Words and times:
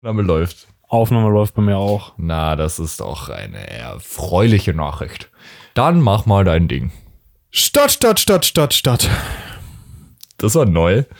Name 0.00 0.22
läuft. 0.22 0.68
Aufnahme 0.86 1.28
läuft 1.30 1.54
bei 1.54 1.62
mir 1.62 1.76
auch. 1.76 2.12
Na, 2.16 2.54
das 2.54 2.78
ist 2.78 3.00
doch 3.00 3.28
eine 3.30 3.68
erfreuliche 3.68 4.72
Nachricht. 4.72 5.28
Dann 5.74 6.00
mach 6.00 6.24
mal 6.24 6.44
dein 6.44 6.68
Ding. 6.68 6.92
Stadt, 7.50 7.90
Stadt, 7.90 8.20
Stadt, 8.20 8.44
Stadt, 8.44 8.74
Stadt. 8.74 9.10
Das 10.36 10.54
war 10.54 10.66
neu. 10.66 11.04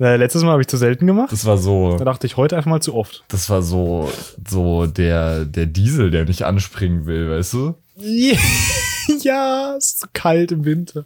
Äh, 0.00 0.14
letztes 0.14 0.44
Mal 0.44 0.52
habe 0.52 0.60
ich 0.62 0.68
zu 0.68 0.76
selten 0.76 1.08
gemacht. 1.08 1.32
Das 1.32 1.44
war 1.44 1.58
so, 1.58 1.96
Da 1.96 2.04
dachte 2.04 2.28
ich 2.28 2.36
heute 2.36 2.56
einfach 2.56 2.70
mal 2.70 2.80
zu 2.80 2.94
oft. 2.94 3.24
das 3.26 3.50
war 3.50 3.62
so, 3.62 4.08
so 4.48 4.86
der, 4.86 5.44
der 5.44 5.66
Diesel, 5.66 6.12
der 6.12 6.24
nicht 6.24 6.44
anspringen 6.44 7.06
will, 7.06 7.28
weißt 7.28 7.54
du? 7.54 7.74
ja, 7.96 9.74
es 9.76 9.86
ist 9.86 9.98
so 9.98 10.06
kalt 10.12 10.52
im 10.52 10.64
Winter. 10.64 11.04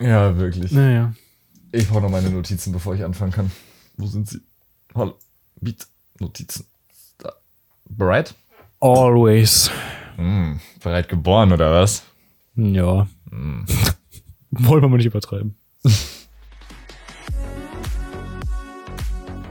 Ja, 0.00 0.36
wirklich. 0.38 0.72
Naja. 0.72 1.14
Ich 1.70 1.88
brauche 1.88 2.00
noch 2.02 2.10
meine 2.10 2.30
Notizen, 2.30 2.72
bevor 2.72 2.96
ich 2.96 3.04
anfangen 3.04 3.30
kann. 3.30 3.52
Wo 3.96 4.06
sind 4.08 4.28
sie? 4.28 4.40
Hallo. 4.92 5.14
Beat. 5.62 5.86
Notizen. 6.18 6.66
Da. 7.18 7.34
Bereit? 7.88 8.34
Always. 8.80 9.70
Hm, 10.16 10.58
bereit 10.82 11.08
geboren, 11.08 11.52
oder 11.52 11.70
was? 11.70 12.02
Ja. 12.56 13.06
Wollen 14.50 14.82
wir 14.82 14.88
mal 14.88 14.96
nicht 14.96 15.06
übertreiben. 15.06 15.54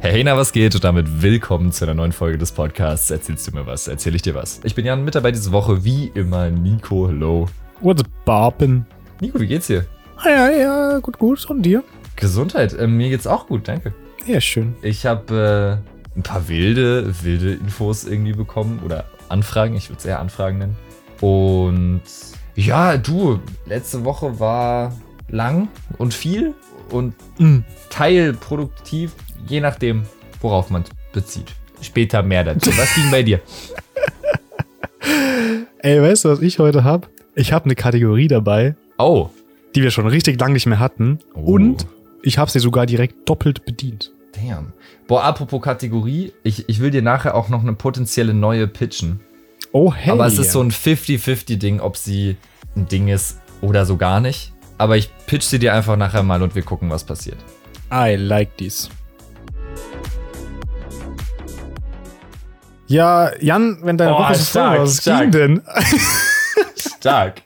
Hey, 0.02 0.22
na, 0.26 0.36
was 0.36 0.52
geht? 0.52 0.76
Und 0.76 0.84
damit 0.84 1.22
willkommen 1.22 1.72
zu 1.72 1.86
einer 1.86 1.94
neuen 1.94 2.12
Folge 2.12 2.38
des 2.38 2.52
Podcasts. 2.52 3.10
Erzählst 3.10 3.48
du 3.48 3.56
mir 3.56 3.66
was? 3.66 3.88
Erzähl 3.88 4.14
ich 4.14 4.22
dir 4.22 4.36
was? 4.36 4.60
Ich 4.66 4.76
bin 4.76 4.86
Jan, 4.86 5.06
mit 5.06 5.16
dabei 5.16 5.32
diese 5.32 5.54
Woche, 5.54 5.86
wie 5.86 6.08
immer, 6.14 6.50
Nico. 6.50 7.08
Hello. 7.08 7.48
What's 7.80 8.04
boppin'? 8.26 8.84
Nico, 9.22 9.40
wie 9.40 9.48
geht's 9.48 9.68
dir? 9.68 9.86
Ah, 10.18 10.30
ja, 10.30 10.50
ja, 10.50 11.00
gut, 11.00 11.18
gut. 11.18 11.50
Und 11.50 11.62
dir? 11.62 11.86
Gesundheit. 12.18 12.76
Ähm, 12.78 12.98
mir 12.98 13.08
geht's 13.10 13.28
auch 13.28 13.48
gut, 13.48 13.70
danke. 13.70 13.94
Ja, 14.26 14.42
schön. 14.42 14.76
Ich 14.82 15.06
habe 15.06 15.82
äh, 15.86 15.91
ein 16.16 16.24
paar 16.24 16.48
wilde, 16.50 17.14
wilde 17.24 17.54
Infos 17.54 18.04
irgendwie 18.06 18.34
bekommen 18.34 18.80
oder 18.84 19.06
Anfragen. 19.30 19.76
Ich 19.76 19.90
würde 19.90 20.00
es 20.00 20.06
eher 20.06 20.20
Anfragen 20.20 20.58
nennen. 20.60 20.76
Und 21.22 22.02
ja, 22.56 22.98
du, 22.98 23.40
letzte 23.66 24.04
Woche 24.04 24.40
war 24.40 24.94
lang 25.30 25.70
und 25.98 26.14
viel 26.14 26.54
und 26.90 27.14
Mm. 27.40 27.60
teilproduktiv, 27.90 29.14
je 29.48 29.62
nachdem, 29.62 30.04
worauf 30.42 30.70
man 30.70 30.82
es 30.84 30.90
bezieht. 31.14 31.54
Später 31.82 32.22
mehr 32.24 32.44
dazu. 32.44 32.70
Was 32.78 32.94
ging 32.94 33.10
bei 33.10 33.24
dir? 33.24 33.40
Ey, 35.80 36.02
weißt 36.02 36.26
du, 36.26 36.30
was 36.30 36.42
ich 36.42 36.60
heute 36.60 36.84
hab? 36.84 37.10
Ich 37.36 37.54
habe 37.54 37.66
eine 37.66 37.76
Kategorie 37.76 38.28
dabei, 38.28 38.76
Oh. 38.98 39.30
die 39.74 39.82
wir 39.82 39.90
schon 39.92 40.08
richtig 40.08 40.40
lang 40.40 40.54
nicht 40.54 40.68
mehr 40.68 40.80
hatten. 40.80 41.20
Oh. 41.34 41.40
Und 41.54 41.88
ich 42.22 42.38
habe 42.38 42.52
sie 42.52 42.60
sogar 42.60 42.86
direkt 42.86 43.28
doppelt 43.28 43.66
bedient. 43.66 44.12
Damn. 44.34 44.74
Boah, 45.08 45.24
apropos 45.24 45.62
Kategorie, 45.62 46.34
ich, 46.44 46.70
ich 46.70 46.80
will 46.80 46.90
dir 46.92 47.02
nachher 47.02 47.36
auch 47.36 47.50
noch 47.50 47.62
eine 47.62 47.74
potenzielle 47.74 48.34
neue 48.34 48.68
pitchen. 48.68 49.20
Oh, 49.74 49.94
hey. 49.94 50.12
Aber 50.12 50.26
es 50.26 50.38
ist 50.38 50.52
so 50.52 50.62
ein 50.62 50.72
50-50-Ding, 50.72 51.80
ob 51.80 51.98
sie 51.98 52.38
ein 52.76 52.88
Ding 52.88 53.08
ist 53.08 53.40
oder 53.62 53.86
so 53.86 53.98
gar 53.98 54.20
nicht. 54.20 54.54
Aber 54.78 54.98
ich 54.98 55.10
pitch 55.28 55.44
sie 55.44 55.60
dir 55.60 55.74
einfach 55.74 55.96
nachher 55.98 56.24
mal 56.24 56.42
und 56.42 56.56
wir 56.56 56.64
gucken, 56.64 56.90
was 56.90 57.04
passiert. 57.04 57.38
I 57.94 58.16
like 58.16 58.58
this. 58.58 58.90
Ja, 62.88 63.32
Jan, 63.40 63.80
wenn 63.84 63.98
deine 63.98 64.16
Oh, 64.16 64.20
Woche 64.20 64.36
so 64.36 64.40
voll 64.40 64.46
stark, 64.46 64.78
war, 64.78 64.84
was 64.84 64.98
stark. 65.02 65.22
ging 65.22 65.32
denn? 65.32 65.62
Stark. 66.76 67.42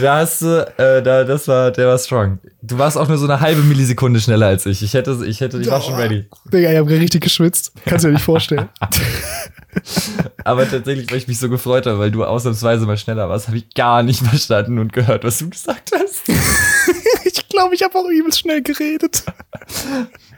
Da 0.00 0.18
hast 0.18 0.42
du, 0.42 0.66
äh, 0.78 1.02
da, 1.02 1.24
das 1.24 1.48
war, 1.48 1.70
der 1.70 1.88
war 1.88 1.98
strong. 1.98 2.38
Du 2.62 2.78
warst 2.78 2.96
auch 2.96 3.08
nur 3.08 3.18
so 3.18 3.24
eine 3.24 3.40
halbe 3.40 3.62
Millisekunde 3.62 4.20
schneller 4.20 4.46
als 4.46 4.66
ich. 4.66 4.82
Ich 4.82 4.94
hätte, 4.94 5.18
ich 5.26 5.40
hätte, 5.40 5.58
ich 5.60 5.70
war 5.70 5.80
schon 5.80 5.94
ready. 5.94 6.26
Digga, 6.52 6.72
ich 6.72 6.78
hab 6.78 6.88
richtig 6.88 7.22
geschwitzt. 7.22 7.72
Kannst 7.84 8.04
du 8.04 8.08
dir 8.08 8.14
nicht 8.14 8.24
vorstellen. 8.24 8.68
Aber 10.44 10.68
tatsächlich, 10.68 11.10
weil 11.10 11.18
ich 11.18 11.28
mich 11.28 11.38
so 11.38 11.48
gefreut 11.48 11.86
habe, 11.86 11.98
weil 11.98 12.10
du 12.10 12.24
ausnahmsweise 12.24 12.86
mal 12.86 12.96
schneller 12.96 13.28
warst, 13.28 13.48
habe 13.48 13.58
ich 13.58 13.74
gar 13.74 14.02
nicht 14.02 14.24
verstanden 14.24 14.78
und 14.78 14.92
gehört, 14.92 15.24
was 15.24 15.38
du 15.38 15.50
gesagt 15.50 15.90
hast. 15.92 16.28
ich 17.24 17.48
glaube, 17.48 17.74
ich 17.74 17.82
habe 17.82 17.98
auch 17.98 18.08
übelst 18.08 18.40
schnell 18.40 18.62
geredet. 18.62 19.24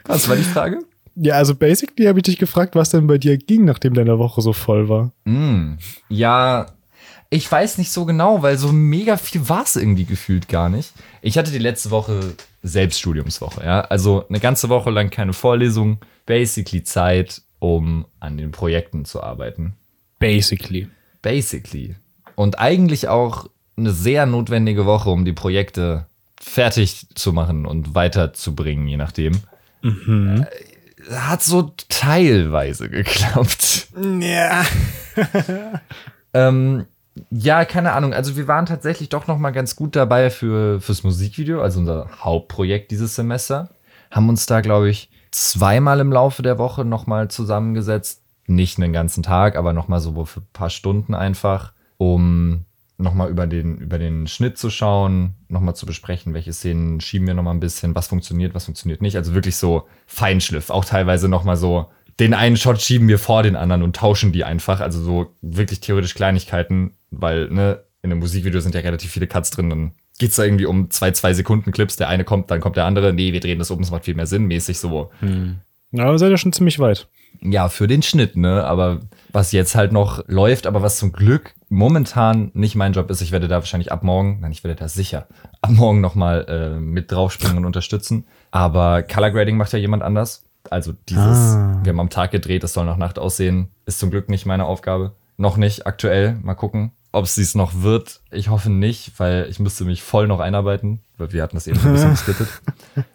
Was 0.05 0.28
war 0.28 0.37
die 0.37 0.43
Frage? 0.43 0.78
Ja, 1.16 1.34
also 1.37 1.55
basically 1.55 2.06
habe 2.06 2.19
ich 2.19 2.25
dich 2.25 2.39
gefragt, 2.39 2.75
was 2.75 2.91
denn 2.91 3.06
bei 3.06 3.16
dir 3.16 3.39
ging, 3.39 3.65
nachdem 3.65 3.95
deine 3.95 4.19
Woche 4.19 4.43
so 4.43 4.53
voll 4.53 4.89
war. 4.89 5.12
Mm, 5.25 5.78
ja, 6.11 6.66
ich 7.31 7.51
weiß 7.51 7.79
nicht 7.79 7.91
so 7.91 8.05
genau, 8.05 8.43
weil 8.43 8.57
so 8.57 8.73
mega 8.73 9.17
viel 9.17 9.49
war 9.49 9.65
es 9.65 9.77
irgendwie 9.77 10.05
gefühlt 10.05 10.49
gar 10.49 10.69
nicht. 10.69 10.93
Ich 11.23 11.39
hatte 11.39 11.51
die 11.51 11.59
letzte 11.59 11.91
Woche 11.91 12.35
Selbststudiumswoche, 12.63 13.65
ja. 13.65 13.81
Also 13.83 14.27
eine 14.29 14.41
ganze 14.41 14.69
Woche 14.69 14.91
lang 14.91 15.11
keine 15.11 15.33
Vorlesung, 15.33 15.99
basically 16.25 16.83
Zeit, 16.83 17.43
um 17.59 18.07
an 18.21 18.37
den 18.37 18.53
Projekten 18.53 19.05
zu 19.05 19.23
arbeiten. 19.23 19.75
Basically. 20.19 20.89
Basically. 21.23 21.97
Und 22.35 22.59
eigentlich 22.59 23.09
auch 23.09 23.49
eine 23.77 23.93
sehr 23.93 24.27
notwendige 24.27 24.87
Woche, 24.87 25.11
um 25.11 25.25
die 25.25 25.33
Projekte 25.33 26.07
fertig 26.41 27.07
zu 27.15 27.33
machen 27.33 27.67
und 27.67 27.95
weiterzubringen, 27.95 28.87
je 28.87 28.97
nachdem. 28.97 29.41
Mhm. 29.83 30.47
Hat 31.11 31.43
so 31.43 31.73
teilweise 31.89 32.89
geklappt. 32.89 33.89
Ja. 34.21 34.65
Ähm, 36.37 36.85
ja, 37.31 37.65
keine 37.65 37.93
Ahnung. 37.93 38.12
Also 38.12 38.37
wir 38.37 38.49
waren 38.49 38.66
tatsächlich 38.66 39.09
doch 39.09 39.27
noch 39.27 39.38
mal 39.38 39.50
ganz 39.50 39.77
gut 39.77 39.97
dabei 39.97 40.31
für 40.31 40.81
fürs 40.81 41.03
Musikvideo, 41.03 41.62
also 41.62 41.81
unser 41.81 42.09
Hauptprojekt 42.21 42.91
dieses 42.91 43.15
Semester. 43.15 43.71
Haben 44.10 44.28
uns 44.28 44.47
da, 44.47 44.60
glaube 44.60 44.91
ich, 44.91 45.10
zweimal 45.31 46.00
im 46.00 46.12
Laufe 46.12 46.43
der 46.43 46.59
Woche 46.59 46.84
noch 46.84 47.06
mal 47.06 47.28
zusammengesetzt. 47.28 48.22
Nicht 48.47 48.78
einen 48.78 48.93
ganzen 48.93 49.22
Tag, 49.22 49.56
aber 49.56 49.72
noch 49.72 49.88
mal 49.88 50.00
so 50.00 50.25
für 50.25 50.41
ein 50.41 50.47
paar 50.53 50.71
Stunden 50.71 51.15
einfach, 51.15 51.72
um 51.97 52.65
noch 52.99 53.12
mal 53.12 53.28
über 53.28 53.47
den, 53.47 53.77
über 53.78 53.98
den 53.98 54.27
Schnitt 54.27 54.56
zu 54.56 54.71
schauen, 54.71 55.34
noch 55.48 55.60
mal 55.60 55.75
zu 55.75 55.84
besprechen, 55.84 56.33
welche 56.33 56.53
Szenen 56.53 57.00
schieben 57.00 57.27
wir 57.27 57.34
noch 57.34 57.43
mal 57.43 57.50
ein 57.50 57.60
bisschen, 57.60 57.94
was 57.94 58.06
funktioniert, 58.06 58.54
was 58.54 58.65
funktioniert 58.66 59.03
nicht. 59.03 59.16
Also 59.16 59.34
wirklich 59.34 59.56
so 59.56 59.87
Feinschliff. 60.06 60.71
Auch 60.71 60.84
teilweise 60.84 61.28
noch 61.28 61.44
mal 61.44 61.56
so 61.56 61.91
den 62.19 62.33
einen 62.33 62.56
Shot 62.56 62.81
schieben 62.81 63.09
wir 63.09 63.19
vor 63.19 63.43
den 63.43 63.56
anderen 63.56 63.83
und 63.83 63.97
tauschen 63.97 64.33
die 64.33 64.44
einfach. 64.44 64.81
Also 64.81 65.03
so 65.03 65.34
wirklich 65.43 65.81
theoretisch 65.81 66.15
Kleinigkeiten, 66.15 66.93
weil, 67.21 67.49
ne, 67.50 67.81
in 68.03 68.10
einem 68.12 68.21
Musikvideo 68.21 68.60
sind 68.60 68.75
ja 68.75 68.81
relativ 68.82 69.10
viele 69.10 69.27
Cuts 69.27 69.50
drin, 69.50 69.71
dann 69.71 69.93
geht's 70.19 70.37
da 70.37 70.44
irgendwie 70.44 70.66
um 70.66 70.91
zwei, 70.91 71.10
zwei 71.10 71.34
Sekunden 71.34 71.72
Clips. 71.72 71.97
Der 71.97 72.09
eine 72.09 72.25
kommt, 72.25 72.50
dann 72.50 72.60
kommt 72.60 72.77
der 72.77 72.84
andere. 72.84 73.12
Nee, 73.12 73.32
wir 73.32 73.41
drehen 73.41 73.59
das 73.59 73.71
um, 73.71 73.81
es 73.81 73.91
macht 73.91 74.04
viel 74.04 74.15
mehr 74.15 74.27
Sinn, 74.27 74.44
mäßig 74.47 74.78
so. 74.78 75.10
Ja, 75.93 76.04
aber 76.04 76.19
seid 76.19 76.31
ihr 76.31 76.38
schon 76.38 76.53
ziemlich 76.53 76.78
weit. 76.78 77.09
Ja, 77.43 77.69
für 77.69 77.87
den 77.87 78.03
Schnitt, 78.03 78.37
ne, 78.37 78.65
aber 78.65 79.00
was 79.31 79.53
jetzt 79.53 79.75
halt 79.75 79.93
noch 79.93 80.25
läuft, 80.27 80.66
aber 80.66 80.81
was 80.82 80.97
zum 80.97 81.12
Glück 81.12 81.54
momentan 81.69 82.50
nicht 82.54 82.77
mein 82.77 82.94
Job 82.94 83.10
ist, 83.10 83.21
ich 83.21 83.31
werde 83.31 83.47
da 83.47 83.56
wahrscheinlich 83.56 83.93
ab 83.93 84.03
morgen, 84.03 84.38
nein, 84.41 84.53
ich 84.53 84.65
werde 84.65 84.75
da 84.78 84.88
sicher 84.88 85.27
ab 85.60 85.71
morgen 85.71 86.00
nochmal 86.00 86.47
äh, 86.48 86.81
mit 86.81 87.12
draufspringen 87.12 87.59
und 87.59 87.66
unterstützen. 87.66 88.27
Aber 88.50 89.03
Color 89.03 89.33
Grading 89.33 89.56
macht 89.59 89.72
ja 89.72 89.78
jemand 89.78 90.03
anders. 90.03 90.44
Also 90.71 90.94
dieses, 91.09 91.21
Ah. 91.54 91.81
wir 91.84 91.91
haben 91.91 92.00
am 92.00 92.10
Tag 92.10 92.31
gedreht, 92.31 92.62
das 92.62 92.72
soll 92.72 92.87
nach 92.87 92.97
Nacht 92.97 93.19
aussehen, 93.19 93.69
ist 93.84 93.98
zum 94.00 94.10
Glück 94.10 94.28
nicht 94.31 94.47
meine 94.47 94.65
Aufgabe. 94.65 95.12
Noch 95.37 95.59
nicht 95.59 95.87
aktuell. 95.87 96.38
Mal 96.43 96.54
gucken, 96.54 96.93
ob 97.16 97.27
sie 97.27 97.41
es 97.41 97.54
noch 97.54 97.82
wird. 97.82 98.21
Ich 98.31 98.50
hoffe 98.50 98.69
nicht, 98.71 99.12
weil 99.16 99.47
ich 99.49 99.59
müsste 99.59 99.84
mich 99.84 100.03
voll 100.03 100.27
noch 100.27 100.38
einarbeiten, 100.38 101.00
weil 101.16 101.32
wir 101.32 101.43
hatten 101.43 101.56
das 101.56 101.66
eben 101.66 101.78
so 101.78 101.88
ein 101.88 101.94
bisschen 101.94 102.10
gesplittet. 102.12 102.49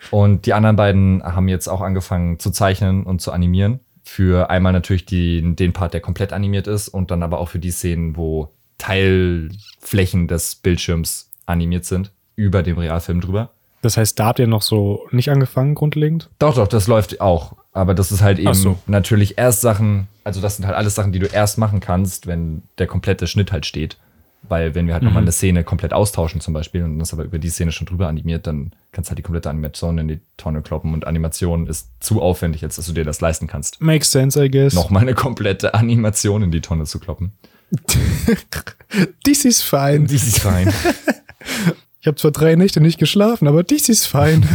Und 0.09 0.47
die 0.47 0.53
anderen 0.53 0.75
beiden 0.75 1.23
haben 1.23 1.47
jetzt 1.47 1.67
auch 1.67 1.81
angefangen 1.81 2.39
zu 2.39 2.49
zeichnen 2.49 3.03
und 3.03 3.21
zu 3.21 3.31
animieren. 3.31 3.79
Für 4.03 4.49
einmal 4.49 4.73
natürlich 4.73 5.05
die, 5.05 5.55
den 5.55 5.73
Part, 5.73 5.93
der 5.93 6.01
komplett 6.01 6.33
animiert 6.33 6.65
ist 6.65 6.87
und 6.87 7.11
dann 7.11 7.21
aber 7.21 7.37
auch 7.37 7.49
für 7.49 7.59
die 7.59 7.69
Szenen, 7.69 8.17
wo 8.17 8.51
Teilflächen 8.79 10.27
des 10.27 10.55
Bildschirms 10.55 11.29
animiert 11.45 11.85
sind, 11.85 12.11
über 12.35 12.63
dem 12.63 12.79
Realfilm 12.79 13.21
drüber. 13.21 13.51
Das 13.81 13.97
heißt, 13.97 14.19
da 14.19 14.27
habt 14.27 14.39
ihr 14.39 14.47
noch 14.47 14.61
so 14.61 15.07
nicht 15.11 15.29
angefangen, 15.29 15.75
grundlegend? 15.75 16.29
Doch, 16.39 16.55
doch, 16.55 16.67
das 16.67 16.87
läuft 16.87 17.19
auch. 17.19 17.53
Aber 17.73 17.93
das 17.93 18.11
ist 18.11 18.21
halt 18.21 18.37
eben 18.37 18.53
so. 18.53 18.77
natürlich 18.85 19.37
erst 19.37 19.61
Sachen, 19.61 20.07
also 20.23 20.41
das 20.41 20.57
sind 20.57 20.65
halt 20.65 20.75
alles 20.75 20.93
Sachen, 20.93 21.11
die 21.11 21.19
du 21.19 21.27
erst 21.27 21.57
machen 21.57 21.79
kannst, 21.79 22.27
wenn 22.27 22.63
der 22.77 22.87
komplette 22.87 23.27
Schnitt 23.27 23.51
halt 23.51 23.65
steht. 23.65 23.97
Weil 24.43 24.73
wenn 24.73 24.87
wir 24.87 24.95
halt 24.95 25.03
nochmal 25.03 25.21
eine 25.21 25.31
Szene 25.31 25.63
komplett 25.63 25.93
austauschen 25.93 26.41
zum 26.41 26.53
Beispiel 26.53 26.83
und 26.83 26.97
das 26.97 27.13
aber 27.13 27.23
über 27.23 27.37
die 27.37 27.49
Szene 27.49 27.71
schon 27.71 27.85
drüber 27.85 28.07
animiert, 28.07 28.47
dann 28.47 28.71
kannst 28.91 29.07
du 29.07 29.11
halt 29.11 29.19
die 29.19 29.23
komplette 29.23 29.51
Animation 29.51 29.99
in 29.99 30.07
die 30.07 30.19
Tonne 30.35 30.63
kloppen 30.63 30.93
und 30.93 31.05
Animation 31.05 31.67
ist 31.67 31.91
zu 31.99 32.21
aufwendig, 32.21 32.63
als 32.63 32.75
dass 32.75 32.87
du 32.87 32.93
dir 32.93 33.05
das 33.05 33.21
leisten 33.21 33.45
kannst. 33.45 33.81
Makes 33.81 34.11
sense, 34.11 34.43
I 34.43 34.49
guess. 34.49 34.73
Nochmal 34.73 35.03
eine 35.03 35.13
komplette 35.13 35.75
Animation 35.75 36.41
in 36.41 36.51
die 36.51 36.61
Tonne 36.61 36.85
zu 36.85 36.99
kloppen. 36.99 37.33
Dies 39.25 39.45
ist 39.45 39.61
fein. 39.61 40.07
Die 40.07 40.15
ist 40.15 40.39
fein. 40.39 40.73
Ich 42.01 42.07
habe 42.07 42.17
zwar 42.17 42.31
drei 42.31 42.55
Nächte 42.55 42.81
nicht 42.81 42.97
geschlafen, 42.97 43.47
aber 43.47 43.63
dies 43.63 43.87
ist 43.87 44.07
fein. 44.07 44.47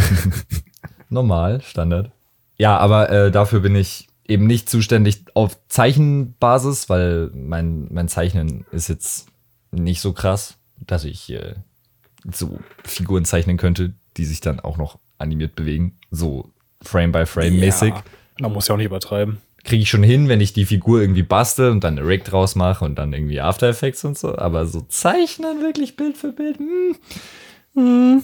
Normal, 1.08 1.62
Standard. 1.62 2.10
Ja, 2.56 2.76
aber 2.78 3.10
äh, 3.10 3.30
dafür 3.30 3.60
bin 3.60 3.76
ich 3.76 4.08
eben 4.26 4.46
nicht 4.48 4.68
zuständig 4.68 5.22
auf 5.34 5.56
Zeichenbasis, 5.68 6.88
weil 6.88 7.30
mein, 7.34 7.86
mein 7.92 8.08
Zeichnen 8.08 8.66
ist 8.72 8.88
jetzt 8.88 9.28
nicht 9.70 10.00
so 10.00 10.12
krass, 10.12 10.58
dass 10.84 11.04
ich 11.04 11.30
äh, 11.30 11.54
so 12.32 12.58
Figuren 12.82 13.24
zeichnen 13.24 13.58
könnte, 13.58 13.94
die 14.16 14.24
sich 14.24 14.40
dann 14.40 14.58
auch 14.58 14.76
noch 14.76 14.98
animiert 15.18 15.54
bewegen. 15.54 15.98
So 16.10 16.50
Frame 16.82 17.12
by 17.12 17.26
Frame 17.26 17.60
mäßig. 17.60 17.94
Man 18.40 18.52
muss 18.52 18.66
ja 18.66 18.74
auch 18.74 18.78
nicht 18.78 18.86
übertreiben. 18.86 19.38
Kriege 19.66 19.82
ich 19.82 19.90
schon 19.90 20.02
hin, 20.02 20.28
wenn 20.28 20.40
ich 20.40 20.52
die 20.52 20.64
Figur 20.64 21.00
irgendwie 21.00 21.22
bastel 21.22 21.70
und 21.70 21.84
dann 21.84 21.98
eine 21.98 22.06
Rig 22.06 22.24
draus 22.24 22.54
mache 22.54 22.84
und 22.84 22.96
dann 22.96 23.12
irgendwie 23.12 23.40
After 23.40 23.68
Effects 23.68 24.04
und 24.04 24.16
so. 24.16 24.38
Aber 24.38 24.66
so 24.66 24.80
zeichnen 24.82 25.60
wirklich 25.60 25.96
Bild 25.96 26.16
für 26.16 26.32
Bild, 26.32 26.58
hm, 26.58 26.96
hm. 27.74 28.22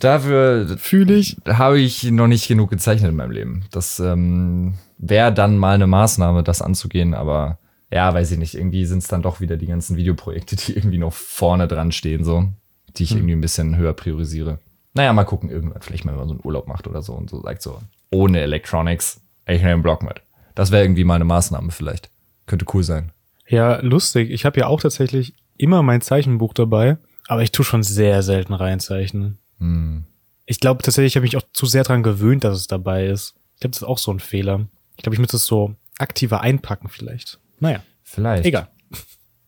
dafür 0.00 0.78
Fühle 0.78 1.14
ich. 1.14 1.36
habe 1.46 1.80
ich 1.80 2.04
noch 2.04 2.28
nicht 2.28 2.48
genug 2.48 2.70
gezeichnet 2.70 3.10
in 3.10 3.16
meinem 3.16 3.32
Leben. 3.32 3.64
Das 3.70 3.98
ähm, 4.00 4.74
wäre 4.96 5.32
dann 5.32 5.58
mal 5.58 5.74
eine 5.74 5.86
Maßnahme, 5.86 6.42
das 6.42 6.62
anzugehen, 6.62 7.12
aber 7.14 7.58
ja, 7.92 8.12
weiß 8.12 8.30
ich 8.32 8.38
nicht. 8.38 8.54
Irgendwie 8.54 8.86
sind 8.86 8.98
es 8.98 9.08
dann 9.08 9.22
doch 9.22 9.40
wieder 9.40 9.56
die 9.56 9.66
ganzen 9.66 9.96
Videoprojekte, 9.96 10.56
die 10.56 10.74
irgendwie 10.76 10.98
noch 10.98 11.12
vorne 11.12 11.68
dran 11.68 11.92
stehen, 11.92 12.24
so, 12.24 12.48
die 12.96 13.02
ich 13.02 13.10
Hm. 13.10 13.18
irgendwie 13.18 13.34
ein 13.36 13.40
bisschen 13.40 13.76
höher 13.76 13.92
priorisiere. 13.92 14.58
Naja, 14.94 15.12
mal 15.12 15.24
gucken, 15.24 15.50
irgendwann, 15.50 15.82
vielleicht 15.82 16.04
mal, 16.04 16.12
wenn 16.12 16.20
man 16.20 16.28
so 16.28 16.34
einen 16.34 16.44
Urlaub 16.44 16.68
macht 16.68 16.86
oder 16.86 17.02
so 17.02 17.12
und 17.14 17.28
so 17.28 17.42
sagt 17.42 17.60
so, 17.60 17.80
ohne 18.10 18.40
Electronics, 18.40 19.20
ich 19.46 19.58
nehme 19.58 19.72
einen 19.74 19.82
Block 19.82 20.02
mit. 20.04 20.22
Das 20.54 20.70
wäre 20.70 20.84
irgendwie 20.84 21.04
mal 21.04 21.16
eine 21.16 21.24
Maßnahme 21.24 21.70
vielleicht. 21.72 22.10
Könnte 22.46 22.66
cool 22.74 22.82
sein. 22.82 23.12
Ja, 23.46 23.80
lustig. 23.80 24.30
Ich 24.30 24.44
habe 24.44 24.60
ja 24.60 24.66
auch 24.66 24.80
tatsächlich 24.80 25.34
immer 25.56 25.82
mein 25.82 26.00
Zeichenbuch 26.00 26.54
dabei, 26.54 26.98
aber 27.26 27.42
ich 27.42 27.52
tue 27.52 27.64
schon 27.64 27.82
sehr 27.82 28.22
selten 28.22 28.54
reinzeichnen. 28.54 29.38
Hm. 29.58 30.04
Ich 30.46 30.60
glaube 30.60 30.82
tatsächlich, 30.82 31.12
ich 31.12 31.16
habe 31.16 31.24
mich 31.24 31.36
auch 31.36 31.42
zu 31.52 31.66
sehr 31.66 31.84
dran 31.84 32.02
gewöhnt, 32.02 32.44
dass 32.44 32.56
es 32.58 32.66
dabei 32.66 33.06
ist. 33.06 33.34
Ich 33.54 33.60
glaube, 33.60 33.72
das 33.72 33.82
ist 33.82 33.88
auch 33.88 33.98
so 33.98 34.12
ein 34.12 34.20
Fehler. 34.20 34.66
Ich 34.96 35.02
glaube, 35.02 35.14
ich 35.14 35.20
müsste 35.20 35.36
es 35.36 35.46
so 35.46 35.74
aktiver 35.98 36.40
einpacken 36.40 36.88
vielleicht. 36.88 37.38
Naja, 37.60 37.82
Vielleicht. 38.02 38.44
egal. 38.44 38.68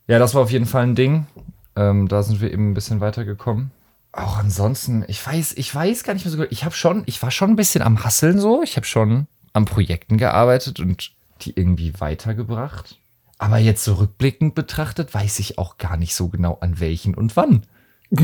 Ja, 0.08 0.18
das 0.18 0.34
war 0.34 0.42
auf 0.42 0.50
jeden 0.50 0.66
Fall 0.66 0.84
ein 0.84 0.94
Ding. 0.94 1.26
Ähm, 1.74 2.08
da 2.08 2.22
sind 2.22 2.40
wir 2.40 2.52
eben 2.52 2.70
ein 2.70 2.74
bisschen 2.74 3.00
weitergekommen. 3.00 3.70
Auch 4.12 4.38
ansonsten, 4.38 5.04
ich 5.08 5.24
weiß, 5.24 5.54
ich 5.54 5.74
weiß 5.74 6.04
gar 6.04 6.14
nicht 6.14 6.24
mehr 6.24 6.32
so 6.32 6.38
gut. 6.38 6.48
Ich 6.50 6.64
habe 6.64 6.74
schon, 6.74 7.02
ich 7.06 7.22
war 7.22 7.30
schon 7.30 7.50
ein 7.50 7.56
bisschen 7.56 7.82
am 7.82 8.02
Hasseln 8.02 8.38
so. 8.38 8.62
Ich 8.62 8.76
habe 8.76 8.86
schon 8.86 9.26
an 9.56 9.64
Projekten 9.64 10.18
gearbeitet 10.18 10.80
und 10.80 11.12
die 11.42 11.52
irgendwie 11.56 11.98
weitergebracht. 11.98 12.98
Aber 13.38 13.58
jetzt 13.58 13.84
so 13.84 13.94
rückblickend 13.94 14.54
betrachtet, 14.54 15.12
weiß 15.12 15.38
ich 15.40 15.58
auch 15.58 15.76
gar 15.78 15.96
nicht 15.96 16.14
so 16.14 16.28
genau 16.28 16.58
an 16.60 16.80
welchen 16.80 17.14
und 17.14 17.36
wann. 17.36 17.62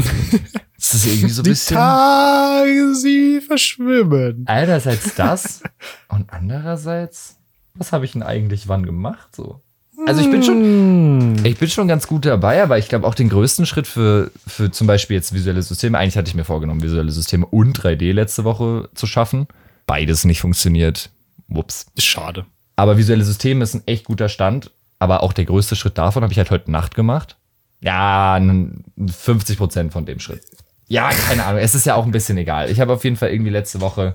Das 0.83 0.95
ist 0.95 1.07
irgendwie 1.07 1.29
so 1.29 1.43
ein 1.43 1.45
Die 1.45 1.51
bisschen. 1.51 1.77
Tage, 1.77 2.95
sie 2.97 3.41
verschwimmen. 3.41 4.43
Einerseits 4.47 5.15
das 5.17 5.63
und 6.09 6.33
andererseits, 6.33 7.37
was 7.75 7.93
habe 7.93 8.05
ich 8.05 8.13
denn 8.13 8.25
eigentlich 8.25 8.67
wann 8.67 8.85
gemacht? 8.85 9.29
So. 9.37 9.63
Also 10.09 10.21
ich 10.23 10.31
bin 10.31 10.43
schon, 10.43 10.57
Hm. 10.57 11.45
Ich 11.45 11.57
bin 11.57 11.69
schon 11.69 11.87
ganz 11.87 12.09
gut 12.09 12.25
dabei, 12.25 12.65
aber 12.65 12.79
ich 12.79 12.89
glaube 12.89 13.07
auch 13.07 13.15
den 13.15 13.29
größten 13.29 13.65
Schritt 13.65 13.87
für, 13.87 14.33
für 14.45 14.73
zum 14.73 14.89
Beispiel 14.89 15.15
jetzt 15.15 15.33
visuelle 15.33 15.63
Systeme, 15.63 15.99
eigentlich 15.99 16.17
hatte 16.17 16.29
ich 16.29 16.35
mir 16.35 16.45
vorgenommen, 16.45 16.83
visuelle 16.83 17.13
Systeme 17.13 17.47
und 17.47 17.79
3D 17.79 18.13
letzte 18.13 18.43
Woche 18.43 18.89
zu 18.95 19.07
schaffen. 19.07 19.47
Beides 19.87 20.25
nicht 20.25 20.41
funktioniert. 20.41 21.11
Wups. 21.57 21.87
Schade. 21.99 22.47
Aber 22.77 22.97
visuelle 22.97 23.25
Systeme 23.25 23.63
ist 23.63 23.75
ein 23.75 23.83
echt 23.87 24.05
guter 24.05 24.29
Stand. 24.29 24.71
Aber 24.99 25.23
auch 25.23 25.33
der 25.33 25.45
größte 25.47 25.75
Schritt 25.77 25.99
davon 25.99 26.23
habe 26.23 26.33
ich 26.33 26.39
halt 26.39 26.51
heute 26.51 26.71
Nacht 26.71 26.95
gemacht. 26.95 27.37
Ja, 27.81 28.37
n- 28.37 28.85
50 29.05 29.59
Prozent 29.59 29.93
von 29.93 30.07
dem 30.07 30.21
Schritt. 30.21 30.43
Ja, 30.89 31.11
keine 31.11 31.45
Ahnung. 31.45 31.61
Es 31.61 31.75
ist 31.75 31.87
ja 31.87 31.97
auch 31.97 32.05
ein 32.05 32.13
bisschen 32.13 32.39
egal. 32.39 32.71
Ich 32.71 32.81
habe 32.81 32.93
auf 32.93 33.03
jeden 33.03 33.17
Fall 33.17 33.31
irgendwie 33.31 33.51
letzte 33.51 33.81
Woche 33.81 34.15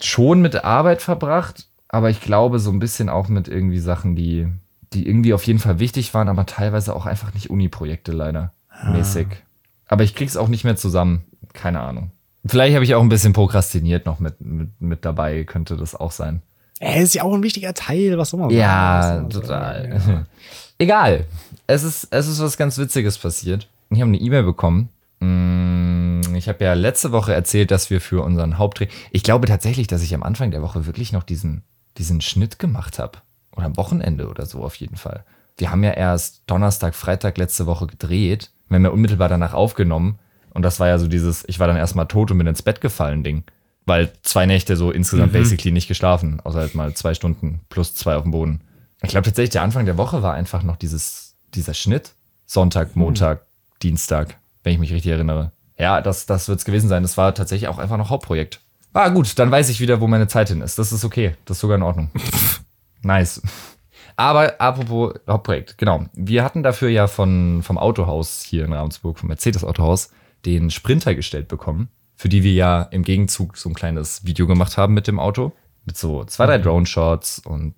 schon 0.00 0.40
mit 0.40 0.64
Arbeit 0.64 1.02
verbracht, 1.02 1.68
aber 1.88 2.10
ich 2.10 2.20
glaube 2.20 2.58
so 2.58 2.70
ein 2.70 2.78
bisschen 2.78 3.08
auch 3.08 3.28
mit 3.28 3.46
irgendwie 3.48 3.78
Sachen, 3.78 4.16
die, 4.16 4.48
die 4.92 5.06
irgendwie 5.06 5.34
auf 5.34 5.44
jeden 5.44 5.58
Fall 5.58 5.78
wichtig 5.78 6.14
waren, 6.14 6.28
aber 6.28 6.46
teilweise 6.46 6.94
auch 6.96 7.06
einfach 7.06 7.34
nicht 7.34 7.50
Uni-Projekte 7.50 8.12
leider. 8.12 8.52
Mäßig. 8.90 9.26
Aber 9.86 10.02
ich 10.04 10.14
krieg's 10.14 10.36
auch 10.36 10.48
nicht 10.48 10.64
mehr 10.64 10.76
zusammen. 10.76 11.24
Keine 11.52 11.80
Ahnung. 11.80 12.10
Vielleicht 12.44 12.74
habe 12.74 12.84
ich 12.84 12.94
auch 12.94 13.02
ein 13.02 13.08
bisschen 13.08 13.32
prokrastiniert 13.32 14.06
noch 14.06 14.18
mit, 14.20 14.40
mit, 14.40 14.80
mit 14.80 15.04
dabei, 15.04 15.44
könnte 15.44 15.76
das 15.76 15.94
auch 15.94 16.12
sein. 16.12 16.42
Er 16.80 17.02
ist 17.02 17.14
ja 17.14 17.22
auch 17.24 17.34
ein 17.34 17.42
wichtiger 17.42 17.74
Teil, 17.74 18.18
was 18.18 18.30
soll 18.30 18.40
man 18.40 18.50
Ja? 18.50 19.22
Was 19.24 19.34
total. 19.34 20.00
sagen? 20.00 20.26
Egal. 20.78 21.24
Es 21.66 21.82
ist, 21.82 22.08
es 22.10 22.28
ist 22.28 22.40
was 22.40 22.56
ganz 22.56 22.78
Witziges 22.78 23.18
passiert. 23.18 23.68
Ich 23.90 24.00
habe 24.00 24.08
eine 24.08 24.18
E-Mail 24.18 24.44
bekommen. 24.44 24.88
Mm, 25.20 26.34
Ich 26.36 26.48
habe 26.48 26.64
ja 26.64 26.74
letzte 26.74 27.12
Woche 27.12 27.34
erzählt, 27.34 27.70
dass 27.70 27.90
wir 27.90 28.00
für 28.00 28.22
unseren 28.22 28.58
Hauptdreh. 28.58 28.86
Ich 29.10 29.22
glaube 29.22 29.46
tatsächlich, 29.48 29.86
dass 29.86 30.02
ich 30.02 30.14
am 30.14 30.22
Anfang 30.22 30.50
der 30.50 30.62
Woche 30.62 30.86
wirklich 30.86 31.12
noch 31.12 31.24
diesen, 31.24 31.62
diesen 31.96 32.20
Schnitt 32.20 32.58
gemacht 32.58 32.98
habe. 32.98 33.18
Oder 33.56 33.66
am 33.66 33.76
Wochenende 33.76 34.28
oder 34.28 34.46
so 34.46 34.62
auf 34.62 34.76
jeden 34.76 34.96
Fall. 34.96 35.24
Wir 35.56 35.72
haben 35.72 35.82
ja 35.82 35.90
erst 35.90 36.42
Donnerstag, 36.46 36.94
Freitag 36.94 37.36
letzte 37.38 37.66
Woche 37.66 37.88
gedreht. 37.88 38.50
Wir 38.68 38.76
haben 38.76 38.84
ja 38.84 38.90
unmittelbar 38.90 39.28
danach 39.28 39.54
aufgenommen. 39.54 40.18
Und 40.54 40.62
das 40.62 40.78
war 40.78 40.86
ja 40.88 40.98
so 40.98 41.08
dieses, 41.08 41.44
ich 41.48 41.58
war 41.58 41.66
dann 41.66 41.76
erstmal 41.76 42.06
tot 42.06 42.30
und 42.30 42.38
bin 42.38 42.46
ins 42.46 42.62
Bett 42.62 42.80
gefallen 42.80 43.24
Ding. 43.24 43.42
Weil 43.88 44.12
zwei 44.22 44.46
Nächte 44.46 44.76
so 44.76 44.90
insgesamt 44.90 45.32
basically 45.32 45.72
nicht 45.72 45.88
geschlafen. 45.88 46.40
Außer 46.44 46.60
halt 46.60 46.74
mal 46.74 46.92
zwei 46.94 47.14
Stunden 47.14 47.60
plus 47.70 47.94
zwei 47.94 48.16
auf 48.16 48.22
dem 48.22 48.32
Boden. 48.32 48.60
Ich 49.02 49.10
glaube 49.10 49.24
tatsächlich, 49.24 49.50
der 49.50 49.62
Anfang 49.62 49.86
der 49.86 49.96
Woche 49.96 50.22
war 50.22 50.34
einfach 50.34 50.62
noch 50.62 50.76
dieses, 50.76 51.36
dieser 51.54 51.74
Schnitt. 51.74 52.12
Sonntag, 52.44 52.96
Montag, 52.96 53.46
Dienstag, 53.82 54.38
wenn 54.62 54.74
ich 54.74 54.78
mich 54.78 54.92
richtig 54.92 55.12
erinnere. 55.12 55.52
Ja, 55.78 56.00
das, 56.00 56.26
das 56.26 56.48
wird 56.48 56.58
es 56.58 56.64
gewesen 56.64 56.88
sein. 56.88 57.02
Das 57.02 57.16
war 57.16 57.34
tatsächlich 57.34 57.68
auch 57.68 57.78
einfach 57.78 57.96
noch 57.96 58.10
Hauptprojekt. 58.10 58.60
Ah, 58.92 59.08
gut, 59.10 59.38
dann 59.38 59.50
weiß 59.50 59.68
ich 59.68 59.80
wieder, 59.80 60.00
wo 60.00 60.06
meine 60.06 60.28
Zeit 60.28 60.48
hin 60.48 60.60
ist. 60.60 60.78
Das 60.78 60.92
ist 60.92 61.04
okay. 61.04 61.36
Das 61.44 61.56
ist 61.56 61.60
sogar 61.60 61.76
in 61.76 61.82
Ordnung. 61.82 62.10
nice. 63.02 63.42
Aber 64.16 64.60
apropos 64.60 65.14
Hauptprojekt, 65.28 65.78
genau. 65.78 66.06
Wir 66.14 66.42
hatten 66.42 66.62
dafür 66.62 66.88
ja 66.88 67.06
von, 67.06 67.62
vom 67.62 67.78
Autohaus 67.78 68.42
hier 68.42 68.64
in 68.64 68.72
Ravensburg, 68.72 69.18
vom 69.18 69.28
Mercedes 69.28 69.62
Autohaus, 69.62 70.10
den 70.44 70.70
Sprinter 70.70 71.14
gestellt 71.14 71.46
bekommen, 71.46 71.88
für 72.18 72.28
die 72.28 72.42
wir 72.42 72.52
ja 72.52 72.82
im 72.82 73.04
Gegenzug 73.04 73.56
so 73.56 73.70
ein 73.70 73.74
kleines 73.74 74.26
Video 74.26 74.48
gemacht 74.48 74.76
haben 74.76 74.92
mit 74.92 75.06
dem 75.06 75.20
Auto. 75.20 75.52
Mit 75.86 75.96
so 75.96 76.24
zwei, 76.24 76.46
drei 76.46 76.58
Drone-Shots 76.58 77.38
und 77.38 77.74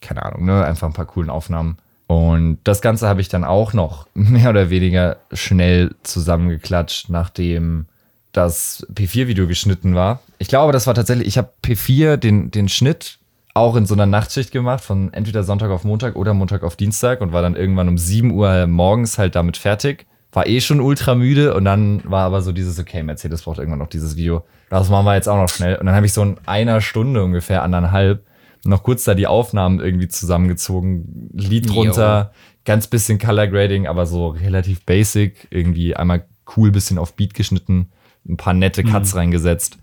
keine 0.00 0.24
Ahnung, 0.24 0.44
ne, 0.44 0.64
einfach 0.64 0.88
ein 0.88 0.92
paar 0.92 1.06
coolen 1.06 1.30
Aufnahmen. 1.30 1.78
Und 2.08 2.58
das 2.64 2.82
Ganze 2.82 3.08
habe 3.08 3.20
ich 3.20 3.28
dann 3.28 3.44
auch 3.44 3.72
noch 3.72 4.08
mehr 4.14 4.50
oder 4.50 4.68
weniger 4.68 5.18
schnell 5.32 5.94
zusammengeklatscht, 6.02 7.08
nachdem 7.08 7.86
das 8.32 8.84
P4-Video 8.92 9.46
geschnitten 9.46 9.94
war. 9.94 10.20
Ich 10.38 10.48
glaube, 10.48 10.72
das 10.72 10.88
war 10.88 10.94
tatsächlich, 10.94 11.28
ich 11.28 11.38
habe 11.38 11.50
P4 11.64 12.16
den, 12.16 12.50
den 12.50 12.68
Schnitt 12.68 13.20
auch 13.54 13.76
in 13.76 13.86
so 13.86 13.94
einer 13.94 14.06
Nachtschicht 14.06 14.50
gemacht, 14.50 14.82
von 14.82 15.12
entweder 15.12 15.44
Sonntag 15.44 15.70
auf 15.70 15.84
Montag 15.84 16.16
oder 16.16 16.34
Montag 16.34 16.64
auf 16.64 16.74
Dienstag 16.74 17.20
und 17.20 17.32
war 17.32 17.42
dann 17.42 17.54
irgendwann 17.54 17.88
um 17.88 17.96
7 17.96 18.32
Uhr 18.32 18.66
morgens 18.66 19.18
halt 19.18 19.36
damit 19.36 19.56
fertig. 19.56 20.04
War 20.34 20.46
eh 20.46 20.60
schon 20.60 20.80
ultra 20.80 21.14
müde 21.14 21.54
und 21.54 21.64
dann 21.64 22.02
war 22.04 22.24
aber 22.24 22.42
so 22.42 22.52
dieses, 22.52 22.78
okay, 22.78 23.02
Mercedes 23.02 23.42
braucht 23.42 23.58
irgendwann 23.58 23.78
noch 23.78 23.88
dieses 23.88 24.16
Video. 24.16 24.44
Das 24.68 24.90
machen 24.90 25.06
wir 25.06 25.14
jetzt 25.14 25.28
auch 25.28 25.36
noch 25.36 25.48
schnell. 25.48 25.76
Und 25.76 25.86
dann 25.86 25.94
habe 25.94 26.04
ich 26.04 26.12
so 26.12 26.22
in 26.22 26.36
einer 26.44 26.80
Stunde 26.80 27.24
ungefähr, 27.24 27.62
anderthalb, 27.62 28.26
noch 28.64 28.82
kurz 28.82 29.04
da 29.04 29.14
die 29.14 29.26
Aufnahmen 29.26 29.80
irgendwie 29.80 30.08
zusammengezogen, 30.08 31.30
Lied 31.32 31.66
Jo. 31.66 31.72
drunter, 31.72 32.32
ganz 32.64 32.86
bisschen 32.86 33.18
Color 33.18 33.46
Grading, 33.46 33.86
aber 33.86 34.06
so 34.06 34.28
relativ 34.28 34.84
basic, 34.84 35.48
irgendwie 35.50 35.96
einmal 35.96 36.26
cool 36.56 36.70
bisschen 36.70 36.98
auf 36.98 37.14
Beat 37.14 37.34
geschnitten, 37.34 37.90
ein 38.28 38.36
paar 38.36 38.54
nette 38.54 38.82
Cuts 38.84 39.14
reingesetzt 39.16 39.78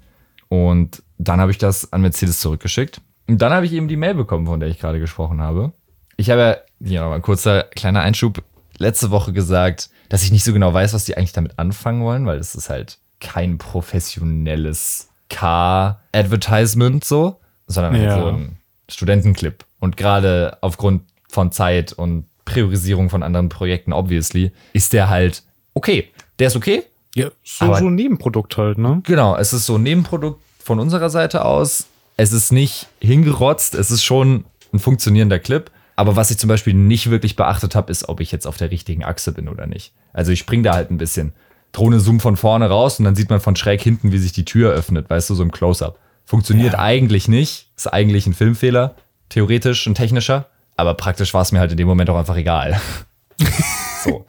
und 0.50 1.02
dann 1.18 1.40
habe 1.40 1.52
ich 1.52 1.58
das 1.58 1.94
an 1.94 2.02
Mercedes 2.02 2.42
zurückgeschickt. 2.42 3.00
Und 3.28 3.42
dann 3.42 3.54
habe 3.54 3.66
ich 3.66 3.72
eben 3.72 3.88
die 3.88 3.96
Mail 3.96 4.16
bekommen, 4.16 4.48
von 4.48 4.60
der 4.60 4.68
ich 4.68 4.80
gerade 4.80 5.00
gesprochen 5.00 5.40
habe. 5.40 5.72
Ich 6.18 6.30
habe 6.30 6.62
ja, 6.82 7.02
nochmal 7.02 7.20
ein 7.20 7.22
kurzer 7.22 7.64
kleiner 7.64 8.02
Einschub, 8.02 8.44
letzte 8.78 9.12
Woche 9.12 9.32
gesagt, 9.32 9.90
dass 10.12 10.24
ich 10.24 10.32
nicht 10.34 10.44
so 10.44 10.52
genau 10.52 10.74
weiß, 10.74 10.94
was 10.94 11.06
die 11.06 11.16
eigentlich 11.16 11.32
damit 11.32 11.58
anfangen 11.58 12.04
wollen, 12.04 12.26
weil 12.26 12.38
das 12.38 12.54
ist 12.54 12.70
halt 12.70 12.98
kein 13.22 13.58
professionelles 13.58 15.08
Car-Advertisement 15.30 17.04
so, 17.06 17.40
sondern 17.68 17.94
halt 17.94 18.04
Ja. 18.04 18.20
so 18.20 18.28
ein 18.28 18.58
Studentenclip. 18.90 19.64
Und 19.80 19.96
gerade 19.98 20.58
aufgrund 20.62 21.04
von 21.30 21.52
Zeit 21.52 21.94
und 21.94 22.26
Priorisierung 22.46 23.10
von 23.10 23.24
anderen 23.24 23.48
Projekten, 23.50 23.94
obviously, 23.94 24.52
ist 24.74 24.92
der 24.94 25.10
halt 25.10 25.44
okay. 25.74 26.10
Der 26.40 26.48
ist 26.48 26.56
okay, 26.56 26.84
Ja, 27.14 27.30
so, 27.44 27.66
Aber- 27.66 27.78
so 27.80 27.88
ein 27.88 27.96
Nebenprodukt 27.96 28.56
halt, 28.58 28.78
ne? 28.78 29.02
Genau, 29.04 29.36
es 29.36 29.52
ist 29.52 29.66
so 29.66 29.76
ein 29.76 29.84
Nebenprodukt 29.84 30.42
von 30.64 30.80
unserer 30.80 31.10
Seite 31.10 31.44
aus. 31.44 31.88
Es 32.16 32.32
ist 32.32 32.54
nicht 32.54 32.88
hingerotzt, 33.02 33.76
es 33.76 33.92
ist 33.92 34.02
schon 34.04 34.46
ein 34.74 34.80
funktionierender 34.80 35.38
Clip. 35.40 35.70
Aber 35.96 36.16
was 36.16 36.32
ich 36.32 36.38
zum 36.38 36.48
Beispiel 36.48 36.74
nicht 36.74 37.10
wirklich 37.10 37.36
beachtet 37.36 37.76
habe, 37.76 37.92
ist, 37.92 38.10
ob 38.10 38.20
ich 38.22 38.32
jetzt 38.32 38.48
auf 38.48 38.58
der 38.58 38.72
richtigen 38.72 39.04
Achse 39.04 39.32
bin 39.34 39.48
oder 39.48 39.68
nicht. 39.68 39.94
Also 40.14 40.32
ich 40.32 40.40
spring 40.40 40.64
da 40.64 40.74
halt 40.74 40.90
ein 40.92 40.98
bisschen. 40.98 41.34
Drohne 41.74 42.00
zoomt 42.00 42.22
von 42.22 42.38
vorne 42.38 42.68
raus 42.70 43.00
und 43.00 43.06
dann 43.06 43.16
sieht 43.16 43.30
man 43.30 43.40
von 43.40 43.56
schräg 43.56 43.82
hinten, 43.82 44.12
wie 44.12 44.18
sich 44.18 44.32
die 44.34 44.46
Tür 44.46 44.72
öffnet, 44.74 45.10
weißt 45.10 45.30
du, 45.30 45.36
so 45.36 45.44
im 45.44 45.52
Close-Up. 45.52 46.00
Funktioniert 46.26 46.74
Ja. 46.74 46.80
eigentlich 46.80 47.28
nicht. 47.28 47.70
Ist 47.78 47.88
eigentlich 47.94 48.26
ein 48.28 48.34
Filmfehler. 48.34 48.96
Theoretisch 49.30 49.86
ein 49.88 49.96
technischer. 49.96 50.48
Aber 50.76 50.94
praktisch 50.96 51.34
war 51.34 51.42
es 51.42 51.52
mir 51.52 51.60
halt 51.60 51.72
in 51.72 51.78
dem 51.78 51.88
Moment 51.88 52.10
auch 52.10 52.18
einfach 52.18 52.36
egal. 52.38 52.80
so. 54.04 54.26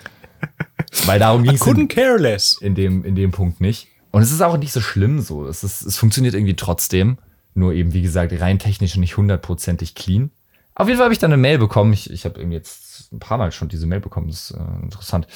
Weil 1.06 1.18
darum 1.18 1.42
ging 1.42 1.54
es 1.54 1.60
Couldn't 1.62 1.88
care 1.88 2.18
less. 2.18 2.58
in 2.60 2.74
dem, 2.74 3.04
in 3.04 3.14
dem 3.14 3.30
Punkt 3.30 3.60
nicht. 3.60 3.88
Und 4.10 4.22
es 4.22 4.30
ist 4.30 4.42
auch 4.42 4.56
nicht 4.58 4.72
so 4.72 4.80
schlimm 4.80 5.20
so. 5.20 5.46
Es, 5.46 5.64
ist, 5.64 5.82
es 5.82 5.96
funktioniert 5.96 6.34
irgendwie 6.34 6.56
trotzdem. 6.56 7.18
Nur 7.54 7.72
eben, 7.72 7.92
wie 7.92 8.02
gesagt, 8.02 8.32
rein 8.40 8.58
technisch 8.58 8.96
nicht 8.96 9.16
hundertprozentig 9.16 9.94
clean. 9.94 10.30
Auf 10.74 10.86
jeden 10.88 10.96
Fall 10.98 11.04
habe 11.04 11.12
ich 11.12 11.18
dann 11.18 11.32
eine 11.32 11.40
Mail 11.40 11.58
bekommen. 11.58 11.92
Ich, 11.92 12.10
ich 12.10 12.24
habe 12.24 12.38
irgendwie 12.40 12.56
jetzt 12.56 13.12
ein 13.12 13.18
paar 13.18 13.38
Mal 13.38 13.52
schon 13.52 13.68
diese 13.68 13.86
Mail 13.86 14.00
bekommen. 14.00 14.28
Das 14.28 14.50
ist 14.50 14.56
äh, 14.56 14.82
interessant. 14.82 15.26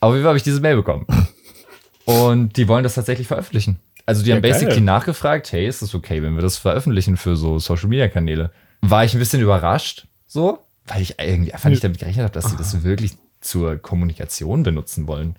Auf 0.00 0.12
jeden 0.12 0.22
Fall 0.22 0.30
habe 0.30 0.38
ich 0.38 0.42
diese 0.42 0.60
Mail 0.60 0.76
bekommen. 0.76 1.06
Und 2.06 2.56
die 2.56 2.66
wollen 2.66 2.82
das 2.82 2.94
tatsächlich 2.94 3.28
veröffentlichen. 3.28 3.78
Also 4.06 4.22
die 4.22 4.30
Ja, 4.30 4.36
haben 4.36 4.42
basically 4.42 4.76
geil. 4.76 4.84
nachgefragt, 4.84 5.52
hey, 5.52 5.66
ist 5.66 5.82
das 5.82 5.94
okay, 5.94 6.22
wenn 6.22 6.34
wir 6.34 6.42
das 6.42 6.56
veröffentlichen 6.56 7.16
für 7.16 7.36
so 7.36 7.58
Social 7.58 7.88
Media 7.88 8.08
Kanäle? 8.08 8.50
war 8.82 9.04
ich 9.04 9.12
ein 9.12 9.18
bisschen 9.18 9.42
überrascht, 9.42 10.06
so, 10.26 10.60
weil 10.86 11.02
ich 11.02 11.16
irgendwie 11.20 11.52
einfach 11.52 11.68
nicht 11.68 11.84
damit 11.84 11.98
gerechnet 11.98 12.24
habe, 12.24 12.32
dass 12.32 12.50
sie 12.50 12.56
das 12.56 12.82
wirklich 12.82 13.12
zur 13.42 13.76
Kommunikation 13.76 14.62
benutzen 14.62 15.06
wollen. 15.06 15.36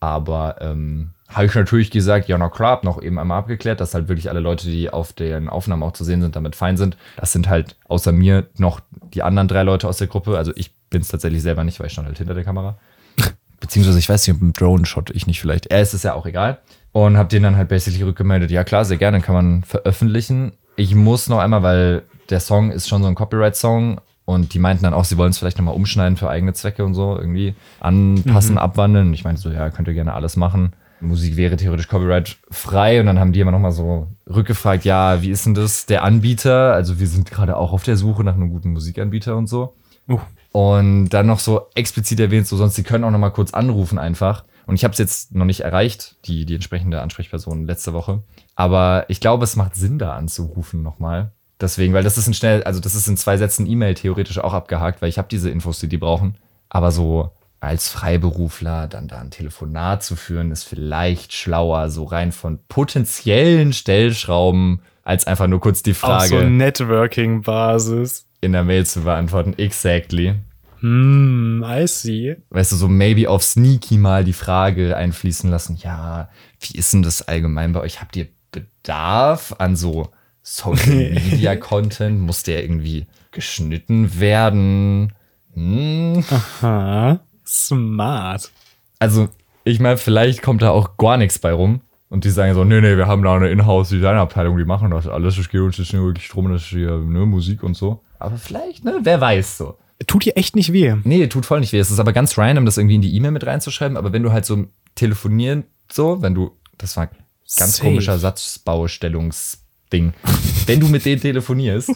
Aber 0.00 0.56
ähm, 0.60 1.14
habe 1.32 1.46
ich 1.46 1.54
natürlich 1.54 1.90
gesagt, 1.90 2.28
ja, 2.28 2.38
na 2.38 2.48
klar, 2.48 2.72
hab 2.72 2.84
noch 2.84 3.02
eben 3.02 3.18
einmal 3.18 3.38
abgeklärt, 3.38 3.80
dass 3.80 3.94
halt 3.94 4.08
wirklich 4.08 4.28
alle 4.28 4.40
Leute, 4.40 4.66
die 4.66 4.90
auf 4.90 5.12
den 5.12 5.48
Aufnahmen 5.48 5.82
auch 5.82 5.92
zu 5.92 6.04
sehen 6.04 6.20
sind, 6.20 6.36
damit 6.36 6.56
fein 6.56 6.76
sind. 6.76 6.96
Das 7.16 7.32
sind 7.32 7.48
halt 7.48 7.76
außer 7.88 8.12
mir 8.12 8.46
noch 8.56 8.80
die 9.14 9.22
anderen 9.22 9.48
drei 9.48 9.62
Leute 9.62 9.88
aus 9.88 9.98
der 9.98 10.06
Gruppe. 10.06 10.36
Also 10.36 10.52
ich 10.56 10.72
bin 10.90 11.02
es 11.02 11.08
tatsächlich 11.08 11.42
selber 11.42 11.64
nicht, 11.64 11.80
weil 11.80 11.86
ich 11.86 11.92
stand 11.92 12.08
halt 12.08 12.18
hinter 12.18 12.34
der 12.34 12.44
Kamera. 12.44 12.76
Beziehungsweise 13.60 13.98
ich 13.98 14.08
weiß 14.08 14.26
nicht, 14.26 14.36
ob 14.36 14.42
im 14.42 14.52
Drone-Shot 14.52 15.10
ich 15.10 15.26
nicht 15.26 15.40
vielleicht. 15.40 15.70
Es 15.70 15.94
ist 15.94 16.04
ja 16.04 16.14
auch 16.14 16.26
egal. 16.26 16.58
Und 16.92 17.16
habe 17.16 17.28
denen 17.28 17.44
dann 17.44 17.56
halt 17.56 17.68
basically 17.68 18.02
rückgemeldet, 18.02 18.50
ja 18.50 18.64
klar, 18.64 18.84
sehr 18.84 18.98
gerne, 18.98 19.20
kann 19.20 19.34
man 19.34 19.62
veröffentlichen. 19.62 20.52
Ich 20.76 20.94
muss 20.94 21.28
noch 21.28 21.38
einmal, 21.38 21.62
weil 21.62 22.02
der 22.28 22.40
Song 22.40 22.70
ist 22.70 22.88
schon 22.88 23.02
so 23.02 23.08
ein 23.08 23.14
Copyright-Song 23.14 24.00
und 24.24 24.54
die 24.54 24.58
meinten 24.58 24.84
dann 24.84 24.94
auch, 24.94 25.04
sie 25.04 25.16
wollen 25.16 25.30
es 25.30 25.38
vielleicht 25.38 25.58
nochmal 25.58 25.74
umschneiden 25.74 26.16
für 26.16 26.28
eigene 26.28 26.52
Zwecke 26.52 26.84
und 26.84 26.94
so, 26.94 27.16
irgendwie 27.18 27.54
anpassen, 27.80 28.58
abwandeln. 28.58 29.12
Ich 29.14 29.24
meinte 29.24 29.40
so, 29.40 29.50
ja, 29.50 29.70
könnt 29.70 29.88
ihr 29.88 29.94
gerne 29.94 30.14
alles 30.14 30.36
machen. 30.36 30.72
Musik 31.02 31.36
wäre 31.36 31.56
theoretisch 31.56 31.88
Copyright 31.88 32.36
frei 32.50 33.00
und 33.00 33.06
dann 33.06 33.18
haben 33.18 33.32
die 33.32 33.40
immer 33.40 33.50
nochmal 33.50 33.72
so 33.72 34.08
rückgefragt, 34.28 34.84
ja, 34.84 35.22
wie 35.22 35.30
ist 35.30 35.46
denn 35.46 35.54
das 35.54 35.86
der 35.86 36.04
Anbieter? 36.04 36.72
Also 36.72 37.00
wir 37.00 37.06
sind 37.06 37.30
gerade 37.30 37.56
auch 37.56 37.72
auf 37.72 37.82
der 37.82 37.96
Suche 37.96 38.24
nach 38.24 38.34
einem 38.34 38.50
guten 38.50 38.70
Musikanbieter 38.70 39.36
und 39.36 39.48
so. 39.48 39.74
Uh. 40.08 40.20
Und 40.52 41.08
dann 41.10 41.26
noch 41.26 41.38
so 41.38 41.66
explizit 41.74 42.20
erwähnt, 42.20 42.46
so 42.46 42.56
sonst, 42.56 42.74
sie 42.74 42.82
können 42.82 43.04
auch 43.04 43.10
noch 43.10 43.18
mal 43.18 43.30
kurz 43.30 43.54
anrufen 43.54 43.98
einfach. 43.98 44.44
Und 44.66 44.76
ich 44.76 44.84
habe 44.84 44.92
es 44.92 44.98
jetzt 44.98 45.34
noch 45.34 45.44
nicht 45.44 45.60
erreicht, 45.60 46.16
die, 46.24 46.46
die 46.46 46.54
entsprechende 46.54 47.00
Ansprechperson 47.00 47.66
letzte 47.66 47.92
Woche. 47.92 48.22
Aber 48.54 49.06
ich 49.08 49.20
glaube, 49.20 49.44
es 49.44 49.56
macht 49.56 49.74
Sinn, 49.74 49.98
da 49.98 50.14
anzurufen 50.14 50.82
nochmal. 50.82 51.32
Deswegen, 51.60 51.94
weil 51.94 52.04
das 52.04 52.18
ist 52.18 52.26
ein 52.26 52.34
schnell, 52.34 52.62
also 52.64 52.80
das 52.80 52.94
ist 52.94 53.08
in 53.08 53.16
zwei 53.16 53.36
Sätzen 53.36 53.66
E-Mail 53.66 53.94
theoretisch 53.94 54.38
auch 54.38 54.52
abgehakt, 54.52 55.00
weil 55.00 55.08
ich 55.08 55.18
habe 55.18 55.28
diese 55.28 55.50
Infos, 55.50 55.80
die 55.80 55.88
die 55.88 55.98
brauchen. 55.98 56.36
Aber 56.68 56.90
so 56.90 57.30
als 57.62 57.88
Freiberufler 57.88 58.88
dann 58.88 59.06
da 59.06 59.20
ein 59.20 59.30
Telefonat 59.30 60.02
zu 60.02 60.16
führen, 60.16 60.50
ist 60.50 60.64
vielleicht 60.64 61.32
schlauer, 61.32 61.90
so 61.90 62.02
rein 62.02 62.32
von 62.32 62.58
potenziellen 62.68 63.72
Stellschrauben, 63.72 64.82
als 65.04 65.28
einfach 65.28 65.46
nur 65.46 65.60
kurz 65.60 65.80
die 65.82 65.92
Auf 65.92 65.98
Frage 65.98 66.40
so 66.40 66.42
Networking-Basis. 66.42 68.26
in 68.40 68.50
der 68.52 68.64
Mail 68.64 68.84
zu 68.84 69.02
beantworten. 69.02 69.54
Exactly. 69.58 70.34
Hm, 70.80 71.64
I 71.64 71.86
see. 71.86 72.36
weißt 72.50 72.72
du, 72.72 72.76
so 72.76 72.88
maybe 72.88 73.30
auf 73.30 73.44
Sneaky 73.44 73.96
mal 73.96 74.24
die 74.24 74.32
Frage 74.32 74.96
einfließen 74.96 75.48
lassen, 75.48 75.76
ja, 75.76 76.28
wie 76.58 76.76
ist 76.76 76.92
denn 76.92 77.04
das 77.04 77.22
allgemein 77.22 77.72
bei 77.72 77.80
euch? 77.80 78.00
Habt 78.00 78.16
ihr 78.16 78.26
Bedarf 78.50 79.54
an 79.58 79.76
so 79.76 80.10
Social 80.42 80.94
Media 81.14 81.54
Content? 81.54 82.18
Muss 82.20 82.42
der 82.42 82.64
irgendwie 82.64 83.06
geschnitten 83.30 84.18
werden? 84.18 85.12
Hm. 85.54 86.24
Ha, 86.62 87.20
smart. 87.52 88.50
Also, 88.98 89.28
ich 89.64 89.80
meine, 89.80 89.96
vielleicht 89.96 90.42
kommt 90.42 90.62
da 90.62 90.70
auch 90.70 90.96
gar 90.96 91.16
nichts 91.16 91.38
bei 91.38 91.52
rum. 91.52 91.80
Und 92.08 92.24
die 92.24 92.30
sagen 92.30 92.52
so, 92.52 92.62
nee, 92.62 92.80
nee, 92.82 92.98
wir 92.98 93.06
haben 93.06 93.22
da 93.22 93.34
eine 93.34 93.48
Inhouse-Design-Abteilung, 93.48 94.58
die 94.58 94.66
machen 94.66 94.90
das 94.90 95.08
alles. 95.08 95.38
Es 95.38 95.48
geht 95.48 95.62
uns 95.62 95.78
jetzt 95.78 95.94
nur 95.94 96.08
wirklich 96.08 96.28
drum, 96.28 96.52
dass 96.52 96.64
hier 96.64 96.98
ne, 96.98 97.24
Musik 97.24 97.62
und 97.62 97.74
so. 97.74 98.02
Aber 98.18 98.36
vielleicht, 98.36 98.84
ne, 98.84 98.98
wer 99.02 99.18
weiß 99.18 99.56
so. 99.56 99.78
Tut 100.06 100.26
dir 100.26 100.36
echt 100.36 100.54
nicht 100.54 100.74
weh. 100.74 100.94
Nee, 101.04 101.26
tut 101.28 101.46
voll 101.46 101.60
nicht 101.60 101.72
weh. 101.72 101.78
Es 101.78 101.90
ist 101.90 102.00
aber 102.00 102.12
ganz 102.12 102.36
random, 102.36 102.66
das 102.66 102.76
irgendwie 102.76 102.96
in 102.96 103.00
die 103.02 103.16
E-Mail 103.16 103.30
mit 103.30 103.46
reinzuschreiben. 103.46 103.96
Aber 103.96 104.12
wenn 104.12 104.22
du 104.22 104.30
halt 104.30 104.44
so 104.44 104.66
telefonieren, 104.94 105.64
so, 105.90 106.20
wenn 106.20 106.34
du, 106.34 106.50
das 106.76 106.98
war 106.98 107.08
ganz 107.56 107.76
Safe. 107.76 107.88
komischer 107.88 108.18
Satzbaustellungsding. 108.18 110.12
wenn 110.66 110.80
du 110.80 110.88
mit 110.88 111.06
denen 111.06 111.22
telefonierst, 111.22 111.92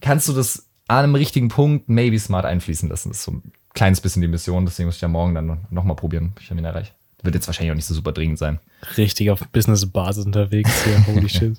kannst 0.00 0.28
du 0.28 0.32
das 0.32 0.66
an 0.88 1.04
einem 1.04 1.14
richtigen 1.14 1.48
Punkt 1.48 1.90
maybe 1.90 2.18
smart 2.18 2.46
einfließen 2.46 2.88
lassen. 2.88 3.10
Das 3.10 3.18
ist 3.18 3.24
so 3.24 3.32
ein 3.32 3.52
kleines 3.74 4.00
bisschen 4.00 4.22
die 4.22 4.28
Mission. 4.28 4.64
Deswegen 4.64 4.86
muss 4.86 4.96
ich 4.96 5.02
ja 5.02 5.08
morgen 5.08 5.34
dann 5.34 5.66
nochmal 5.70 5.96
probieren, 5.96 6.32
ihn 6.50 6.64
erreiche. 6.64 6.92
Wird 7.22 7.34
jetzt 7.34 7.46
wahrscheinlich 7.46 7.70
auch 7.72 7.76
nicht 7.76 7.86
so 7.86 7.94
super 7.94 8.12
dringend 8.12 8.38
sein. 8.38 8.58
Richtig 8.96 9.30
auf 9.30 9.46
Business-Basis 9.48 10.26
unterwegs 10.26 10.84
hier. 10.84 11.06
Holy 11.06 11.28
shit. 11.28 11.56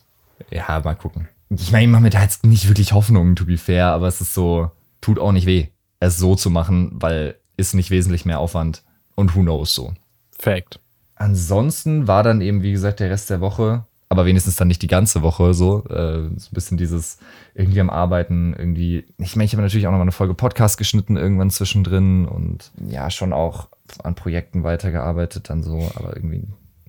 Ja, 0.51 0.82
mal 0.84 0.96
gucken. 0.96 1.29
Ich 1.50 1.72
meine, 1.72 1.86
ich 1.86 1.91
mache 1.91 2.01
mir 2.01 2.10
da 2.10 2.22
jetzt 2.22 2.46
nicht 2.46 2.67
wirklich 2.67 2.93
Hoffnungen, 2.93 3.36
to 3.36 3.46
be 3.46 3.58
fair, 3.58 3.88
aber 3.88 4.08
es 4.08 4.20
ist 4.20 4.34
so, 4.34 4.72
tut 5.01 5.20
auch 5.20 5.32
nicht 5.32 5.46
weh, 5.46 5.67
es 6.00 6.17
so 6.17 6.36
zu 6.36 6.50
machen, 6.50 6.91
weil 6.93 7.36
ist 7.55 7.75
nicht 7.75 7.91
wesentlich 7.91 8.25
mehr 8.25 8.39
Aufwand 8.39 8.84
und 9.15 9.36
who 9.36 9.41
knows 9.41 9.75
so. 9.75 9.93
Fact. 10.32 10.79
Ansonsten 11.15 12.08
war 12.08 12.24
dann 12.24 12.41
eben, 12.41 12.63
wie 12.63 12.72
gesagt, 12.72 13.00
der 13.00 13.12
Rest 13.12 13.29
der 13.29 13.39
Woche, 13.39 13.86
aber 14.13 14.25
wenigstens 14.25 14.55
dann 14.55 14.67
nicht 14.67 14.82
die 14.82 14.88
ganze 14.88 15.22
Woche 15.22 15.53
so, 15.53 15.84
äh, 15.89 16.29
so 16.38 16.50
ein 16.50 16.53
bisschen 16.53 16.77
dieses 16.77 17.17
irgendwie 17.55 17.82
am 17.82 17.89
Arbeiten, 17.89 18.55
irgendwie. 18.58 19.05
Ich 19.17 19.36
meine, 19.36 19.46
ich 19.46 19.53
habe 19.53 19.63
natürlich 19.63 19.88
auch 19.88 19.91
noch 19.91 19.98
mal 19.98 20.03
eine 20.03 20.12
Folge 20.12 20.34
Podcast 20.36 20.77
geschnitten 20.77 21.17
irgendwann 21.17 21.50
zwischendrin 21.50 22.27
und 22.27 22.72
ja, 22.88 23.10
schon 23.10 23.34
auch 23.34 23.70
an 24.03 24.15
Projekten 24.15 24.63
weitergearbeitet, 24.63 25.50
dann 25.50 25.63
so, 25.63 25.91
aber 25.96 26.15
irgendwie 26.15 26.43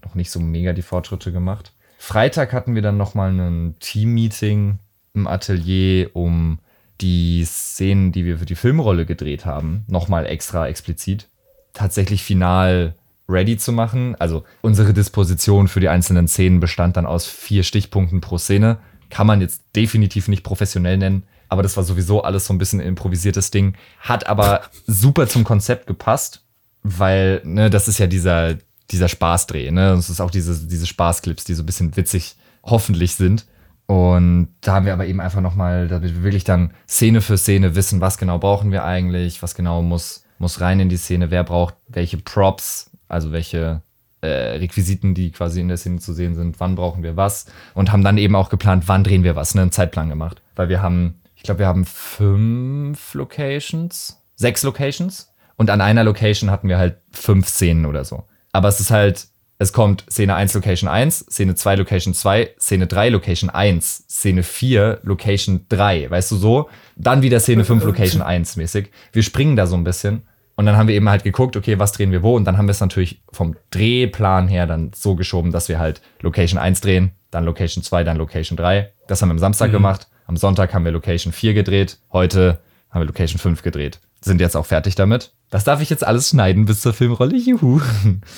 noch 0.05 0.15
nicht 0.15 0.31
so 0.31 0.39
mega 0.39 0.73
die 0.73 0.83
Fortschritte 0.83 1.33
gemacht. 1.33 1.73
Freitag 1.99 2.53
hatten 2.53 2.75
wir 2.75 2.83
dann 2.83 2.99
noch 2.99 3.15
mal 3.15 3.31
ein 3.31 3.77
Team-Meeting 3.81 4.79
im 5.15 5.27
Atelier, 5.27 6.11
um 6.15 6.59
die 7.01 7.45
Szenen, 7.45 8.13
die 8.13 8.25
wir 8.25 8.39
für 8.39 8.47
die 8.47 8.55
Filmrolle 8.55 9.07
gedreht 9.07 9.47
haben, 9.47 9.85
noch 9.89 10.09
mal 10.09 10.27
extra 10.27 10.69
explizit 10.69 11.29
tatsächlich 11.73 12.23
final 12.23 12.95
ready 13.29 13.57
zu 13.57 13.73
machen. 13.73 14.15
Also 14.19 14.45
unsere 14.63 14.93
Disposition 14.93 15.69
für 15.69 15.81
die 15.81 15.89
einzelnen 15.89 16.29
Szenen 16.29 16.61
bestand 16.61 16.97
dann 16.97 17.07
aus 17.07 17.27
vier 17.27 17.63
Stichpunkten 17.63 18.21
pro 18.21 18.39
Szene. 18.39 18.79
Kann 19.11 19.27
man 19.27 19.41
jetzt 19.41 19.63
definitiv 19.77 20.29
nicht 20.29 20.43
professionell 20.43 20.97
nennen, 20.97 21.25
aber 21.49 21.63
das 21.63 21.77
war 21.77 21.85
sowieso 21.85 22.23
alles 22.23 22.47
so 22.47 22.55
ein 22.55 22.59
bisschen 22.59 22.81
ein 22.81 22.89
improvisiertes 22.89 23.51
Ding. 23.51 23.75
Hat 24.01 24.27
aber 24.27 24.63
super 24.87 25.27
zum 25.29 25.45
Konzept 25.45 25.87
gepasst, 25.87 26.45
weil, 26.83 27.41
ne, 27.45 27.71
das 27.71 27.89
ist 27.89 27.99
ja 27.99 28.07
dieser, 28.07 28.57
dieser 28.91 29.09
Spaßdreh, 29.09 29.71
ne? 29.71 29.95
Das 29.95 30.11
ist 30.11 30.21
auch 30.21 30.31
diese, 30.31 30.67
diese 30.67 30.87
Spaßclips, 30.87 31.45
die 31.45 31.55
so 31.55 31.63
ein 31.63 31.67
bisschen 31.67 31.97
witzig 31.97 32.37
hoffentlich 32.63 33.15
sind. 33.15 33.47
Und 33.87 34.49
da 34.63 34.75
haben 34.75 34.87
wir 34.87 34.95
aber 34.95 35.07
eben 35.07 35.21
einfach 35.21 35.43
nochmal, 35.43 35.89
damit 35.89 36.15
wir 36.15 36.23
wirklich 36.23 36.45
dann 36.45 36.73
Szene 36.89 37.21
für 37.21 37.37
Szene 37.37 37.75
wissen, 37.75 38.01
was 38.01 38.17
genau 38.17 38.39
brauchen 38.39 38.73
wir 38.73 38.85
eigentlich, 38.85 39.43
was 39.43 39.55
genau 39.55 39.83
muss, 39.83 40.25
muss 40.39 40.61
rein 40.61 40.81
in 40.81 40.89
die 40.89 40.97
Szene, 40.97 41.31
wer 41.31 41.45
braucht 41.45 41.75
welche 41.89 42.17
Props, 42.17 42.91
also 43.15 43.33
welche 43.33 43.81
äh, 44.21 44.57
Requisiten, 44.57 45.15
die 45.15 45.31
quasi 45.31 45.61
in 45.61 45.69
der 45.69 45.77
Szene 45.77 46.01
zu 46.01 46.13
sehen 46.13 46.35
sind, 46.35 46.61
wann 46.61 46.75
brauchen 46.75 47.03
wir 47.03 47.17
was 47.17 47.47
und 47.75 47.93
haben 47.93 48.05
dann 48.05 48.19
eben 48.19 48.35
auch 48.37 48.51
geplant, 48.51 48.85
wann 48.87 49.05
drehen 49.05 49.23
wir 49.23 49.37
was, 49.37 49.55
ne, 49.55 49.63
einen 49.63 49.73
Zeitplan 49.73 50.09
gemacht. 50.09 50.43
Weil 50.57 50.69
wir 50.69 50.83
haben, 50.83 51.21
ich 51.37 51.43
glaube, 51.43 51.61
wir 51.61 51.67
haben 51.67 51.85
fünf 51.85 53.15
Locations, 53.15 54.21
sechs 54.35 54.63
Locations 54.63 55.33
und 55.57 55.71
an 55.71 55.81
einer 55.81 56.05
Location 56.05 56.51
hatten 56.51 56.69
wir 56.69 56.79
halt 56.79 56.97
fünf 57.13 57.49
Szenen 57.49 57.87
oder 57.87 58.05
so. 58.05 58.25
Aber 58.53 58.69
es 58.69 58.81
ist 58.81 58.91
halt, 58.91 59.29
es 59.59 59.73
kommt 59.73 60.05
Szene 60.11 60.35
1 60.35 60.55
Location 60.55 60.89
1, 60.89 61.27
Szene 61.31 61.55
2 61.55 61.77
Location 61.77 62.15
2, 62.15 62.55
Szene 62.59 62.87
3 62.89 63.11
Location 63.11 63.51
1, 63.51 64.05
Szene 64.09 64.43
4 64.43 65.01
Location 65.05 65.67
3, 65.69 66.11
weißt 66.11 66.33
du 66.33 66.37
so? 66.37 66.69
Dann 66.97 67.23
wieder 67.23 67.39
Szene 67.39 67.65
5 67.65 67.85
Location 67.85 68.23
1 68.23 68.57
mäßig. 68.57 68.91
Wir 69.13 69.23
springen 69.23 69.55
da 69.55 69.67
so 69.67 69.77
ein 69.77 69.85
bisschen 69.85 70.23
und 70.57 70.67
dann 70.67 70.77
haben 70.77 70.89
wir 70.89 70.95
eben 70.95 71.09
halt 71.09 71.25
geguckt, 71.25 71.57
okay, 71.57 71.79
was 71.79 71.93
drehen 71.93 72.13
wir 72.13 72.23
wo 72.23 72.37
und 72.37 72.45
dann 72.45 72.57
haben 72.57 72.67
wir 72.67 72.73
es 72.73 72.81
natürlich 72.81 73.23
vom 73.33 73.57
Drehplan 73.71 74.49
her 74.49 74.67
dann 74.67 74.93
so 74.95 75.17
geschoben, 75.17 75.51
dass 75.51 75.69
wir 75.69 75.79
halt 75.79 76.01
Location 76.21 76.59
1 76.59 76.81
drehen, 76.81 77.13
dann 77.31 77.45
Location 77.45 77.83
2, 77.83 78.05
dann 78.05 78.17
Location 78.17 78.57
3. 78.57 78.93
Das 79.09 79.21
haben 79.21 79.29
wir 79.29 79.33
am 79.33 79.39
Samstag 79.39 79.73
gemacht. 79.73 80.09
Am 80.27 80.37
Sonntag 80.37 80.73
haben 80.73 80.85
wir 80.85 80.93
Location 80.93 81.33
4 81.33 81.55
gedreht. 81.55 81.99
Heute 82.13 82.61
haben 82.91 83.01
wir 83.01 83.07
Location 83.07 83.39
5 83.39 83.63
gedreht. 83.63 84.01
Sind 84.21 84.41
jetzt 84.41 84.57
auch 84.57 84.65
fertig 84.65 84.95
damit. 84.95 85.33
Das 85.51 85.65
darf 85.65 85.83
ich 85.83 85.91
jetzt 85.91 86.07
alles 86.07 86.31
schneiden 86.31 86.65
bis 86.65 86.81
zur 86.81 86.95
Filmrolle. 86.95 87.37
Juhu. 87.37 87.81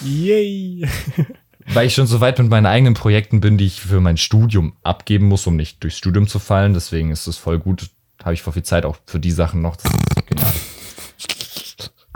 Yay. 0.05 0.89
Weil 1.69 1.87
ich 1.87 1.95
schon 1.95 2.07
so 2.07 2.21
weit 2.21 2.39
mit 2.39 2.49
meinen 2.49 2.67
eigenen 2.67 2.95
Projekten 2.95 3.41
bin, 3.41 3.59
die 3.59 3.67
ich 3.67 3.81
für 3.81 4.01
mein 4.01 4.17
Studium 4.17 4.75
abgeben 4.83 5.27
muss, 5.27 5.47
um 5.47 5.57
nicht 5.57 5.83
durchs 5.83 5.99
Studium 5.99 6.27
zu 6.27 6.39
fallen. 6.39 6.75
Deswegen 6.75 7.11
ist 7.11 7.27
es 7.27 7.37
voll 7.37 7.59
gut. 7.59 7.91
Habe 8.23 8.35
ich 8.35 8.43
voll 8.43 8.55
viel 8.55 8.63
Zeit 8.63 8.85
auch 8.85 8.97
für 9.07 9.21
die 9.21 9.31
Sachen 9.31 9.63
noch. 9.63 9.77
Das 9.77 9.93
ist 9.93 10.27
genial. 10.27 10.53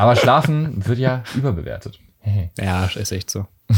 Aber 0.01 0.17
Schlafen 0.17 0.87
wird 0.87 0.99
ja 0.99 1.23
überbewertet. 1.35 2.01
Ja, 2.59 2.85
ist 2.85 3.13
echt 3.13 3.31
so. 3.31 3.47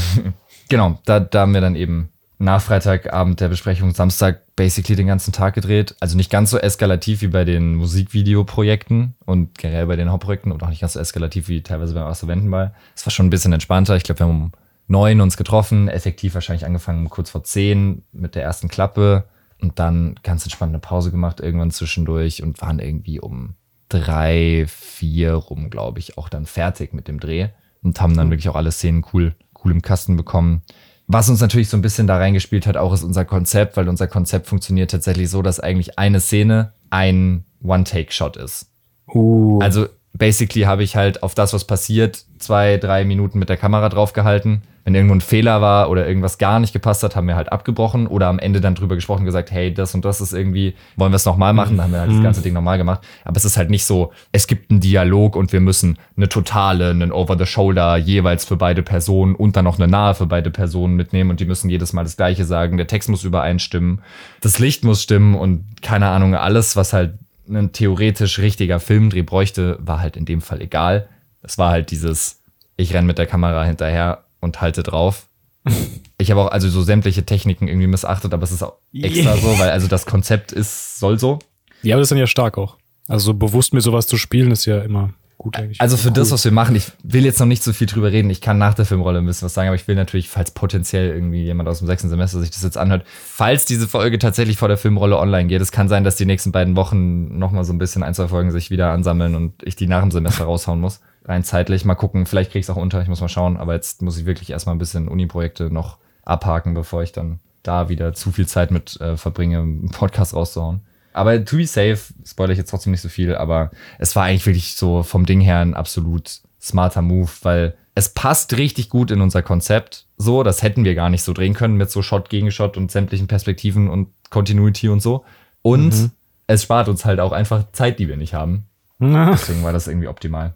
Genau, 0.68 0.98
da, 1.04 1.20
da 1.20 1.40
haben 1.42 1.52
wir 1.52 1.60
dann 1.60 1.76
eben 1.76 2.08
nach 2.38 2.62
Freitagabend 2.62 3.40
der 3.40 3.48
Besprechung 3.48 3.92
Samstag 3.94 4.40
basically 4.56 4.96
den 4.96 5.06
ganzen 5.06 5.32
Tag 5.32 5.54
gedreht. 5.54 5.94
Also 6.00 6.16
nicht 6.16 6.30
ganz 6.30 6.50
so 6.50 6.58
eskalativ 6.58 7.20
wie 7.20 7.28
bei 7.28 7.44
den 7.44 7.74
Musikvideoprojekten 7.74 9.14
und 9.26 9.58
generell 9.58 9.86
bei 9.86 9.96
den 9.96 10.10
Hauptprojekten 10.10 10.50
und 10.50 10.62
auch 10.62 10.70
nicht 10.70 10.80
ganz 10.80 10.94
so 10.94 11.00
eskalativ 11.00 11.48
wie 11.48 11.62
teilweise 11.62 11.94
beim 11.94 12.06
Astroventenball. 12.06 12.74
Es 12.96 13.04
war 13.04 13.10
schon 13.10 13.26
ein 13.26 13.30
bisschen 13.30 13.52
entspannter. 13.52 13.96
Ich 13.96 14.04
glaube, 14.04 14.20
wir 14.20 14.26
haben 14.26 14.44
um 14.44 14.52
neun 14.88 15.20
uns 15.20 15.36
getroffen, 15.36 15.88
effektiv 15.88 16.34
wahrscheinlich 16.34 16.64
angefangen 16.64 17.10
kurz 17.10 17.30
vor 17.30 17.44
zehn 17.44 18.02
mit 18.12 18.34
der 18.34 18.42
ersten 18.42 18.68
Klappe 18.68 19.24
und 19.60 19.78
dann 19.78 20.14
ganz 20.22 20.44
entspannt 20.44 20.70
eine 20.70 20.78
Pause 20.78 21.10
gemacht 21.10 21.40
irgendwann 21.40 21.70
zwischendurch 21.70 22.42
und 22.42 22.60
waren 22.62 22.78
irgendwie 22.78 23.20
um 23.20 23.56
drei, 23.92 24.64
vier 24.68 25.34
rum, 25.34 25.70
glaube 25.70 25.98
ich, 25.98 26.16
auch 26.16 26.28
dann 26.28 26.46
fertig 26.46 26.92
mit 26.92 27.08
dem 27.08 27.20
Dreh 27.20 27.48
und 27.82 28.00
haben 28.00 28.16
dann 28.16 28.30
wirklich 28.30 28.48
auch 28.48 28.56
alle 28.56 28.72
Szenen 28.72 29.04
cool, 29.12 29.34
cool 29.62 29.72
im 29.72 29.82
Kasten 29.82 30.16
bekommen. 30.16 30.62
Was 31.06 31.28
uns 31.28 31.40
natürlich 31.40 31.68
so 31.68 31.76
ein 31.76 31.82
bisschen 31.82 32.06
da 32.06 32.16
reingespielt 32.16 32.66
hat, 32.66 32.76
auch 32.76 32.94
ist 32.94 33.02
unser 33.02 33.24
Konzept, 33.24 33.76
weil 33.76 33.88
unser 33.88 34.06
Konzept 34.06 34.46
funktioniert 34.46 34.90
tatsächlich 34.90 35.28
so, 35.28 35.42
dass 35.42 35.60
eigentlich 35.60 35.98
eine 35.98 36.20
Szene 36.20 36.72
ein 36.90 37.44
One-Take-Shot 37.62 38.36
ist. 38.36 38.70
Uh. 39.12 39.58
Also 39.60 39.88
basically 40.12 40.64
habe 40.64 40.82
ich 40.82 40.96
halt 40.96 41.22
auf 41.22 41.34
das, 41.34 41.52
was 41.52 41.64
passiert, 41.64 42.24
zwei, 42.38 42.76
drei 42.76 43.04
Minuten 43.04 43.38
mit 43.38 43.48
der 43.48 43.56
Kamera 43.56 43.88
draufgehalten. 43.88 44.62
Wenn 44.84 44.96
irgendwo 44.96 45.14
ein 45.14 45.20
Fehler 45.20 45.60
war 45.60 45.90
oder 45.90 46.08
irgendwas 46.08 46.38
gar 46.38 46.58
nicht 46.58 46.72
gepasst 46.72 47.04
hat, 47.04 47.14
haben 47.14 47.28
wir 47.28 47.36
halt 47.36 47.52
abgebrochen 47.52 48.08
oder 48.08 48.26
am 48.26 48.40
Ende 48.40 48.60
dann 48.60 48.74
drüber 48.74 48.96
gesprochen 48.96 49.20
und 49.20 49.26
gesagt, 49.26 49.52
hey, 49.52 49.72
das 49.72 49.94
und 49.94 50.04
das 50.04 50.20
ist 50.20 50.32
irgendwie, 50.32 50.74
wollen 50.96 51.12
wir 51.12 51.16
es 51.16 51.24
nochmal 51.24 51.52
machen? 51.52 51.76
Dann 51.76 51.84
haben 51.84 51.92
wir 51.92 52.00
halt 52.00 52.10
das 52.10 52.22
ganze 52.22 52.42
Ding 52.42 52.52
nochmal 52.52 52.78
gemacht. 52.78 53.06
Aber 53.24 53.36
es 53.36 53.44
ist 53.44 53.56
halt 53.56 53.70
nicht 53.70 53.84
so, 53.84 54.12
es 54.32 54.48
gibt 54.48 54.72
einen 54.72 54.80
Dialog 54.80 55.36
und 55.36 55.52
wir 55.52 55.60
müssen 55.60 55.98
eine 56.16 56.28
totale, 56.28 56.90
einen 56.90 57.12
Over-the-Shoulder 57.12 57.96
jeweils 57.96 58.44
für 58.44 58.56
beide 58.56 58.82
Personen 58.82 59.36
und 59.36 59.54
dann 59.54 59.64
noch 59.64 59.78
eine 59.78 59.86
nahe 59.86 60.16
für 60.16 60.26
beide 60.26 60.50
Personen 60.50 60.96
mitnehmen 60.96 61.30
und 61.30 61.38
die 61.38 61.46
müssen 61.46 61.70
jedes 61.70 61.92
Mal 61.92 62.02
das 62.02 62.16
Gleiche 62.16 62.44
sagen. 62.44 62.76
Der 62.76 62.88
Text 62.88 63.08
muss 63.08 63.22
übereinstimmen, 63.22 64.02
das 64.40 64.58
Licht 64.58 64.82
muss 64.82 65.00
stimmen 65.00 65.36
und 65.36 65.80
keine 65.80 66.08
Ahnung, 66.08 66.34
alles, 66.34 66.74
was 66.74 66.92
halt 66.92 67.14
ein 67.48 67.72
theoretisch 67.72 68.38
richtiger 68.38 68.80
Filmdreh 68.80 69.22
bräuchte, 69.22 69.78
war 69.80 70.00
halt 70.00 70.16
in 70.16 70.24
dem 70.24 70.40
Fall 70.40 70.60
egal. 70.60 71.08
Es 71.42 71.58
war 71.58 71.70
halt 71.70 71.90
dieses, 71.90 72.40
ich 72.76 72.94
renn 72.94 73.06
mit 73.06 73.18
der 73.18 73.26
Kamera 73.26 73.64
hinterher 73.64 74.24
und 74.40 74.60
halte 74.60 74.82
drauf. 74.82 75.28
Ich 76.18 76.30
habe 76.30 76.40
auch 76.40 76.52
also 76.52 76.68
so 76.68 76.82
sämtliche 76.82 77.26
Techniken 77.26 77.66
irgendwie 77.66 77.88
missachtet, 77.88 78.32
aber 78.32 78.44
es 78.44 78.52
ist 78.52 78.62
auch 78.62 78.74
extra 78.92 79.32
Yeah. 79.32 79.36
so, 79.38 79.58
weil 79.58 79.70
also 79.70 79.88
das 79.88 80.06
Konzept 80.06 80.52
ist, 80.52 81.00
soll 81.00 81.18
so. 81.18 81.40
ja, 81.82 81.96
aber 81.96 82.00
das 82.00 82.06
ist 82.06 82.10
dann 82.12 82.18
ja 82.18 82.28
stark 82.28 82.58
auch. 82.58 82.76
Also 83.08 83.26
so 83.26 83.34
bewusst 83.34 83.74
mit 83.74 83.82
sowas 83.82 84.06
zu 84.06 84.16
spielen, 84.16 84.52
ist 84.52 84.64
ja 84.64 84.82
immer 84.82 85.14
gut 85.38 85.56
eigentlich. 85.58 85.80
Also 85.80 85.96
für 85.96 86.08
Cool. 86.08 86.14
das, 86.14 86.30
was 86.30 86.44
wir 86.44 86.52
machen, 86.52 86.74
ich 86.76 86.92
will 87.02 87.24
jetzt 87.24 87.40
noch 87.40 87.46
nicht 87.46 87.62
so 87.62 87.72
viel 87.72 87.86
drüber 87.86 88.12
reden. 88.12 88.30
Ich 88.30 88.40
kann 88.40 88.58
nach 88.58 88.74
der 88.74 88.84
Filmrolle 88.84 89.18
ein 89.18 89.26
bisschen 89.26 89.46
was 89.46 89.54
sagen, 89.54 89.68
aber 89.68 89.74
ich 89.76 89.88
will 89.88 89.94
natürlich, 89.96 90.28
falls 90.28 90.50
potenziell 90.52 91.10
irgendwie 91.10 91.42
jemand 91.42 91.68
aus 91.68 91.78
dem 91.78 91.86
sechsten 91.86 92.08
Semester 92.08 92.40
sich 92.40 92.50
das 92.50 92.62
jetzt 92.62 92.78
anhört, 92.78 93.04
falls 93.06 93.64
diese 93.64 93.88
Folge 93.88 94.18
tatsächlich 94.18 94.56
vor 94.56 94.68
der 94.68 94.76
Filmrolle 94.76 95.18
online 95.18 95.48
geht, 95.48 95.60
es 95.60 95.72
kann 95.72 95.88
sein, 95.88 96.04
dass 96.04 96.16
die 96.16 96.26
nächsten 96.26 96.52
beiden 96.52 96.76
Wochen 96.76 97.38
nochmal 97.38 97.64
so 97.64 97.72
ein 97.72 97.78
bisschen 97.78 98.02
ein, 98.02 98.14
zwei 98.14 98.28
Folgen 98.28 98.50
sich 98.52 98.70
wieder 98.70 98.90
ansammeln 98.92 99.34
und 99.34 99.54
ich 99.64 99.76
die 99.76 99.86
nach 99.88 100.02
dem 100.02 100.10
Semester 100.10 100.44
raushauen 100.44 100.80
muss. 100.80 101.00
Rein 101.24 101.44
zeitlich. 101.44 101.84
Mal 101.84 101.94
gucken, 101.94 102.26
vielleicht 102.26 102.50
krieg 102.52 102.60
ich 102.60 102.66
es 102.66 102.70
auch 102.70 102.76
unter, 102.76 103.00
ich 103.02 103.08
muss 103.08 103.20
mal 103.20 103.28
schauen, 103.28 103.56
aber 103.56 103.74
jetzt 103.74 104.02
muss 104.02 104.18
ich 104.18 104.26
wirklich 104.26 104.50
erstmal 104.50 104.74
ein 104.74 104.78
bisschen 104.78 105.08
Uni-Projekte 105.08 105.70
noch 105.72 105.98
abhaken, 106.24 106.74
bevor 106.74 107.02
ich 107.02 107.12
dann 107.12 107.40
da 107.62 107.88
wieder 107.88 108.12
zu 108.12 108.32
viel 108.32 108.46
Zeit 108.46 108.70
mit 108.72 109.00
äh, 109.00 109.16
verbringe, 109.16 109.58
einen 109.58 109.90
Podcast 109.90 110.34
rauszuhauen. 110.34 110.80
Aber 111.12 111.44
to 111.44 111.56
be 111.56 111.66
safe, 111.66 111.98
spoilere 112.24 112.52
ich 112.52 112.58
jetzt 112.58 112.70
trotzdem 112.70 112.92
nicht 112.92 113.00
so 113.00 113.08
viel, 113.08 113.34
aber 113.34 113.70
es 113.98 114.16
war 114.16 114.24
eigentlich 114.24 114.46
wirklich 114.46 114.76
so 114.76 115.02
vom 115.02 115.26
Ding 115.26 115.40
her 115.40 115.58
ein 115.60 115.74
absolut 115.74 116.40
smarter 116.60 117.02
Move, 117.02 117.30
weil 117.42 117.74
es 117.94 118.08
passt 118.08 118.56
richtig 118.56 118.88
gut 118.88 119.10
in 119.10 119.20
unser 119.20 119.42
Konzept. 119.42 120.06
So, 120.16 120.42
das 120.42 120.62
hätten 120.62 120.84
wir 120.84 120.94
gar 120.94 121.10
nicht 121.10 121.22
so 121.22 121.32
drehen 121.32 121.54
können 121.54 121.76
mit 121.76 121.90
so 121.90 122.02
Shot 122.02 122.30
gegen 122.30 122.50
Shot 122.50 122.76
und 122.76 122.90
sämtlichen 122.90 123.26
Perspektiven 123.26 123.88
und 123.88 124.08
Continuity 124.30 124.88
und 124.88 125.00
so. 125.00 125.24
Und 125.60 126.10
es 126.46 126.62
spart 126.62 126.88
uns 126.88 127.04
halt 127.04 127.20
auch 127.20 127.32
einfach 127.32 127.70
Zeit, 127.72 127.98
die 127.98 128.08
wir 128.08 128.16
nicht 128.16 128.34
haben. 128.34 128.64
Na, 128.98 129.30
Deswegen 129.32 129.62
war 129.62 129.72
das 129.72 129.88
irgendwie 129.88 130.08
optimal. 130.08 130.54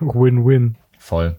Win-win. 0.00 0.76
Voll. 0.98 1.36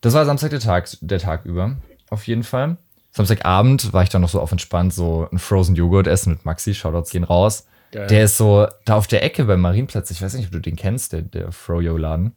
Das 0.00 0.14
war 0.14 0.24
Samstag 0.26 0.50
der 0.50 0.60
Tag, 0.60 0.88
der 1.00 1.18
Tag 1.18 1.44
über. 1.44 1.76
Auf 2.10 2.26
jeden 2.26 2.42
Fall. 2.42 2.76
Samstagabend 3.10 3.92
war 3.92 4.02
ich 4.02 4.08
dann 4.08 4.22
noch 4.22 4.28
so 4.28 4.40
auf 4.40 4.52
entspannt, 4.52 4.92
so 4.92 5.28
ein 5.32 5.38
Frozen 5.38 5.76
Joghurt 5.76 6.06
essen 6.06 6.30
mit 6.30 6.44
Maxi. 6.44 6.74
Shoutouts 6.74 7.10
gehen 7.10 7.24
raus. 7.24 7.66
Geil. 7.94 8.08
Der 8.08 8.24
ist 8.24 8.36
so 8.36 8.66
da 8.84 8.96
auf 8.96 9.06
der 9.06 9.22
Ecke 9.22 9.44
beim 9.44 9.60
Marienplatz. 9.60 10.10
Ich 10.10 10.20
weiß 10.20 10.34
nicht, 10.34 10.46
ob 10.46 10.50
du 10.50 10.58
den 10.58 10.74
kennst, 10.74 11.12
der, 11.12 11.22
der 11.22 11.52
Froyo-Laden. 11.52 12.32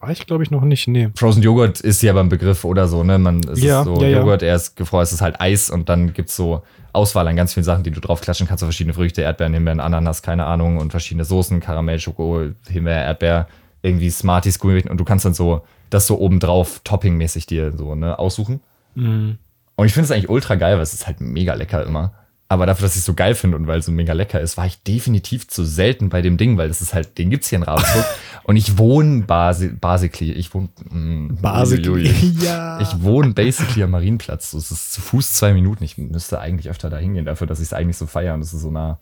War 0.00 0.10
ich, 0.10 0.26
glaube 0.26 0.42
ich, 0.42 0.50
noch 0.50 0.62
nicht. 0.62 0.88
Nee. 0.88 1.10
Frozen 1.14 1.42
Joghurt 1.42 1.80
ist 1.80 2.02
ja 2.02 2.14
beim 2.14 2.30
Begriff 2.30 2.64
oder 2.64 2.88
so, 2.88 3.04
ne? 3.04 3.18
Man, 3.18 3.40
es 3.44 3.62
Ja, 3.62 3.80
ist 3.80 3.84
so 3.84 4.00
ja, 4.00 4.08
ja. 4.08 4.18
Joghurt, 4.18 4.42
er 4.42 4.56
ist 4.56 4.74
gefroren, 4.74 5.02
es 5.02 5.12
ist 5.12 5.20
halt 5.20 5.38
Eis 5.38 5.68
und 5.68 5.90
dann 5.90 6.14
gibt's 6.14 6.34
so 6.34 6.62
Auswahl 6.94 7.28
an 7.28 7.36
ganz 7.36 7.52
vielen 7.52 7.64
Sachen, 7.64 7.84
die 7.84 7.90
du 7.90 8.00
draufklatschen 8.00 8.48
kannst. 8.48 8.60
So 8.60 8.66
verschiedene 8.66 8.94
Früchte, 8.94 9.20
Erdbeeren, 9.20 9.52
Himbeeren, 9.52 9.80
Ananas, 9.80 10.22
keine 10.22 10.46
Ahnung 10.46 10.78
und 10.78 10.90
verschiedene 10.92 11.26
Soßen, 11.26 11.60
Karamell, 11.60 12.00
Schoko, 12.00 12.46
Himbeer, 12.68 13.04
Erdbeer, 13.04 13.48
irgendwie 13.82 14.08
Smarties, 14.10 14.58
Gummi 14.58 14.82
und 14.88 14.96
du 14.98 15.04
kannst 15.04 15.26
dann 15.26 15.34
so 15.34 15.60
das 15.90 16.06
so 16.06 16.18
obendrauf 16.18 16.80
toppingmäßig 16.84 17.44
dir 17.44 17.72
so, 17.76 17.94
ne, 17.94 18.18
aussuchen. 18.18 18.60
Mhm. 18.94 19.36
Und 19.76 19.86
ich 19.86 19.92
finde 19.92 20.06
es 20.06 20.10
eigentlich 20.10 20.30
ultra 20.30 20.54
geil, 20.54 20.76
weil 20.76 20.82
es 20.82 20.94
ist 20.94 21.06
halt 21.06 21.20
mega 21.20 21.54
lecker 21.54 21.84
immer. 21.84 22.14
Aber 22.52 22.66
dafür, 22.66 22.82
dass 22.84 22.96
ich 22.96 22.98
es 22.98 23.06
so 23.06 23.14
geil 23.14 23.34
finde 23.34 23.56
und 23.56 23.66
weil 23.66 23.78
es 23.78 23.86
so 23.86 23.92
mega 23.92 24.12
lecker 24.12 24.38
ist, 24.38 24.58
war 24.58 24.66
ich 24.66 24.82
definitiv 24.82 25.48
zu 25.48 25.64
selten 25.64 26.10
bei 26.10 26.20
dem 26.20 26.36
Ding, 26.36 26.58
weil 26.58 26.68
das 26.68 26.82
ist 26.82 26.92
halt, 26.92 27.16
den 27.16 27.30
gibt's 27.30 27.48
hier 27.48 27.56
in 27.56 27.62
Ravensburg. 27.62 28.04
und 28.44 28.56
ich 28.56 28.76
wohne 28.76 29.22
basi 29.22 29.68
basically, 29.68 30.32
ich 30.32 30.52
wohne, 30.52 30.68
mm, 30.90 31.38
Basically. 31.40 32.10
uiuiui. 32.10 32.36
ja. 32.44 32.78
Ich 32.82 33.02
wohne 33.02 33.32
basically 33.32 33.82
am 33.82 33.92
Marienplatz. 33.92 34.50
So, 34.50 34.58
Es 34.58 34.70
ist 34.70 34.92
zu 34.92 35.00
Fuß 35.00 35.32
zwei 35.32 35.54
Minuten. 35.54 35.82
Ich 35.82 35.96
müsste 35.96 36.40
eigentlich 36.40 36.68
öfter 36.68 36.90
da 36.90 36.98
hingehen, 36.98 37.24
dafür, 37.24 37.46
dass 37.46 37.58
ich 37.58 37.68
es 37.68 37.72
eigentlich 37.72 37.96
so 37.96 38.06
feiere 38.06 38.34
und 38.34 38.40
dass 38.40 38.52
es 38.52 38.60
so 38.60 38.70
nah, 38.70 38.98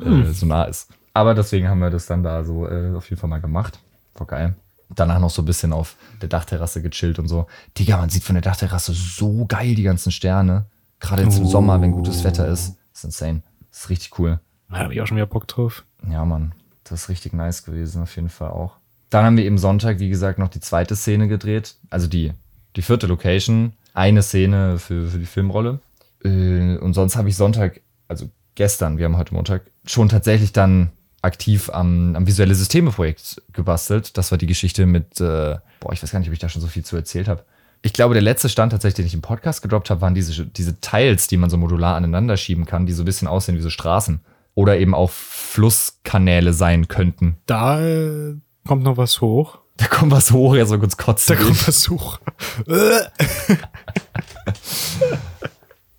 äh, 0.00 0.32
so 0.32 0.46
nah 0.46 0.64
ist. 0.64 0.88
Aber 1.12 1.34
deswegen 1.34 1.68
haben 1.68 1.80
wir 1.80 1.90
das 1.90 2.06
dann 2.06 2.22
da 2.22 2.44
so 2.44 2.66
äh, 2.66 2.94
auf 2.96 3.10
jeden 3.10 3.20
Fall 3.20 3.28
mal 3.28 3.42
gemacht. 3.42 3.78
War 4.14 4.26
geil. 4.26 4.54
Danach 4.94 5.18
noch 5.18 5.28
so 5.30 5.42
ein 5.42 5.44
bisschen 5.44 5.74
auf 5.74 5.96
der 6.22 6.30
Dachterrasse 6.30 6.80
gechillt 6.80 7.18
und 7.18 7.28
so. 7.28 7.46
Digga, 7.76 7.98
man 7.98 8.08
sieht 8.08 8.24
von 8.24 8.36
der 8.36 8.42
Dachterrasse 8.42 8.94
so 8.94 9.44
geil 9.44 9.74
die 9.74 9.82
ganzen 9.82 10.12
Sterne. 10.12 10.64
Gerade 10.98 11.24
jetzt 11.24 11.36
im 11.36 11.44
Oh. 11.44 11.48
Sommer, 11.48 11.78
wenn 11.82 11.92
gutes 11.92 12.24
Wetter 12.24 12.48
ist. 12.48 12.76
Das 12.96 13.04
ist 13.04 13.20
insane. 13.20 13.42
Das 13.70 13.80
ist 13.80 13.90
richtig 13.90 14.18
cool. 14.18 14.40
Da 14.70 14.78
habe 14.78 14.94
ich 14.94 15.02
auch 15.02 15.06
schon 15.06 15.18
wieder 15.18 15.26
Bock 15.26 15.46
drauf. 15.46 15.84
Ja, 16.10 16.24
Mann, 16.24 16.54
das 16.84 17.02
ist 17.02 17.08
richtig 17.10 17.34
nice 17.34 17.62
gewesen, 17.62 18.02
auf 18.02 18.16
jeden 18.16 18.30
Fall 18.30 18.48
auch. 18.50 18.78
Dann 19.10 19.26
haben 19.26 19.36
wir 19.36 19.44
eben 19.44 19.58
Sonntag, 19.58 19.98
wie 19.98 20.08
gesagt, 20.08 20.38
noch 20.38 20.48
die 20.48 20.60
zweite 20.60 20.96
Szene 20.96 21.28
gedreht. 21.28 21.74
Also 21.90 22.06
die, 22.06 22.32
die 22.74 22.80
vierte 22.80 23.06
Location. 23.06 23.74
Eine 23.92 24.22
Szene 24.22 24.78
für, 24.78 25.08
für 25.08 25.18
die 25.18 25.26
Filmrolle. 25.26 25.80
Äh, 26.24 26.78
Und 26.78 26.94
sonst 26.94 27.16
habe 27.16 27.28
ich 27.28 27.36
Sonntag, 27.36 27.82
also 28.08 28.30
gestern, 28.54 28.96
wir 28.96 29.04
haben 29.04 29.18
heute 29.18 29.34
Montag, 29.34 29.70
schon 29.84 30.08
tatsächlich 30.08 30.54
dann 30.54 30.90
aktiv 31.20 31.68
am, 31.68 32.16
am 32.16 32.26
visuelle 32.26 32.54
Systeme-Projekt 32.54 33.42
gebastelt. 33.52 34.16
Das 34.16 34.30
war 34.30 34.38
die 34.38 34.46
Geschichte 34.46 34.86
mit, 34.86 35.20
äh, 35.20 35.58
boah, 35.80 35.92
ich 35.92 36.02
weiß 36.02 36.12
gar 36.12 36.18
nicht, 36.18 36.28
ob 36.28 36.32
ich 36.32 36.38
da 36.38 36.48
schon 36.48 36.62
so 36.62 36.68
viel 36.68 36.84
zu 36.84 36.96
erzählt 36.96 37.28
habe. 37.28 37.44
Ich 37.82 37.92
glaube, 37.92 38.14
der 38.14 38.22
letzte 38.22 38.48
Stand 38.48 38.72
tatsächlich, 38.72 38.96
den 38.96 39.06
ich 39.06 39.14
im 39.14 39.22
Podcast 39.22 39.62
gedroppt 39.62 39.90
habe, 39.90 40.00
waren 40.00 40.14
diese, 40.14 40.46
diese 40.46 40.80
Teils, 40.80 41.28
die 41.28 41.36
man 41.36 41.50
so 41.50 41.56
modular 41.56 41.96
aneinander 41.96 42.36
schieben 42.36 42.64
kann, 42.64 42.86
die 42.86 42.92
so 42.92 43.02
ein 43.02 43.06
bisschen 43.06 43.28
aussehen 43.28 43.56
wie 43.56 43.62
so 43.62 43.70
Straßen. 43.70 44.20
Oder 44.54 44.78
eben 44.78 44.94
auch 44.94 45.10
Flusskanäle 45.10 46.52
sein 46.52 46.88
könnten. 46.88 47.36
Da 47.46 47.80
äh, 47.80 48.36
kommt 48.66 48.82
noch 48.82 48.96
was 48.96 49.20
hoch. 49.20 49.58
Da 49.78 49.88
kommt 49.88 50.10
was 50.10 50.32
hoch, 50.32 50.54
ja, 50.54 50.64
so 50.64 50.78
kurz 50.78 50.96
kotzen. 50.96 51.36
Da 51.36 51.44
kommt 51.44 51.68
was 51.68 51.90
hoch. 51.90 52.18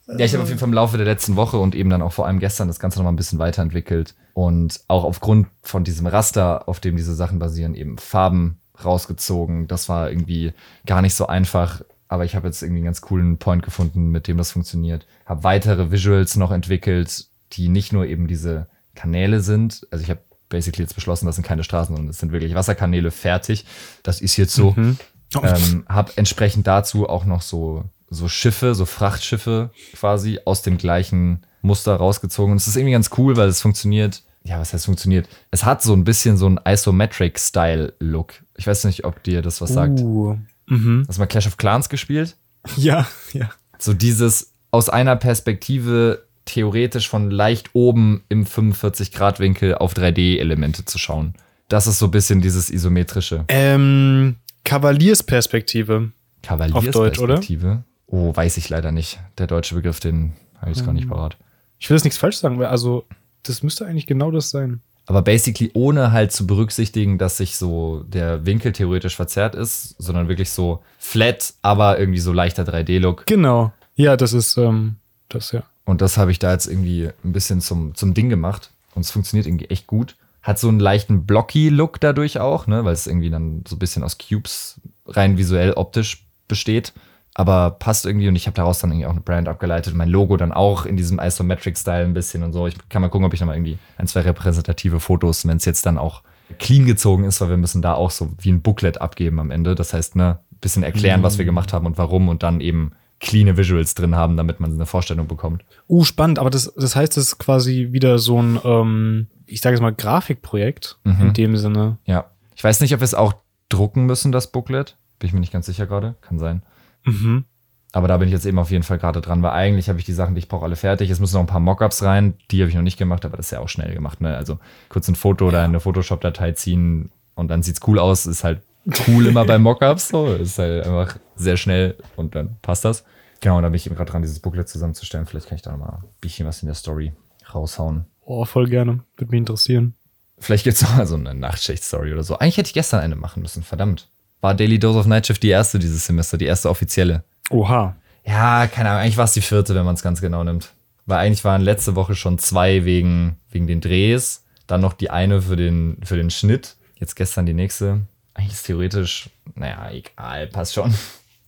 Ja, 0.08 0.26
ich 0.26 0.34
habe 0.34 0.44
auf 0.44 0.50
jeden 0.50 0.60
Fall 0.60 0.70
im 0.70 0.74
Laufe 0.74 0.96
der 0.96 1.06
letzten 1.06 1.36
Woche 1.36 1.58
und 1.58 1.76
eben 1.76 1.90
dann 1.90 2.02
auch 2.02 2.14
vor 2.14 2.26
allem 2.26 2.40
gestern 2.40 2.70
das 2.70 2.80
Ganze 2.80 2.98
nochmal 2.98 3.12
ein 3.12 3.18
bisschen 3.18 3.40
weiterentwickelt 3.40 4.16
und 4.34 4.80
auch 4.88 5.04
aufgrund 5.04 5.48
von 5.64 5.84
diesem 5.84 6.08
Raster, 6.08 6.68
auf 6.70 6.80
dem 6.80 6.96
diese 6.96 7.14
Sachen 7.14 7.40
basieren, 7.40 7.76
eben 7.76 7.98
Farben 7.98 8.62
rausgezogen. 8.84 9.68
Das 9.68 9.90
war 9.90 10.10
irgendwie 10.10 10.54
gar 10.86 11.02
nicht 11.02 11.16
so 11.16 11.28
einfach, 11.28 11.82
aber 12.08 12.26
ich 12.26 12.36
habe 12.36 12.48
jetzt 12.48 12.62
irgendwie 12.62 12.80
einen 12.80 12.86
ganz 12.86 13.02
coolen 13.02 13.38
Point 13.38 13.64
gefunden, 13.64 14.10
mit 14.10 14.28
dem 14.28 14.38
das 14.38 14.52
funktioniert. 14.52 15.06
Habe 15.26 15.44
weitere 15.44 15.92
Visuals 15.92 16.36
noch 16.36 16.52
entwickelt, 16.52 17.26
die 17.54 17.70
nicht 17.70 17.94
nur 17.94 18.06
eben 18.06 18.28
diese 18.28 18.68
Kanäle 18.96 19.42
sind. 19.42 19.88
Also 19.92 20.04
ich 20.04 20.10
habe 20.10 20.22
basically 20.50 20.84
jetzt 20.84 20.96
beschlossen, 20.96 21.26
das 21.26 21.36
sind 21.36 21.46
keine 21.46 21.64
Straßen, 21.64 21.96
sondern 21.96 22.10
es 22.10 22.20
sind 22.20 22.32
wirklich 22.32 22.56
Wasserkanäle 22.56 23.12
fertig. 23.12 23.66
Das 24.04 24.22
ist 24.22 24.38
jetzt 24.38 24.54
so. 24.54 24.74
Mhm. 24.76 24.98
Ähm, 25.44 25.86
hab 25.90 26.18
entsprechend 26.18 26.68
dazu 26.68 27.10
auch 27.10 27.26
noch 27.26 27.42
so, 27.42 27.84
so 28.10 28.30
Schiffe, 28.30 28.76
so 28.76 28.86
Frachtschiffe 28.86 29.72
quasi 29.94 30.40
aus 30.46 30.62
dem 30.62 30.78
gleichen 30.78 31.46
Muster 31.62 31.96
rausgezogen. 31.96 32.54
Und 32.54 32.58
es 32.58 32.68
ist 32.68 32.78
irgendwie 32.78 32.94
ganz 32.94 33.10
cool, 33.18 33.36
weil 33.36 33.50
es 33.50 33.62
funktioniert. 33.62 34.24
Ja, 34.44 34.60
was 34.60 34.74
heißt 34.74 34.86
funktioniert? 34.86 35.28
Es 35.52 35.66
hat 35.66 35.82
so 35.82 35.94
ein 35.94 36.04
bisschen 36.04 36.38
so 36.38 36.46
einen 36.46 36.60
Isometric-Style-Look. 36.66 38.34
Ich 38.56 38.66
weiß 38.66 38.86
nicht, 38.86 39.04
ob 39.04 39.22
dir 39.24 39.42
das 39.42 39.62
was 39.62 39.74
sagt. 39.74 40.00
Uh. 40.00 40.38
Mhm. 40.68 41.06
Hast 41.08 41.18
du 41.18 41.22
mal 41.22 41.28
Clash 41.28 41.48
of 41.48 41.58
Clans 41.58 41.90
gespielt? 41.90 42.36
Ja, 42.76 43.08
ja. 43.32 43.50
So 43.80 43.94
dieses 43.94 44.54
aus 44.72 44.90
einer 44.90 45.16
Perspektive 45.16 46.26
theoretisch 46.44 47.08
von 47.08 47.32
leicht 47.32 47.70
oben 47.74 48.24
im 48.28 48.46
45-Grad-Winkel 48.46 49.76
auf 49.76 49.94
3D-Elemente 49.94 50.84
zu 50.84 50.98
schauen. 50.98 51.34
Das 51.70 51.88
ist 51.88 52.00
so 52.00 52.08
ein 52.08 52.12
bisschen 52.12 52.42
dieses 52.42 52.70
isometrische. 52.70 53.46
Ähm, 53.48 54.36
Kavaliersperspektive. 54.66 56.12
Deutsch, 56.42 56.60
oder? 56.60 56.70
Kavaliersperspektive. 56.70 57.84
Oh, 58.08 58.36
weiß 58.36 58.58
ich 58.58 58.70
leider 58.70 58.92
nicht. 58.92 59.20
Der 59.38 59.48
deutsche 59.48 59.76
Begriff, 59.76 60.00
den 60.00 60.34
habe 60.60 60.72
ich 60.72 60.78
jetzt 60.78 60.86
gar 60.86 60.94
nicht 60.94 61.10
parat. 61.10 61.38
Ich 61.80 61.90
will 61.90 61.98
jetzt 61.98 62.06
nichts 62.06 62.18
falsch 62.18 62.38
sagen, 62.38 62.58
weil 62.58 62.68
also 62.68 63.06
das 63.44 63.64
müsste 63.64 63.86
eigentlich 63.86 64.08
genau 64.08 64.32
das 64.32 64.50
sein. 64.50 64.82
Aber 65.06 65.22
basically 65.22 65.72
ohne 65.74 66.12
halt 66.12 66.34
zu 66.34 66.46
berücksichtigen, 66.46 67.18
dass 67.18 67.38
sich 67.38 67.56
so 67.56 68.04
der 68.08 68.46
Winkel 68.46 68.74
theoretisch 68.74 69.16
verzerrt 69.16 69.56
ist, 69.56 69.96
sondern 69.98 70.28
wirklich 70.28 70.50
so 70.50 70.84
flat, 71.00 71.54
aber 71.62 71.98
irgendwie 71.98 72.20
so 72.20 72.34
leichter 72.34 72.64
3D-Look. 72.64 73.26
Genau. 73.26 73.72
Ja, 73.96 74.18
das 74.18 74.34
ist 74.34 74.58
ähm, 74.58 74.98
das 75.30 75.54
ja. 75.54 75.64
Und 75.86 76.02
das 76.02 76.18
habe 76.18 76.32
ich 76.32 76.40
da 76.40 76.52
jetzt 76.52 76.68
irgendwie 76.68 77.10
ein 77.24 77.32
bisschen 77.32 77.62
zum, 77.62 77.96
zum 77.96 78.14
Ding 78.14 78.30
gemacht. 78.30 78.72
Und 78.94 79.06
es 79.06 79.12
funktioniert 79.12 79.48
irgendwie 79.48 79.68
echt 79.68 79.88
gut. 79.88 80.18
Hat 80.42 80.60
so 80.60 80.68
einen 80.68 80.82
leichten 80.82 81.26
Blocky-Look 81.26 82.02
dadurch 82.02 82.40
auch, 82.40 82.68
ne? 82.68 82.84
weil 82.84 82.94
es 82.94 83.08
irgendwie 83.08 83.30
dann 83.30 83.64
so 83.66 83.78
ein 83.78 83.80
bisschen 83.80 84.04
aus 84.04 84.18
Cubes 84.18 84.82
rein 85.06 85.38
visuell 85.38 85.72
optisch 85.74 86.26
besteht. 86.50 86.92
Aber 87.40 87.70
passt 87.70 88.08
irgendwie 88.08 88.28
und 88.28 88.36
ich 88.36 88.48
habe 88.48 88.56
daraus 88.56 88.80
dann 88.80 88.90
irgendwie 88.90 89.06
auch 89.06 89.12
eine 89.12 89.22
Brand 89.22 89.48
abgeleitet. 89.48 89.94
Mein 89.94 90.10
Logo 90.10 90.38
dann 90.38 90.52
auch 90.52 90.88
in 90.88 90.98
diesem 90.98 91.20
Isometric-Style 91.20 92.04
ein 92.04 92.16
bisschen 92.16 92.42
und 92.42 92.52
so. 92.52 92.66
Ich 92.66 92.76
kann 92.90 93.00
mal 93.04 93.10
gucken, 93.10 93.28
ob 93.28 93.34
ich 93.36 93.40
nochmal 93.40 93.58
irgendwie 93.58 93.78
ein, 93.96 94.08
zwei 94.08 94.22
repräsentative 94.22 95.00
Fotos, 95.00 95.48
wenn 95.48 95.58
es 95.58 95.66
jetzt 95.66 95.86
dann 95.86 96.00
auch 96.00 96.24
clean 96.58 96.88
gezogen 96.88 97.26
ist, 97.26 97.40
weil 97.40 97.50
wir 97.50 97.58
müssen 97.58 97.84
da 97.84 97.94
auch 97.94 98.10
so 98.10 98.32
wie 98.40 98.52
ein 98.52 98.64
Booklet 98.64 99.02
abgeben 99.02 99.40
am 99.40 99.52
Ende. 99.52 99.76
Das 99.76 99.94
heißt, 99.94 100.16
ne, 100.16 100.40
bisschen 100.62 100.82
erklären, 100.82 101.22
was 101.22 101.38
wir 101.38 101.46
gemacht 101.46 101.74
haben 101.74 101.86
und 101.86 102.00
warum 102.00 102.28
und 102.28 102.42
dann 102.42 102.60
eben 102.60 102.94
cleane 103.20 103.56
Visuals 103.56 103.94
drin 103.94 104.16
haben, 104.16 104.36
damit 104.36 104.60
man 104.60 104.74
eine 104.74 104.88
Vorstellung 104.88 105.28
bekommt. 105.28 105.64
Uh, 105.88 106.04
spannend, 106.06 106.40
aber 106.40 106.50
das, 106.50 106.74
das 106.76 106.96
heißt, 106.96 107.18
es 107.18 107.28
ist 107.28 107.38
quasi 107.38 107.90
wieder 107.92 108.18
so 108.18 108.42
ein, 108.42 108.60
ähm, 108.64 109.28
ich 109.46 109.62
sage 109.62 109.76
jetzt 109.76 109.82
mal, 109.84 109.94
Grafikprojekt 109.94 110.98
Mhm. 111.04 111.22
in 111.28 111.34
dem 111.34 111.58
Sinne. 111.58 112.00
Ja. 112.06 112.26
Ich 112.56 112.64
weiß 112.64 112.82
nicht, 112.82 112.96
ob 112.96 113.02
wir 113.02 113.06
es 113.06 113.14
auch 113.14 113.36
drucken 113.70 114.08
müssen, 114.08 114.32
das 114.32 114.52
Booklet. 114.52 114.98
Bin 115.20 115.28
ich 115.28 115.34
mir 115.34 115.40
nicht 115.40 115.54
ganz 115.54 115.68
sicher 115.68 115.86
gerade. 115.86 116.16
Kann 116.22 116.40
sein. 116.40 116.64
Mhm. 117.08 117.46
Aber 117.94 118.08
da 118.08 118.18
bin 118.18 118.28
ich 118.28 118.34
jetzt 118.34 118.46
eben 118.46 118.60
auf 118.60 118.70
jeden 118.70 118.84
Fall 118.84 119.00
gerade 119.00 119.22
dran, 119.22 119.42
weil 119.42 119.52
eigentlich 119.52 119.90
habe 119.90 119.98
ich 119.98 120.06
die 120.06 120.14
Sachen, 120.14 120.36
die 120.36 120.40
ich 120.40 120.48
brauche, 120.48 120.66
alle 120.66 120.76
fertig. 120.76 121.10
Es 121.10 121.20
müssen 121.20 121.36
noch 121.36 121.42
ein 121.42 121.48
paar 121.48 121.60
Mockups 121.60 122.04
rein. 122.04 122.36
Die 122.52 122.62
habe 122.62 122.70
ich 122.70 122.76
noch 122.76 122.84
nicht 122.84 122.98
gemacht, 122.98 123.26
aber 123.26 123.38
das 123.38 123.48
ist 123.48 123.52
ja 123.52 123.60
auch 123.60 123.70
schnell 123.70 123.94
gemacht. 123.94 124.22
Ne? 124.22 124.36
Also 124.36 124.60
kurz 124.90 125.08
ein 125.08 125.16
Foto 125.16 125.48
oder 125.48 125.64
eine 125.64 125.80
Photoshop-Datei 125.80 126.52
ziehen 126.52 127.12
und 127.34 127.48
dann 127.48 127.64
sieht's 127.64 127.80
cool 127.88 127.98
aus. 127.98 128.26
Ist 128.26 128.44
halt 128.44 128.62
cool 129.08 129.26
immer 129.26 129.46
bei 129.46 129.58
Mockups. 129.58 130.10
So. 130.10 130.28
Ist 130.36 130.60
halt 130.60 130.86
einfach 130.86 131.18
sehr 131.36 131.58
schnell 131.58 131.96
und 132.16 132.36
dann 132.36 132.58
passt 132.62 132.86
das. 132.86 133.04
Genau, 133.40 133.58
und 133.58 133.64
da 133.64 133.70
bin 133.70 133.76
ich 133.76 133.86
eben 133.86 133.96
gerade 133.96 134.12
dran, 134.12 134.22
dieses 134.22 134.40
Booklet 134.40 134.68
zusammenzustellen. 134.68 135.26
Vielleicht 135.26 135.48
kann 135.48 135.56
ich 135.56 135.62
da 135.62 135.72
noch 135.72 135.80
mal 135.80 136.00
ein 136.04 136.10
bisschen 136.22 136.48
was 136.48 136.62
in 136.62 136.68
der 136.68 136.76
Story 136.76 137.14
raushauen. 137.54 138.06
Oh, 138.22 138.44
voll 138.46 138.68
gerne. 138.68 139.04
Würde 139.16 139.32
mich 139.32 139.40
interessieren. 139.40 139.96
Vielleicht 140.40 140.66
gibt's 140.66 140.82
noch 140.82 140.96
mal 140.96 141.08
so 141.08 141.16
eine 141.16 141.34
Nachtschicht-Story 141.34 142.14
oder 142.14 142.24
so. 142.24 142.38
Eigentlich 142.38 142.58
hätte 142.58 142.68
ich 142.68 142.74
gestern 142.74 143.00
eine 143.00 143.16
machen 143.16 143.42
müssen, 143.42 143.64
verdammt. 143.64 144.10
War 144.42 144.54
Daily 144.54 144.80
Dose 144.80 145.00
of 145.00 145.06
Nightshift 145.08 145.44
die 145.44 145.50
erste 145.50 145.80
dieses 145.80 146.06
Semester, 146.06 146.38
die 146.38 146.46
erste 146.46 146.70
offizielle. 146.70 147.24
Oha. 147.50 147.96
Ja, 148.26 148.68
keine 148.68 148.90
Ahnung, 148.90 149.04
eigentlich 149.04 149.18
war 149.18 149.26
es 149.26 149.34
die 149.34 149.42
vierte, 149.42 149.74
wenn 149.74 149.86
man 149.86 149.96
es 149.96 150.04
ganz 150.04 150.22
genau 150.22 150.44
nimmt. 150.44 150.74
Weil 151.06 151.20
eigentlich 151.20 151.46
waren 151.46 151.62
letzte 151.62 151.96
Woche 151.96 152.16
schon 152.16 152.38
zwei 152.38 152.84
wegen, 152.84 153.38
wegen 153.50 153.68
den 153.68 153.80
Drehs, 153.80 154.44
dann 154.68 154.82
noch 154.82 154.94
die 154.94 155.10
eine 155.10 155.42
für 155.42 155.56
den, 155.56 155.98
für 156.04 156.18
den 156.18 156.30
Schnitt, 156.30 156.76
jetzt 156.96 157.16
gestern 157.16 157.46
die 157.46 157.54
nächste. 157.54 158.02
Eigentlich 158.34 158.54
ist 158.54 158.66
theoretisch, 158.66 159.30
naja, 159.56 159.90
egal, 159.92 160.48
passt 160.48 160.74
schon. 160.74 160.94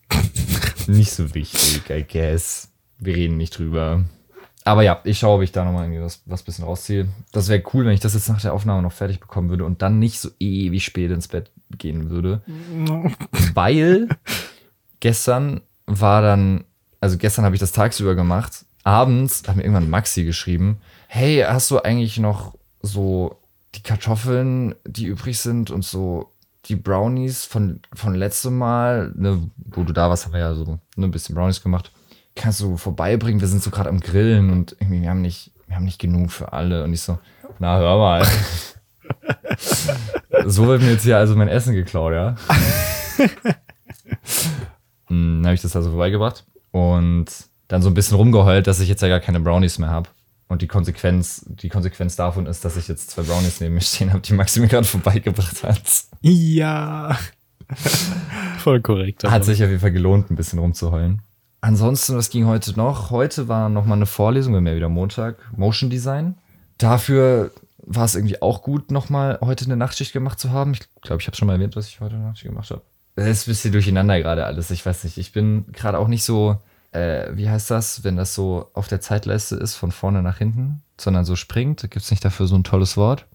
nicht 0.88 1.12
so 1.12 1.36
wichtig, 1.36 1.90
I 1.90 2.06
guess. 2.10 2.70
Wir 2.98 3.16
reden 3.16 3.38
nicht 3.38 3.58
drüber. 3.58 4.06
Aber 4.70 4.84
ja, 4.84 5.02
ich 5.04 5.18
schaue, 5.18 5.38
ob 5.38 5.42
ich 5.42 5.52
da 5.52 5.66
nochmal 5.66 5.86
irgendwie 5.86 6.04
was, 6.04 6.22
was 6.28 6.44
bisschen 6.44 6.64
rausziehe. 6.64 7.08
Das 7.32 7.48
wäre 7.48 7.64
cool, 7.74 7.86
wenn 7.86 7.94
ich 7.94 8.02
das 8.02 8.14
jetzt 8.14 8.30
nach 8.30 8.40
der 8.40 8.54
Aufnahme 8.54 8.84
noch 8.84 8.92
fertig 8.92 9.20
bekommen 9.20 9.50
würde 9.50 9.66
und 9.66 9.82
dann 9.82 9.98
nicht 9.98 10.20
so 10.20 10.30
ewig 10.40 10.86
spät 10.86 11.10
ins 11.10 11.28
Bett 11.28 11.50
gehen 11.76 12.12
würde. 12.12 12.44
Weil 13.56 14.10
gestern 15.00 15.62
war 15.88 16.22
dann, 16.22 16.66
also 17.02 17.18
gestern 17.18 17.46
habe 17.46 17.56
ich 17.56 17.60
das 17.60 17.72
tagsüber 17.72 18.14
gemacht. 18.14 18.64
Abends 18.84 19.42
hat 19.48 19.56
mir 19.56 19.64
irgendwann 19.64 19.90
Maxi 19.90 20.24
geschrieben: 20.24 20.78
Hey, 21.08 21.44
hast 21.48 21.72
du 21.72 21.80
eigentlich 21.80 22.20
noch 22.20 22.56
so 22.84 23.40
die 23.74 23.82
Kartoffeln, 23.82 24.76
die 24.86 25.06
übrig 25.06 25.40
sind 25.40 25.72
und 25.72 25.84
so 25.84 26.32
die 26.66 26.76
Brownies 26.76 27.44
von, 27.44 27.80
von 27.96 28.14
letztem 28.14 28.56
Mal, 28.56 29.14
ne, 29.16 29.50
wo 29.58 29.82
du 29.82 29.94
da 29.94 30.12
warst, 30.12 30.26
haben 30.26 30.34
wir 30.34 30.42
ja 30.42 30.54
so 30.54 30.78
ne, 30.96 31.08
ein 31.08 31.12
bisschen 31.12 31.34
Brownies 31.34 31.64
gemacht. 31.64 31.92
Kannst 32.40 32.62
du 32.62 32.78
vorbeibringen? 32.78 33.42
Wir 33.42 33.50
sind 33.50 33.62
so 33.62 33.70
gerade 33.70 33.90
am 33.90 34.00
Grillen 34.00 34.50
und 34.50 34.78
irgendwie, 34.80 35.02
wir 35.02 35.10
haben 35.10 35.22
nicht, 35.22 35.52
wir 35.68 35.76
haben 35.76 35.84
nicht 35.84 36.00
genug 36.00 36.32
für 36.32 36.54
alle. 36.54 36.86
Und 36.86 36.94
ich 36.94 37.02
so, 37.02 37.20
na, 37.60 37.78
hör 37.78 37.98
mal. 37.98 38.26
so 40.46 40.68
wird 40.68 40.82
mir 40.82 40.92
jetzt 40.92 41.04
hier 41.04 41.18
also 41.18 41.36
mein 41.36 41.50
Essen 41.50 41.74
geklaut, 41.74 42.14
ja. 42.14 42.36
Hm, 45.08 45.42
Dann 45.42 45.46
habe 45.48 45.56
ich 45.56 45.62
das 45.62 45.76
also 45.76 45.90
vorbeigebracht 45.90 46.46
und 46.72 47.26
dann 47.68 47.82
so 47.82 47.90
ein 47.90 47.96
bisschen 47.96 48.16
rumgeheult, 48.16 48.68
dass 48.68 48.80
ich 48.80 48.88
jetzt 48.88 49.02
ja 49.02 49.10
gar 49.10 49.20
keine 49.20 49.40
Brownies 49.40 49.80
mehr 49.80 49.90
habe. 49.90 50.10
Und 50.48 50.62
die 50.62 50.68
Konsequenz, 50.68 51.44
die 51.48 51.70
Konsequenz 51.70 52.16
davon 52.16 52.46
ist, 52.46 52.64
dass 52.64 52.78
ich 52.78 52.88
jetzt 52.88 53.12
zwei 53.12 53.24
Brownies 53.24 53.60
neben 53.60 53.74
mir 53.74 53.82
stehen 53.82 54.12
habe, 54.12 54.22
die 54.22 54.34
Maxi 54.34 54.60
mir 54.60 54.68
gerade 54.68 54.88
vorbeigebracht 54.88 55.64
hat. 55.64 55.82
Ja. 56.22 57.18
voll 58.60 58.82
korrekt. 58.82 59.24
Hat 59.24 59.34
aber. 59.34 59.44
sich 59.44 59.64
auf 59.64 59.70
jeden 59.70 59.82
Fall 59.82 59.92
gelohnt, 59.92 60.32
ein 60.32 60.36
bisschen 60.36 60.60
rumzuheulen. 60.60 61.22
Ansonsten, 61.62 62.16
was 62.16 62.30
ging 62.30 62.46
heute 62.46 62.76
noch? 62.78 63.12
Heute 63.12 63.48
war 63.48 63.70
noch 63.70 63.86
mal 63.86 63.96
eine 63.96 64.06
Vorlesung, 64.06 64.54
wir 64.54 64.58
haben 64.58 64.68
ja 64.68 64.76
wieder 64.76 64.90
Montag, 64.90 65.38
Motion 65.56 65.90
Design. 65.90 66.36
Dafür 66.78 67.52
war 67.80 68.06
es 68.06 68.16
irgendwie 68.16 68.42
auch 68.42 68.62
gut, 68.62 68.92
noch 68.92 69.10
mal 69.10 69.40
heute 69.42 69.66
eine 69.66 69.76
Nachtschicht 69.76 70.14
gemacht 70.14 70.40
zu 70.40 70.52
haben. 70.52 70.74
Ich 70.74 70.82
glaube, 71.02 71.22
ich 71.22 71.28
habe 71.28 71.36
schon 71.36 71.48
mal 71.48 71.54
erwähnt, 71.54 71.76
dass 71.76 71.88
ich 71.88 72.00
heute 72.00 72.16
eine 72.16 72.26
Nachtschicht 72.26 72.50
gemacht 72.50 72.70
habe. 72.72 72.82
Es 73.16 73.28
ist 73.28 73.48
ein 73.48 73.52
bisschen 73.52 73.72
durcheinander 73.74 74.20
gerade 74.20 74.46
alles. 74.46 74.72
Ich 74.72 74.86
weiß 74.86 75.04
nicht, 75.04 75.18
ich 75.18 75.34
bin 75.34 75.66
gerade 75.74 75.98
auch 75.98 76.08
nicht 76.08 76.24
so, 76.24 76.58
äh, 76.92 77.28
wie 77.34 77.50
heißt 77.50 77.70
das, 77.70 78.04
wenn 78.06 78.16
das 78.16 78.34
so 78.34 78.70
auf 78.74 78.88
der 78.88 79.02
Zeitleiste 79.02 79.56
ist, 79.56 79.76
von 79.76 79.92
vorne 79.92 80.22
nach 80.22 80.38
hinten, 80.38 80.82
sondern 80.98 81.26
so 81.26 81.36
springt. 81.36 81.82
Gibt 81.82 81.98
es 81.98 82.12
nicht 82.12 82.24
dafür 82.24 82.48
so 82.48 82.56
ein 82.56 82.64
tolles 82.64 82.96
Wort? 82.96 83.26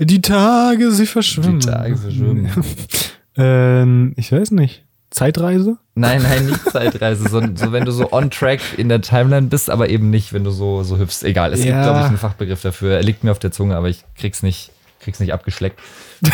Die 0.00 0.20
Tage, 0.20 0.90
sie 0.90 1.06
verschwimmen. 1.06 1.60
Die 1.60 1.66
Tage 1.66 1.96
verschwimmen. 1.96 2.50
ähm, 3.36 4.14
ich 4.16 4.32
weiß 4.32 4.50
nicht. 4.50 4.84
Zeitreise? 5.10 5.78
Nein, 5.94 6.22
nein, 6.22 6.46
nicht 6.46 6.64
Zeitreise, 6.70 7.28
so, 7.28 7.40
so 7.54 7.72
wenn 7.72 7.84
du 7.84 7.90
so 7.92 8.12
on 8.12 8.30
track 8.30 8.60
in 8.76 8.88
der 8.88 9.00
Timeline 9.00 9.46
bist, 9.48 9.70
aber 9.70 9.88
eben 9.88 10.10
nicht, 10.10 10.32
wenn 10.32 10.44
du 10.44 10.50
so, 10.50 10.82
so 10.82 10.98
hüpfst. 10.98 11.22
Egal, 11.24 11.52
es 11.52 11.60
gibt, 11.60 11.70
Ja. 11.70 11.82
glaube 11.82 12.00
ich, 12.00 12.06
einen 12.06 12.18
Fachbegriff 12.18 12.60
dafür. 12.62 12.96
Er 12.96 13.02
liegt 13.02 13.24
mir 13.24 13.30
auf 13.30 13.38
der 13.38 13.50
Zunge, 13.50 13.76
aber 13.76 13.88
ich 13.88 14.04
krieg's 14.16 14.42
nicht, 14.42 14.70
krieg's 15.00 15.20
nicht 15.20 15.32
abgeschleckt. 15.32 15.78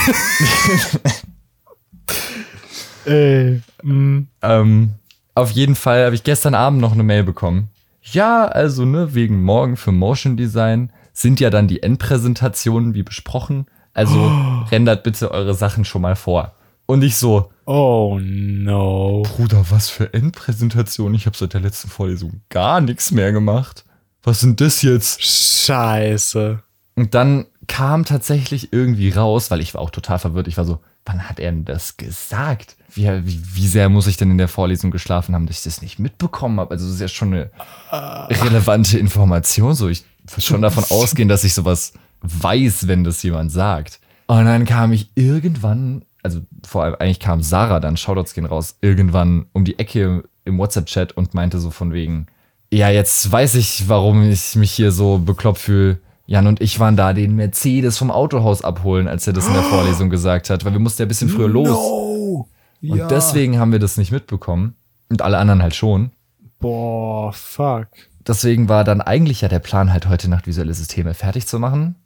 Mm. 3.06 4.28
Ähm, 4.40 4.90
auf 5.34 5.50
jeden 5.50 5.74
Fall 5.74 6.06
habe 6.06 6.14
ich 6.14 6.24
gestern 6.24 6.54
Abend 6.54 6.80
noch 6.80 6.92
eine 6.92 7.02
Mail 7.02 7.22
bekommen. 7.22 7.68
Ja, 8.02 8.46
also, 8.46 8.84
ne, 8.86 9.14
wegen 9.14 9.42
morgen 9.42 9.76
für 9.76 9.92
Motion 9.92 10.36
Design 10.38 10.90
sind 11.12 11.38
ja 11.38 11.50
dann 11.50 11.68
die 11.68 11.82
Endpräsentationen 11.82 12.94
wie 12.94 13.02
besprochen. 13.02 13.66
Also 13.92 14.32
rendert 14.70 15.02
bitte 15.04 15.30
eure 15.30 15.54
Sachen 15.54 15.84
schon 15.84 16.02
mal 16.02 16.16
vor. 16.16 16.54
Und 16.86 17.02
ich 17.02 17.16
so, 17.16 17.50
Oh 17.66 18.18
no. 18.20 19.22
Bruder, 19.22 19.64
was 19.70 19.88
für 19.88 20.12
Endpräsentation? 20.12 21.14
Ich 21.14 21.26
habe 21.26 21.36
seit 21.36 21.54
der 21.54 21.60
letzten 21.60 21.88
Vorlesung 21.88 22.42
gar 22.50 22.80
nichts 22.80 23.10
mehr 23.10 23.32
gemacht. 23.32 23.84
Was 24.22 24.40
sind 24.40 24.60
das 24.60 24.82
jetzt? 24.82 25.22
Scheiße. 25.22 26.62
Und 26.94 27.14
dann 27.14 27.46
kam 27.66 28.04
tatsächlich 28.04 28.72
irgendwie 28.72 29.10
raus, 29.10 29.50
weil 29.50 29.60
ich 29.60 29.74
war 29.74 29.80
auch 29.80 29.90
total 29.90 30.18
verwirrt. 30.18 30.46
Ich 30.46 30.58
war 30.58 30.64
so, 30.66 30.80
wann 31.06 31.28
hat 31.28 31.40
er 31.40 31.52
denn 31.52 31.64
das 31.64 31.96
gesagt? 31.96 32.76
Wie, 32.94 33.06
wie, 33.26 33.40
wie 33.54 33.66
sehr 33.66 33.88
muss 33.88 34.06
ich 34.06 34.16
denn 34.18 34.30
in 34.30 34.38
der 34.38 34.48
Vorlesung 34.48 34.90
geschlafen 34.90 35.34
haben, 35.34 35.46
dass 35.46 35.58
ich 35.58 35.64
das 35.64 35.82
nicht 35.82 35.98
mitbekommen 35.98 36.60
habe? 36.60 36.72
Also 36.72 36.84
das 36.84 36.96
ist 36.96 37.00
ja 37.00 37.08
schon 37.08 37.32
eine 37.32 37.50
relevante 37.90 38.98
Information. 38.98 39.74
So, 39.74 39.88
ich 39.88 40.04
würde 40.28 40.42
schon 40.42 40.62
davon 40.62 40.84
ausgehen, 40.90 41.28
dass 41.28 41.44
ich 41.44 41.54
sowas 41.54 41.94
weiß, 42.20 42.88
wenn 42.88 43.04
das 43.04 43.22
jemand 43.22 43.52
sagt. 43.52 44.00
Und 44.26 44.44
dann 44.44 44.64
kam 44.64 44.92
ich 44.92 45.10
irgendwann, 45.14 46.04
also 46.24 46.40
vor 46.66 46.82
allem 46.82 46.96
eigentlich 46.98 47.20
kam 47.20 47.42
Sarah 47.42 47.80
dann, 47.80 47.96
Shoutouts 47.96 48.34
gehen 48.34 48.46
raus, 48.46 48.78
irgendwann 48.80 49.46
um 49.52 49.64
die 49.64 49.78
Ecke 49.78 50.24
im 50.44 50.58
WhatsApp-Chat 50.58 51.12
und 51.12 51.34
meinte 51.34 51.60
so 51.60 51.70
von 51.70 51.92
wegen, 51.92 52.26
ja, 52.72 52.88
jetzt 52.88 53.30
weiß 53.30 53.54
ich, 53.54 53.88
warum 53.88 54.28
ich 54.28 54.56
mich 54.56 54.72
hier 54.72 54.90
so 54.90 55.18
bekloppt 55.18 55.58
fühle. 55.58 55.98
Jan 56.26 56.46
und 56.46 56.60
ich 56.62 56.80
waren 56.80 56.96
da 56.96 57.12
den 57.12 57.36
Mercedes 57.36 57.98
vom 57.98 58.10
Autohaus 58.10 58.64
abholen, 58.64 59.06
als 59.06 59.26
er 59.26 59.34
das 59.34 59.46
in 59.46 59.52
der 59.52 59.62
Vorlesung 59.70 60.10
gesagt 60.10 60.50
hat, 60.50 60.64
weil 60.64 60.72
wir 60.72 60.80
mussten 60.80 61.02
ja 61.02 61.06
ein 61.06 61.08
bisschen 61.08 61.28
früher 61.28 61.48
los. 61.48 61.68
No. 61.68 62.48
Und 62.80 63.10
deswegen 63.10 63.58
haben 63.58 63.72
wir 63.72 63.78
das 63.78 63.96
nicht 63.96 64.10
mitbekommen. 64.10 64.74
Und 65.10 65.22
alle 65.22 65.38
anderen 65.38 65.62
halt 65.62 65.74
schon. 65.74 66.12
Boah, 66.58 67.32
fuck. 67.32 67.88
Deswegen 68.26 68.70
war 68.70 68.84
dann 68.84 69.02
eigentlich 69.02 69.42
ja 69.42 69.48
der 69.48 69.58
Plan, 69.58 69.92
halt 69.92 70.08
heute 70.08 70.30
Nacht 70.30 70.46
visuelle 70.46 70.72
Systeme 70.72 71.12
fertig 71.12 71.46
zu 71.46 71.58
machen. 71.58 71.96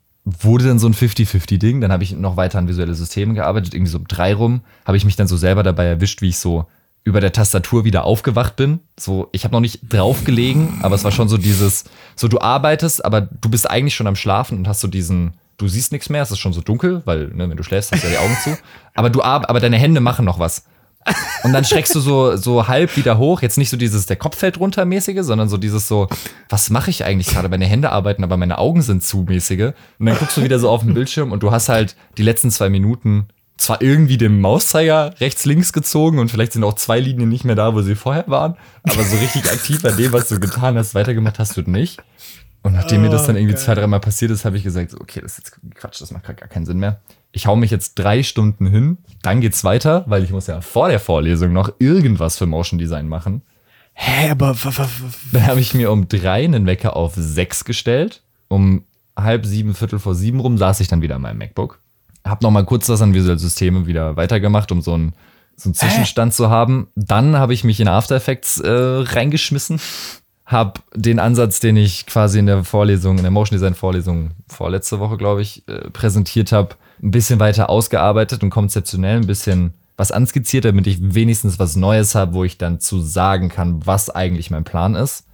Wurde 0.41 0.67
dann 0.67 0.79
so 0.79 0.87
ein 0.87 0.95
50-50-Ding. 0.95 1.81
Dann 1.81 1.93
habe 1.93 2.03
ich 2.03 2.13
noch 2.13 2.37
weiter 2.37 2.59
an 2.59 2.69
visuelle 2.69 2.95
Systeme 2.95 3.35
gearbeitet. 3.35 3.75
Irgendwie 3.75 3.91
so 3.91 3.99
um 3.99 4.09
drei 4.09 4.35
rum 4.35 4.63
habe 4.85 4.97
ich 4.97 5.05
mich 5.05 5.17
dann 5.17 5.27
so 5.27 5.37
selber 5.37 5.63
dabei 5.63 5.87
erwischt, 5.87 6.21
wie 6.21 6.29
ich 6.29 6.39
so 6.39 6.67
über 7.05 7.21
der 7.21 7.33
Tastatur 7.33 7.85
wieder 7.85 8.05
aufgewacht 8.05 8.57
bin. 8.57 8.81
So, 8.99 9.29
ich 9.33 9.45
habe 9.45 9.53
noch 9.53 9.61
nicht 9.61 9.81
draufgelegen, 9.89 10.81
aber 10.83 10.95
es 10.95 11.05
war 11.05 11.11
schon 11.11 11.29
so 11.29 11.39
dieses, 11.39 11.85
so 12.17 12.29
du 12.29 12.39
arbeitest, 12.41 13.03
aber 13.05 13.23
du 13.23 13.49
bist 13.49 13.71
eigentlich 13.71 13.95
schon 13.95 14.07
am 14.07 14.17
Schlafen 14.17 14.59
und 14.59 14.69
hast 14.69 14.81
so 14.81 14.89
diesen, 14.89 15.33
du 15.57 15.69
siehst 15.69 15.91
nichts 15.91 16.11
mehr, 16.11 16.23
es 16.23 16.31
ist 16.31 16.39
schon 16.39 16.53
so 16.53 16.61
dunkel, 16.61 17.01
weil, 17.07 17.29
ne, 17.29 17.49
wenn 17.49 17.57
du 17.57 17.63
schläfst, 17.63 17.93
hast 17.93 18.03
du 18.03 18.09
ja 18.09 18.13
die 18.13 18.19
Augen 18.19 18.37
zu. 18.45 18.59
Aber 18.95 19.09
du 19.09 19.23
aber 19.23 19.61
deine 19.61 19.79
Hände 19.79 20.01
machen 20.01 20.27
noch 20.27 20.39
was. 20.39 20.65
Und 21.45 21.53
dann 21.53 21.65
schreckst 21.65 21.95
du 21.95 22.01
so, 22.01 22.37
so 22.37 22.69
halb 22.69 22.97
wieder 22.97 23.19
hoch. 23.19 23.43
Jetzt 23.43 23.59
nicht 23.59 23.71
so 23.71 23.77
dieses, 23.77 24.07
der 24.07 24.17
Kopf 24.17 24.37
fällt 24.37 24.59
runter 24.59 24.85
mäßige, 24.85 25.23
sondern 25.23 25.49
so 25.49 25.57
dieses 25.57 25.89
so, 25.89 26.09
was 26.49 26.71
mache 26.71 26.91
ich 26.91 27.05
eigentlich 27.05 27.29
gerade? 27.29 27.49
Meine 27.49 27.67
Hände 27.67 27.91
arbeiten, 27.91 28.25
aber 28.25 28.37
meine 28.37 28.59
Augen 28.59 28.83
sind 28.83 29.03
zu 29.03 29.19
mäßige. 29.29 29.73
Und 29.99 30.07
dann 30.07 30.19
guckst 30.19 30.37
du 30.37 30.43
wieder 30.43 30.59
so 30.59 30.69
auf 30.69 30.83
den 30.83 30.95
Bildschirm 30.95 31.33
und 31.33 31.43
du 31.43 31.51
hast 31.51 31.69
halt 31.69 31.97
die 32.17 32.23
letzten 32.23 32.51
zwei 32.51 32.69
Minuten 32.69 33.29
zwar 33.57 33.83
irgendwie 33.83 34.17
den 34.17 34.41
Mauszeiger 34.41 35.15
rechts, 35.21 35.45
links 35.45 35.73
gezogen 35.73 36.19
und 36.21 36.31
vielleicht 36.31 36.53
sind 36.53 36.65
auch 36.65 36.75
zwei 36.75 37.01
Linien 37.01 37.29
nicht 37.29 37.45
mehr 37.45 37.57
da, 37.57 37.75
wo 37.75 37.83
sie 37.83 37.97
vorher 37.97 38.25
waren, 38.29 38.57
aber 38.85 39.03
so 39.03 39.17
richtig 39.17 39.51
aktiv 39.51 39.85
an 39.85 39.97
dem, 39.97 40.13
was 40.13 40.29
du 40.29 40.39
getan 40.39 40.77
hast, 40.77 40.95
weitergemacht 40.95 41.39
hast 41.41 41.57
du 41.57 41.63
nicht. 41.63 42.01
Und 42.63 42.75
nachdem 42.75 43.03
mir 43.03 43.11
das 43.11 43.27
dann 43.27 43.37
irgendwie 43.37 43.57
zwei, 43.57 43.75
dreimal 43.75 44.01
passiert 44.01 44.31
ist, 44.31 44.45
habe 44.45 44.57
ich 44.57 44.63
gesagt, 44.63 44.91
so, 44.91 45.01
okay, 45.01 45.21
das 45.21 45.33
ist 45.33 45.39
jetzt 45.39 45.75
Quatsch, 45.75 46.01
das 46.01 46.11
macht 46.11 46.25
gar 46.25 46.35
keinen 46.35 46.67
Sinn 46.67 46.79
mehr. 46.79 47.01
Ich 47.33 47.47
hau 47.47 47.57
mich 47.57 47.71
jetzt 47.71 47.95
drei 47.95 48.23
Stunden 48.23 48.67
hin, 48.67 48.99
dann 49.23 49.41
geht's 49.41 49.63
weiter, 49.65 50.05
weil 50.07 50.25
ich 50.25 50.31
muss 50.31 50.47
ja 50.47 50.61
vor 50.61 50.89
der 50.89 51.01
Vorlesung 51.01 51.53
noch 51.53 51.71
irgendwas 51.79 52.39
für 52.39 52.47
Motion 52.47 52.79
Design 52.79 53.09
machen. 53.09 53.43
Hä, 53.93 54.31
aber 54.31 54.57
Dann 55.33 55.47
habe 55.47 55.61
ich 55.61 55.75
mir 55.75 55.91
um 55.91 56.09
drei 56.09 56.45
einen 56.45 56.67
Wecker 56.67 56.95
auf 56.97 57.15
sechs 57.17 57.65
gestellt. 57.65 58.23
Um 58.47 58.85
halb 59.17 59.45
sieben, 59.45 59.75
viertel 59.75 59.99
vor 59.99 60.15
sieben 60.15 60.39
rum 60.39 60.57
saß 60.57 60.79
ich 60.81 60.89
dann 60.89 61.03
wieder 61.03 61.17
an 61.17 61.23
meinem 61.23 61.39
MacBook. 61.39 61.81
Hab 62.25 62.43
noch 62.43 62.53
mal 62.53 62.65
kurz 62.65 62.89
was 62.89 63.03
an 63.03 63.13
Visual 63.13 63.39
Systeme 63.39 63.87
wieder 63.87 64.17
weitergemacht, 64.17 64.71
um 64.71 64.83
so 64.83 64.95
einen, 64.95 65.15
so 65.57 65.69
einen 65.69 65.75
Zwischenstand 65.75 66.33
zu 66.33 66.49
haben. 66.49 66.89
Dann 66.95 67.37
habe 67.37 67.55
ich 67.55 67.65
mich 67.65 67.81
in 67.81 67.89
After 67.89 68.15
Effects 68.15 68.59
äh, 68.61 68.71
reingeschmissen. 68.71 69.81
Hab 70.47 70.85
den 70.95 71.19
Ansatz, 71.19 71.59
den 71.59 71.77
ich 71.77 72.07
quasi 72.07 72.39
in 72.39 72.47
der 72.47 72.65
Vorlesung, 72.65 73.17
in 73.17 73.23
der 73.23 73.33
Motion 73.33 73.57
Design 73.57 73.75
Vorlesung 73.75 74.31
vorletzte 74.47 75.01
Woche, 75.01 75.17
glaube 75.17 75.43
ich, 75.43 75.67
äh, 75.69 75.91
präsentiert 75.91 76.53
habe, 76.53 76.77
ein 77.03 77.11
bisschen 77.11 77.41
weiter 77.41 77.71
ausgearbeitet 77.71 78.43
und 78.43 78.51
konzeptionell 78.51 79.17
ein 79.17 79.27
bisschen 79.27 79.75
was 79.97 80.13
anskizziert, 80.13 80.65
damit 80.65 80.87
ich 80.87 80.99
wenigstens 81.15 81.59
was 81.59 81.77
Neues 81.77 82.15
habe, 82.15 82.35
wo 82.35 82.45
ich 82.45 82.57
dann 82.57 82.81
zu 82.81 83.01
sagen 83.01 83.49
kann, 83.49 83.85
was 83.85 84.11
eigentlich 84.11 84.51
mein 84.51 84.65
Plan 84.65 84.95
ist. 84.95 85.27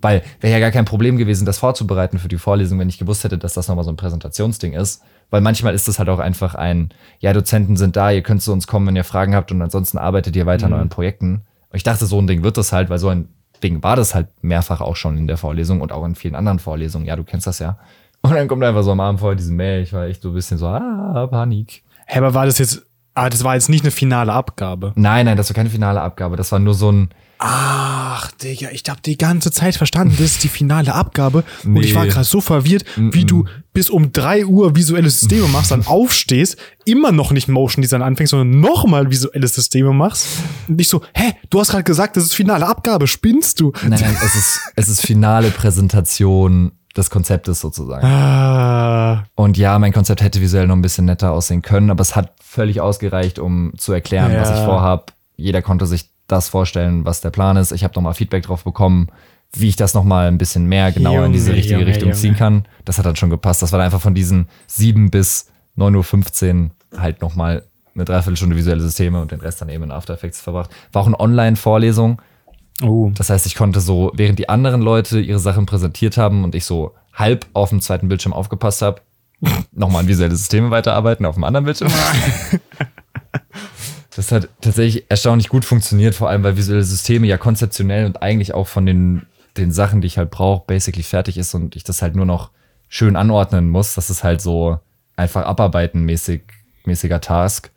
Weil 0.00 0.22
wäre 0.40 0.52
ja 0.52 0.60
gar 0.60 0.70
kein 0.70 0.84
Problem 0.84 1.16
gewesen, 1.16 1.44
das 1.44 1.58
vorzubereiten 1.58 2.18
für 2.18 2.28
die 2.28 2.38
Vorlesung, 2.38 2.78
wenn 2.78 2.88
ich 2.88 2.98
gewusst 2.98 3.24
hätte, 3.24 3.38
dass 3.38 3.54
das 3.54 3.68
nochmal 3.68 3.84
so 3.84 3.90
ein 3.90 3.96
Präsentationsding 3.96 4.72
ist. 4.72 5.02
Weil 5.30 5.40
manchmal 5.40 5.74
ist 5.74 5.88
das 5.88 5.98
halt 5.98 6.08
auch 6.08 6.18
einfach 6.18 6.54
ein, 6.54 6.90
ja, 7.20 7.32
Dozenten 7.32 7.76
sind 7.76 7.96
da, 7.96 8.10
ihr 8.10 8.22
könnt 8.22 8.42
zu 8.42 8.52
uns 8.52 8.66
kommen, 8.66 8.86
wenn 8.86 8.96
ihr 8.96 9.04
Fragen 9.04 9.34
habt 9.34 9.50
und 9.50 9.62
ansonsten 9.62 9.98
arbeitet 9.98 10.36
ihr 10.36 10.46
weiter 10.46 10.66
an 10.66 10.72
euren 10.72 10.88
Projekten. 10.88 11.42
Und 11.70 11.76
ich 11.76 11.84
dachte, 11.84 12.06
so 12.06 12.20
ein 12.20 12.26
Ding 12.26 12.42
wird 12.42 12.58
das 12.58 12.72
halt, 12.72 12.90
weil 12.90 12.98
so 12.98 13.08
ein 13.08 13.28
Ding 13.62 13.82
war 13.82 13.96
das 13.96 14.14
halt 14.14 14.28
mehrfach 14.42 14.80
auch 14.80 14.96
schon 14.96 15.16
in 15.16 15.26
der 15.26 15.36
Vorlesung 15.36 15.80
und 15.80 15.92
auch 15.92 16.04
in 16.04 16.14
vielen 16.14 16.34
anderen 16.34 16.58
Vorlesungen. 16.58 17.06
Ja, 17.06 17.16
du 17.16 17.24
kennst 17.24 17.46
das 17.46 17.60
ja. 17.60 17.78
Und 18.22 18.32
dann 18.34 18.48
kommt 18.48 18.62
einfach 18.64 18.82
so 18.82 18.92
am 18.92 19.00
Abend 19.00 19.20
vorher 19.20 19.36
diese 19.36 19.52
Mail. 19.52 19.82
Ich 19.82 19.92
war 19.92 20.06
echt 20.06 20.22
so 20.22 20.28
ein 20.28 20.34
bisschen 20.34 20.58
so, 20.58 20.66
ah, 20.66 21.26
Panik. 21.30 21.82
Hä, 22.06 22.18
aber 22.18 22.34
war 22.34 22.46
das 22.46 22.58
jetzt, 22.58 22.82
ah, 23.14 23.28
das 23.28 23.42
war 23.44 23.54
jetzt 23.54 23.68
nicht 23.68 23.84
eine 23.84 23.90
finale 23.90 24.32
Abgabe. 24.32 24.92
Nein, 24.94 25.26
nein, 25.26 25.36
das 25.36 25.50
war 25.50 25.54
keine 25.54 25.70
finale 25.70 26.00
Abgabe. 26.00 26.36
Das 26.36 26.52
war 26.52 26.58
nur 26.58 26.74
so 26.74 26.90
ein, 26.92 27.10
Ach, 27.44 28.30
Digga, 28.30 28.68
ich 28.70 28.84
hab 28.88 29.02
die 29.02 29.18
ganze 29.18 29.50
Zeit 29.50 29.74
verstanden, 29.74 30.14
das 30.16 30.26
ist 30.26 30.44
die 30.44 30.48
finale 30.48 30.94
Abgabe. 30.94 31.42
Und 31.64 31.72
Nee. 31.72 31.80
ich 31.80 31.94
war 31.96 32.06
gerade 32.06 32.24
so 32.24 32.40
verwirrt, 32.40 32.84
wie 32.94 33.24
du 33.24 33.46
bis 33.72 33.90
um 33.90 34.12
drei 34.12 34.46
Uhr 34.46 34.76
visuelle 34.76 35.10
Systeme 35.10 35.48
machst, 35.48 35.72
dann 35.72 35.84
aufstehst, 35.84 36.56
immer 36.84 37.10
noch 37.10 37.32
nicht 37.32 37.48
Motion 37.48 37.82
Design 37.82 38.00
anfängst, 38.02 38.30
sondern 38.30 38.60
nochmal 38.60 39.10
visuelle 39.10 39.48
Systeme 39.48 39.92
machst. 39.92 40.28
Und 40.68 40.80
ich 40.80 40.86
so, 40.86 41.02
hä, 41.16 41.32
du 41.50 41.58
hast 41.58 41.72
gerade 41.72 41.82
gesagt, 41.82 42.16
das 42.16 42.22
ist 42.22 42.34
finale 42.34 42.64
Abgabe, 42.64 43.08
spinnst 43.08 43.58
du? 43.58 43.72
nein, 43.88 43.98
nein, 44.00 44.16
es 44.24 44.36
ist, 44.36 44.60
es 44.76 44.88
ist 44.88 45.00
finale 45.04 45.50
Präsentation 45.50 46.70
des 46.96 47.10
Konzeptes 47.10 47.60
sozusagen. 47.60 48.04
Ah, 48.06 49.24
Und 49.34 49.56
ja, 49.56 49.78
mein 49.78 49.92
Konzept 49.92 50.22
hätte 50.22 50.40
visuell 50.40 50.66
noch 50.66 50.76
ein 50.76 50.82
bisschen 50.82 51.04
netter 51.06 51.32
aussehen 51.32 51.62
können, 51.62 51.90
aber 51.90 52.02
es 52.02 52.14
hat 52.16 52.32
völlig 52.42 52.80
ausgereicht, 52.80 53.38
um 53.38 53.72
zu 53.78 53.92
erklären, 53.92 54.32
was 54.38 54.48
Ja. 54.50 54.58
ich 54.58 54.64
vorhab. 54.64 55.12
Jeder 55.36 55.62
konnte 55.62 55.86
sich 55.86 56.10
das 56.28 56.48
vorstellen, 56.48 57.04
was 57.04 57.20
der 57.20 57.30
Plan 57.30 57.56
ist. 57.56 57.72
Ich 57.72 57.84
habe 57.84 57.94
nochmal 57.94 58.14
Feedback 58.14 58.44
drauf 58.44 58.64
bekommen, 58.64 59.08
wie 59.54 59.68
ich 59.68 59.76
das 59.76 59.92
nochmal 59.94 60.28
ein 60.28 60.38
bisschen 60.38 60.66
mehr 60.66 60.92
genauer 60.92 61.26
in 61.26 61.32
diese 61.32 61.52
richtige 61.52 61.74
Junge, 61.74 61.86
Richtung 61.86 62.08
Junge. 62.10 62.20
ziehen 62.20 62.36
kann. 62.36 62.64
Das 62.84 62.98
hat 62.98 63.04
dann 63.06 63.16
schon 63.16 63.28
gepasst. 63.30 63.60
Das 63.62 63.72
war 63.72 63.78
dann 63.78 63.86
einfach 63.86 64.00
von 64.00 64.14
diesen 64.14 64.48
7 64.66 65.10
bis 65.10 65.48
9.15 65.76 66.70
Uhr 66.92 67.00
halt 67.00 67.20
nochmal 67.22 67.62
eine 67.94 68.04
Dreiviertelstunde 68.06 68.56
visuelle 68.56 68.80
Systeme 68.80 69.20
und 69.20 69.30
den 69.32 69.40
Rest 69.40 69.60
dann 69.60 69.68
eben 69.68 69.84
in 69.84 69.90
After 69.92 70.14
Effects 70.14 70.40
verbracht. 70.40 70.70
War 70.92 71.02
auch 71.02 71.06
eine 71.06 71.20
Online-Vorlesung. 71.20 72.22
Oh. 72.80 73.10
Das 73.14 73.30
heißt, 73.30 73.46
ich 73.46 73.54
konnte 73.54 73.80
so, 73.80 74.12
während 74.14 74.38
die 74.38 74.48
anderen 74.48 74.80
Leute 74.80 75.20
ihre 75.20 75.38
Sachen 75.38 75.66
präsentiert 75.66 76.16
haben 76.16 76.44
und 76.44 76.54
ich 76.54 76.64
so 76.64 76.94
halb 77.12 77.46
auf 77.52 77.70
dem 77.70 77.80
zweiten 77.80 78.08
Bildschirm 78.08 78.32
aufgepasst 78.32 78.82
habe, 78.82 79.02
nochmal 79.72 80.02
an 80.02 80.08
visuelle 80.08 80.34
Systeme 80.34 80.70
weiterarbeiten 80.70 81.26
auf 81.26 81.34
dem 81.34 81.44
anderen 81.44 81.64
Bildschirm. 81.64 81.90
Das 84.14 84.30
hat 84.30 84.48
tatsächlich 84.60 85.06
erstaunlich 85.08 85.48
gut 85.48 85.64
funktioniert, 85.64 86.14
vor 86.14 86.28
allem 86.28 86.42
weil 86.42 86.56
visuelle 86.56 86.84
Systeme 86.84 87.26
ja 87.26 87.38
konzeptionell 87.38 88.04
und 88.04 88.22
eigentlich 88.22 88.52
auch 88.52 88.68
von 88.68 88.84
den, 88.84 89.22
den 89.56 89.72
Sachen, 89.72 90.02
die 90.02 90.06
ich 90.06 90.18
halt 90.18 90.30
brauche, 90.30 90.64
basically 90.66 91.02
fertig 91.02 91.38
ist 91.38 91.54
und 91.54 91.76
ich 91.76 91.84
das 91.84 92.02
halt 92.02 92.14
nur 92.14 92.26
noch 92.26 92.50
schön 92.88 93.16
anordnen 93.16 93.70
muss. 93.70 93.94
Das 93.94 94.10
ist 94.10 94.22
halt 94.22 94.42
so 94.42 94.78
einfach 95.16 95.46
abarbeiten 95.46 96.02
mäßig, 96.02 96.42
mäßiger 96.84 97.22
Task. 97.22 97.70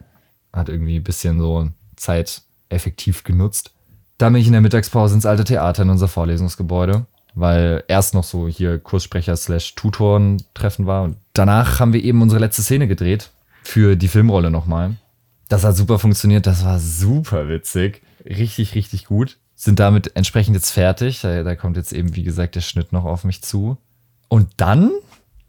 Hat 0.51 0.67
irgendwie 0.67 0.97
ein 0.97 1.03
bisschen 1.03 1.39
so 1.39 1.69
Zeit 1.95 2.41
effektiv 2.67 3.23
genutzt. 3.23 3.73
Dann 4.17 4.33
bin 4.33 4.41
ich 4.41 4.47
in 4.47 4.53
der 4.53 4.61
Mittagspause 4.61 5.15
ins 5.15 5.25
alte 5.25 5.43
Theater 5.43 5.83
in 5.83 5.89
unser 5.89 6.07
Vorlesungsgebäude, 6.07 7.05
weil 7.33 7.83
erst 7.87 8.13
noch 8.13 8.23
so 8.23 8.47
hier 8.47 8.79
Kurssprecher 8.79 9.35
slash 9.35 9.75
Tutoren-Treffen 9.75 10.85
war. 10.85 11.03
Und 11.03 11.17
danach 11.33 11.79
haben 11.79 11.93
wir 11.93 12.03
eben 12.03 12.21
unsere 12.21 12.39
letzte 12.39 12.61
Szene 12.61 12.87
gedreht 12.87 13.31
für 13.63 13.95
die 13.95 14.07
Filmrolle 14.07 14.51
nochmal. 14.51 14.95
Das 15.49 15.63
hat 15.63 15.75
super 15.75 15.99
funktioniert, 15.99 16.47
das 16.47 16.63
war 16.63 16.79
super 16.79 17.49
witzig. 17.49 18.01
Richtig, 18.25 18.73
richtig 18.73 19.05
gut. 19.05 19.37
Sind 19.55 19.79
damit 19.79 20.15
entsprechend 20.15 20.55
jetzt 20.55 20.71
fertig. 20.71 21.21
Da, 21.21 21.43
da 21.43 21.55
kommt 21.55 21.77
jetzt 21.77 21.93
eben, 21.93 22.15
wie 22.15 22.23
gesagt, 22.23 22.55
der 22.55 22.61
Schnitt 22.61 22.91
noch 22.91 23.05
auf 23.05 23.23
mich 23.23 23.43
zu. 23.43 23.77
Und 24.27 24.49
dann, 24.57 24.91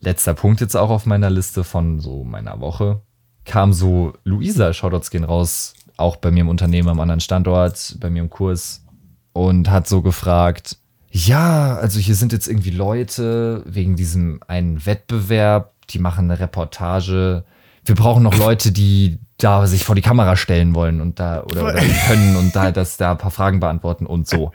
letzter 0.00 0.34
Punkt 0.34 0.60
jetzt 0.60 0.76
auch 0.76 0.90
auf 0.90 1.06
meiner 1.06 1.30
Liste 1.30 1.64
von 1.64 2.00
so 2.00 2.24
meiner 2.24 2.60
Woche, 2.60 3.00
kam 3.44 3.72
so 3.72 4.12
Luisa, 4.24 4.72
Shoutouts 4.72 5.10
gehen 5.10 5.24
raus, 5.24 5.74
auch 5.96 6.16
bei 6.16 6.30
mir 6.30 6.40
im 6.40 6.48
Unternehmen 6.48 6.88
am 6.88 7.00
anderen 7.00 7.20
Standort, 7.20 7.96
bei 8.00 8.10
mir 8.10 8.22
im 8.22 8.30
Kurs 8.30 8.84
und 9.32 9.70
hat 9.70 9.86
so 9.86 10.02
gefragt, 10.02 10.78
ja, 11.10 11.76
also 11.76 11.98
hier 11.98 12.14
sind 12.14 12.32
jetzt 12.32 12.48
irgendwie 12.48 12.70
Leute 12.70 13.62
wegen 13.66 13.96
diesem 13.96 14.40
einen 14.46 14.84
Wettbewerb, 14.84 15.72
die 15.90 15.98
machen 15.98 16.30
eine 16.30 16.40
Reportage. 16.40 17.44
Wir 17.84 17.94
brauchen 17.94 18.22
noch 18.22 18.36
Leute, 18.36 18.72
die 18.72 19.18
da 19.38 19.66
sich 19.66 19.84
vor 19.84 19.94
die 19.94 20.02
Kamera 20.02 20.36
stellen 20.36 20.74
wollen 20.74 21.00
und 21.00 21.20
da 21.20 21.42
oder, 21.44 21.64
oder 21.64 21.74
können 22.06 22.36
und 22.36 22.56
da 22.56 22.72
das 22.72 22.96
da 22.96 23.12
ein 23.12 23.18
paar 23.18 23.30
Fragen 23.30 23.60
beantworten 23.60 24.06
und 24.06 24.26
so. 24.26 24.52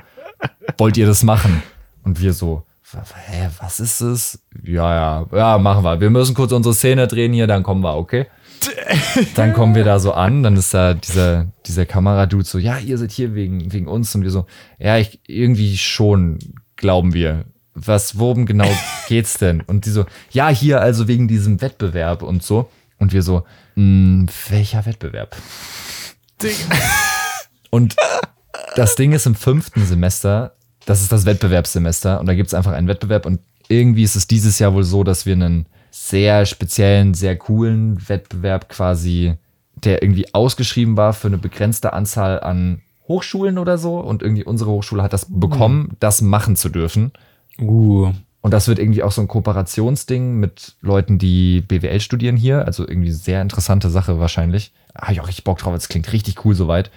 Wollt 0.78 0.98
ihr 0.98 1.06
das 1.06 1.24
machen? 1.24 1.62
Und 2.04 2.20
wir 2.20 2.34
so, 2.34 2.66
hä, 2.94 3.50
was 3.60 3.80
ist 3.80 4.02
es? 4.02 4.44
Ja, 4.64 4.94
ja, 4.94 5.26
ja, 5.32 5.58
machen 5.58 5.84
wir. 5.84 6.02
Wir 6.02 6.10
müssen 6.10 6.34
kurz 6.34 6.52
unsere 6.52 6.74
Szene 6.74 7.08
drehen 7.08 7.34
hier, 7.34 7.48
dann 7.48 7.64
kommen 7.64 7.84
wir, 7.84 7.96
okay? 7.96 8.28
Dann 9.36 9.54
kommen 9.54 9.76
wir 9.76 9.84
da 9.84 10.00
so 10.00 10.14
an, 10.14 10.44
dann 10.44 10.56
ist 10.56 10.74
da 10.74 10.94
dieser, 10.94 11.48
dieser 11.66 11.86
Kameradude 11.86 12.44
so, 12.44 12.58
ja, 12.60 12.78
ihr 12.78 12.98
seid 12.98 13.12
hier 13.12 13.34
wegen, 13.34 13.72
wegen 13.74 13.88
uns 13.88 14.14
und 14.14 14.24
wir 14.24 14.32
so, 14.32 14.46
ja, 14.78 14.98
ich, 14.98 15.20
irgendwie 15.28 15.78
schon, 15.78 16.38
glauben 16.76 17.14
wir. 17.14 17.46
Was, 17.74 18.20
worum 18.20 18.46
genau 18.46 18.70
geht's 19.08 19.38
denn? 19.38 19.62
Und 19.62 19.86
die 19.86 19.90
so, 19.90 20.06
ja, 20.32 20.50
hier 20.50 20.82
also 20.82 21.08
wegen 21.08 21.28
diesem 21.28 21.62
Wettbewerb 21.62 22.22
und 22.22 22.44
so. 22.44 22.70
Und 23.00 23.14
wir 23.14 23.24
so, 23.24 23.46
"Mh, 23.76 24.28
welcher 24.50 24.86
Wettbewerb? 24.86 25.36
Und 27.72 27.96
das 28.76 28.96
Ding 28.96 29.12
ist 29.14 29.26
im 29.26 29.36
fünften 29.36 29.86
Semester, 29.86 30.56
das 30.86 31.02
ist 31.02 31.12
das 31.12 31.26
Wettbewerbssemester 31.26 32.20
und 32.20 32.26
da 32.26 32.34
gibt 32.34 32.48
es 32.48 32.54
einfach 32.54 32.74
einen 32.74 32.88
Wettbewerb 32.88 33.26
und 33.26 33.40
irgendwie 33.70 34.04
ist 34.04 34.16
es 34.16 34.28
dieses 34.28 34.60
Jahr 34.60 34.74
wohl 34.74 34.84
so, 34.84 35.04
dass 35.04 35.26
wir 35.26 35.34
einen 35.34 35.68
sehr 35.92 36.46
speziellen, 36.46 37.14
sehr 37.14 37.38
coolen 37.38 38.10
Wettbewerb 38.10 38.70
quasi, 38.70 39.36
der 39.76 40.02
irgendwie 40.02 40.34
ausgeschrieben 40.34 40.98
war 40.98 41.14
für 41.14 41.28
eine 41.28 41.38
begrenzte 41.38 41.94
Anzahl 41.94 42.40
an 42.40 42.82
Hochschulen 43.08 43.58
oder 43.58 43.78
so 43.78 44.00
und 44.00 44.24
irgendwie 44.24 44.46
unsere 44.46 44.72
Hochschule 44.72 45.04
hat 45.04 45.14
das 45.14 45.28
bekommen, 45.30 45.98
das 46.00 46.22
machen 46.22 46.56
zu 46.56 46.70
dürfen. 46.70 47.12
Uh. 47.60 48.12
Und 48.42 48.52
das 48.52 48.68
wird 48.68 48.80
irgendwie 48.80 49.04
auch 49.04 49.12
so 49.12 49.22
ein 49.22 49.28
Kooperationsding 49.28 50.36
mit 50.40 50.76
Leuten, 50.82 51.20
die 51.20 51.62
BWL 51.62 52.00
studieren 52.00 52.36
hier. 52.36 52.66
Also 52.66 52.88
irgendwie 52.88 53.12
sehr 53.12 53.42
interessante 53.42 53.90
Sache 53.90 54.20
wahrscheinlich. 54.20 54.74
Habe 54.96 55.14
ich 55.14 55.22
auch 55.22 55.28
richtig 55.28 55.44
Bock 55.44 55.60
drauf. 55.60 55.76
Es 55.76 55.90
klingt 55.90 56.12
richtig 56.12 56.44
cool 56.44 56.56
soweit. 56.56 56.90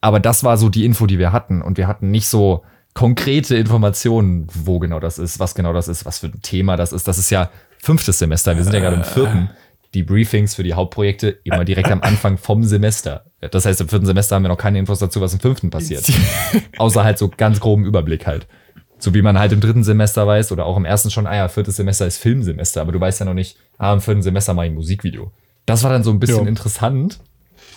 Aber 0.00 0.18
das 0.18 0.42
war 0.42 0.56
so 0.56 0.68
die 0.68 0.84
Info, 0.84 1.06
die 1.06 1.20
wir 1.20 1.32
hatten. 1.32 1.62
Und 1.62 1.78
wir 1.78 1.86
hatten 1.86 2.10
nicht 2.10 2.26
so 2.26 2.64
konkrete 2.98 3.56
Informationen, 3.56 4.48
wo 4.52 4.80
genau 4.80 4.98
das 4.98 5.18
ist, 5.18 5.38
was 5.38 5.54
genau 5.54 5.72
das 5.72 5.86
ist, 5.86 6.04
was 6.04 6.18
für 6.18 6.26
ein 6.26 6.42
Thema 6.42 6.76
das 6.76 6.92
ist. 6.92 7.06
Das 7.06 7.16
ist 7.16 7.30
ja 7.30 7.48
fünftes 7.80 8.18
Semester. 8.18 8.56
Wir 8.56 8.64
sind 8.64 8.72
ja 8.72 8.80
gerade 8.80 8.96
im 8.96 9.04
vierten. 9.04 9.50
Die 9.94 10.02
Briefings 10.02 10.56
für 10.56 10.64
die 10.64 10.74
Hauptprojekte 10.74 11.28
immer 11.44 11.64
direkt 11.64 11.92
am 11.92 12.02
Anfang 12.02 12.38
vom 12.38 12.64
Semester. 12.64 13.24
Das 13.52 13.66
heißt, 13.66 13.80
im 13.82 13.88
vierten 13.88 14.04
Semester 14.04 14.34
haben 14.34 14.42
wir 14.42 14.48
noch 14.48 14.58
keine 14.58 14.80
Infos 14.80 14.98
dazu, 14.98 15.20
was 15.20 15.32
im 15.32 15.38
fünften 15.38 15.70
passiert. 15.70 16.10
Außer 16.78 17.04
halt 17.04 17.18
so 17.18 17.28
ganz 17.28 17.60
groben 17.60 17.84
Überblick 17.84 18.26
halt. 18.26 18.48
So 18.98 19.14
wie 19.14 19.22
man 19.22 19.38
halt 19.38 19.52
im 19.52 19.60
dritten 19.60 19.84
Semester 19.84 20.26
weiß 20.26 20.50
oder 20.50 20.66
auch 20.66 20.76
im 20.76 20.84
ersten 20.84 21.12
schon, 21.12 21.28
ah 21.28 21.36
ja, 21.36 21.46
viertes 21.48 21.76
Semester 21.76 22.04
ist 22.04 22.18
Filmsemester, 22.18 22.80
aber 22.80 22.90
du 22.90 22.98
weißt 23.00 23.20
ja 23.20 23.26
noch 23.26 23.34
nicht, 23.34 23.56
ah, 23.78 23.92
im 23.92 24.00
vierten 24.00 24.22
Semester 24.22 24.54
mache 24.54 24.66
ich 24.66 24.72
ein 24.72 24.74
Musikvideo. 24.74 25.30
Das 25.66 25.84
war 25.84 25.92
dann 25.92 26.02
so 26.02 26.10
ein 26.10 26.18
bisschen 26.18 26.42
Ja. 26.42 26.48
interessant. 26.48 27.20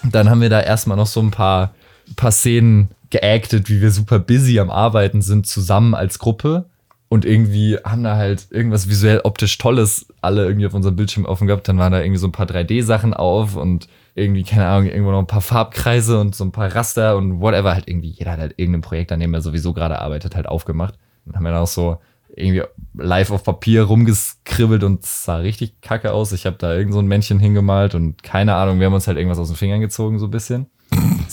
Dann 0.03 0.31
haben 0.31 0.41
wir 0.41 0.49
da 0.49 0.61
erstmal 0.61 0.97
noch 0.97 1.05
so 1.05 1.19
ein 1.21 1.29
paar, 1.29 1.75
paar 2.15 2.31
Szenen 2.31 2.89
geactet, 3.11 3.69
wie 3.69 3.81
wir 3.81 3.91
super 3.91 4.19
busy 4.19 4.59
am 4.59 4.71
Arbeiten 4.71 5.21
sind, 5.21 5.45
zusammen 5.45 5.93
als 5.93 6.19
Gruppe. 6.19 6.65
Und 7.09 7.25
irgendwie 7.25 7.77
haben 7.83 8.03
da 8.03 8.15
halt 8.15 8.47
irgendwas 8.51 8.87
visuell 8.87 9.19
optisch 9.25 9.57
Tolles 9.57 10.07
alle 10.21 10.45
irgendwie 10.45 10.65
auf 10.65 10.73
unserem 10.73 10.95
Bildschirm 10.95 11.25
offen 11.25 11.45
gehabt. 11.45 11.67
Dann 11.67 11.77
waren 11.77 11.91
da 11.91 11.99
irgendwie 11.99 12.19
so 12.19 12.27
ein 12.27 12.31
paar 12.31 12.45
3D-Sachen 12.45 13.13
auf 13.13 13.57
und 13.57 13.89
irgendwie, 14.15 14.43
keine 14.43 14.67
Ahnung, 14.67 14.87
irgendwo 14.87 15.11
noch 15.11 15.19
ein 15.19 15.27
paar 15.27 15.41
Farbkreise 15.41 16.19
und 16.19 16.35
so 16.35 16.45
ein 16.45 16.53
paar 16.53 16.73
Raster 16.73 17.17
und 17.17 17.41
whatever. 17.41 17.73
Halt 17.73 17.89
irgendwie, 17.89 18.11
jeder 18.11 18.31
hat 18.31 18.39
halt 18.39 18.53
irgendein 18.55 18.81
Projekt, 18.81 19.11
an 19.11 19.19
dem 19.19 19.33
er 19.33 19.41
sowieso 19.41 19.73
gerade 19.73 19.99
arbeitet, 19.99 20.35
halt 20.35 20.47
aufgemacht. 20.47 20.95
Dann 21.25 21.35
haben 21.35 21.43
wir 21.43 21.51
dann 21.51 21.63
auch 21.63 21.67
so 21.67 21.97
irgendwie 22.35 22.63
live 22.93 23.31
auf 23.31 23.43
Papier 23.43 23.83
rumgeskribbelt 23.83 24.83
und 24.83 25.05
sah 25.05 25.37
richtig 25.37 25.81
kacke 25.81 26.13
aus. 26.13 26.31
Ich 26.31 26.45
habe 26.45 26.55
da 26.57 26.73
irgend 26.73 26.93
so 26.93 26.99
ein 26.99 27.07
Männchen 27.07 27.39
hingemalt 27.39 27.93
und 27.93 28.23
keine 28.23 28.55
Ahnung, 28.55 28.79
wir 28.79 28.85
haben 28.85 28.93
uns 28.93 29.07
halt 29.07 29.17
irgendwas 29.17 29.39
aus 29.39 29.49
den 29.49 29.57
Fingern 29.57 29.81
gezogen, 29.81 30.17
so 30.19 30.27
ein 30.27 30.31
bisschen. 30.31 30.67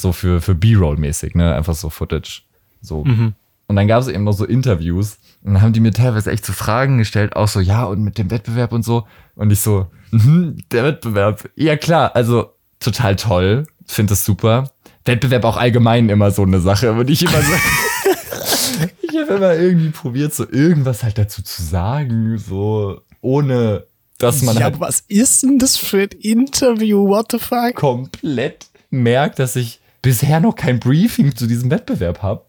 So 0.00 0.12
für, 0.12 0.40
für 0.40 0.54
B-Roll-mäßig, 0.54 1.34
ne? 1.34 1.54
Einfach 1.54 1.74
so 1.74 1.90
Footage. 1.90 2.42
So 2.80 3.00
Und 3.00 3.76
dann 3.76 3.88
gab 3.88 4.02
es 4.02 4.08
eben 4.08 4.24
noch 4.24 4.32
so 4.32 4.44
Interviews. 4.44 5.18
Und 5.42 5.54
dann 5.54 5.62
haben 5.62 5.72
die 5.72 5.80
mir 5.80 5.92
teilweise 5.92 6.30
echt 6.30 6.44
so 6.44 6.52
Fragen 6.52 6.98
gestellt, 6.98 7.36
auch 7.36 7.48
so, 7.48 7.60
ja, 7.60 7.84
und 7.84 8.02
mit 8.02 8.18
dem 8.18 8.30
Wettbewerb 8.30 8.72
und 8.72 8.84
so. 8.84 9.06
Und 9.34 9.50
ich 9.50 9.60
so, 9.60 9.86
mhm, 10.10 10.58
der 10.72 10.84
Wettbewerb. 10.84 11.50
Ja, 11.56 11.76
klar, 11.76 12.14
also 12.14 12.52
total 12.80 13.16
toll. 13.16 13.66
Finde 13.86 14.10
das 14.10 14.24
super. 14.24 14.70
Wettbewerb 15.04 15.44
auch 15.44 15.56
allgemein 15.56 16.08
immer 16.08 16.30
so 16.30 16.42
eine 16.42 16.60
Sache, 16.60 16.96
würde 16.96 17.12
ich 17.12 17.22
immer 17.22 17.40
sagen. 17.40 18.90
ich 19.02 19.16
habe 19.16 19.34
immer 19.34 19.54
irgendwie 19.54 19.90
probiert, 19.90 20.34
so 20.34 20.48
irgendwas 20.48 21.02
halt 21.02 21.18
dazu 21.18 21.42
zu 21.42 21.62
sagen, 21.62 22.38
so 22.38 23.00
ohne 23.20 23.86
dass 24.18 24.42
man 24.42 24.56
ja, 24.56 24.64
halt 24.64 24.74
aber 24.74 24.88
was 24.88 25.04
ist 25.08 25.44
denn 25.44 25.58
das 25.58 25.76
für 25.76 26.02
ein 26.02 26.10
Interview? 26.20 27.08
What 27.08 27.32
the 27.32 27.38
fuck? 27.38 27.74
komplett 27.74 28.66
merkt, 28.90 29.38
dass 29.38 29.56
ich 29.56 29.77
bisher 30.02 30.40
noch 30.40 30.54
kein 30.54 30.80
Briefing 30.80 31.34
zu 31.34 31.46
diesem 31.46 31.70
Wettbewerb 31.70 32.22
habe. 32.22 32.44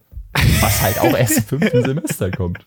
Was 0.62 0.82
halt 0.82 1.00
auch 1.00 1.18
erst 1.18 1.38
im 1.38 1.44
fünften 1.44 1.84
Semester 1.86 2.32
kommt. 2.32 2.66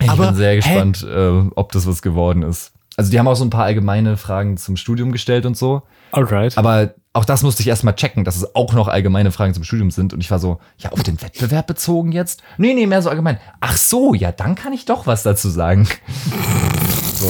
Ich 0.00 0.10
Aber, 0.10 0.28
bin 0.28 0.36
sehr 0.36 0.56
gespannt, 0.56 1.06
äh, 1.08 1.42
ob 1.54 1.72
das 1.72 1.86
was 1.86 2.02
geworden 2.02 2.42
ist. 2.42 2.72
Also 2.96 3.10
die 3.10 3.18
haben 3.18 3.28
auch 3.28 3.36
so 3.36 3.44
ein 3.44 3.50
paar 3.50 3.64
allgemeine 3.64 4.16
Fragen 4.16 4.56
zum 4.56 4.76
Studium 4.76 5.12
gestellt 5.12 5.46
und 5.46 5.56
so. 5.56 5.82
Alright. 6.10 6.58
Aber 6.58 6.94
auch 7.12 7.24
das 7.24 7.42
musste 7.42 7.62
ich 7.62 7.68
erstmal 7.68 7.94
checken, 7.94 8.24
dass 8.24 8.36
es 8.36 8.54
auch 8.54 8.72
noch 8.72 8.88
allgemeine 8.88 9.32
Fragen 9.32 9.54
zum 9.54 9.64
Studium 9.64 9.90
sind. 9.90 10.12
Und 10.12 10.20
ich 10.20 10.30
war 10.30 10.38
so, 10.38 10.60
ja, 10.78 10.92
auf 10.92 11.02
den 11.02 11.20
Wettbewerb 11.22 11.66
bezogen 11.66 12.12
jetzt? 12.12 12.42
Nee, 12.58 12.74
nee, 12.74 12.86
mehr 12.86 13.02
so 13.02 13.10
allgemein. 13.10 13.38
Ach 13.60 13.76
so, 13.76 14.14
ja, 14.14 14.32
dann 14.32 14.54
kann 14.54 14.72
ich 14.72 14.84
doch 14.84 15.06
was 15.06 15.22
dazu 15.22 15.48
sagen. 15.48 15.88
so, 17.14 17.26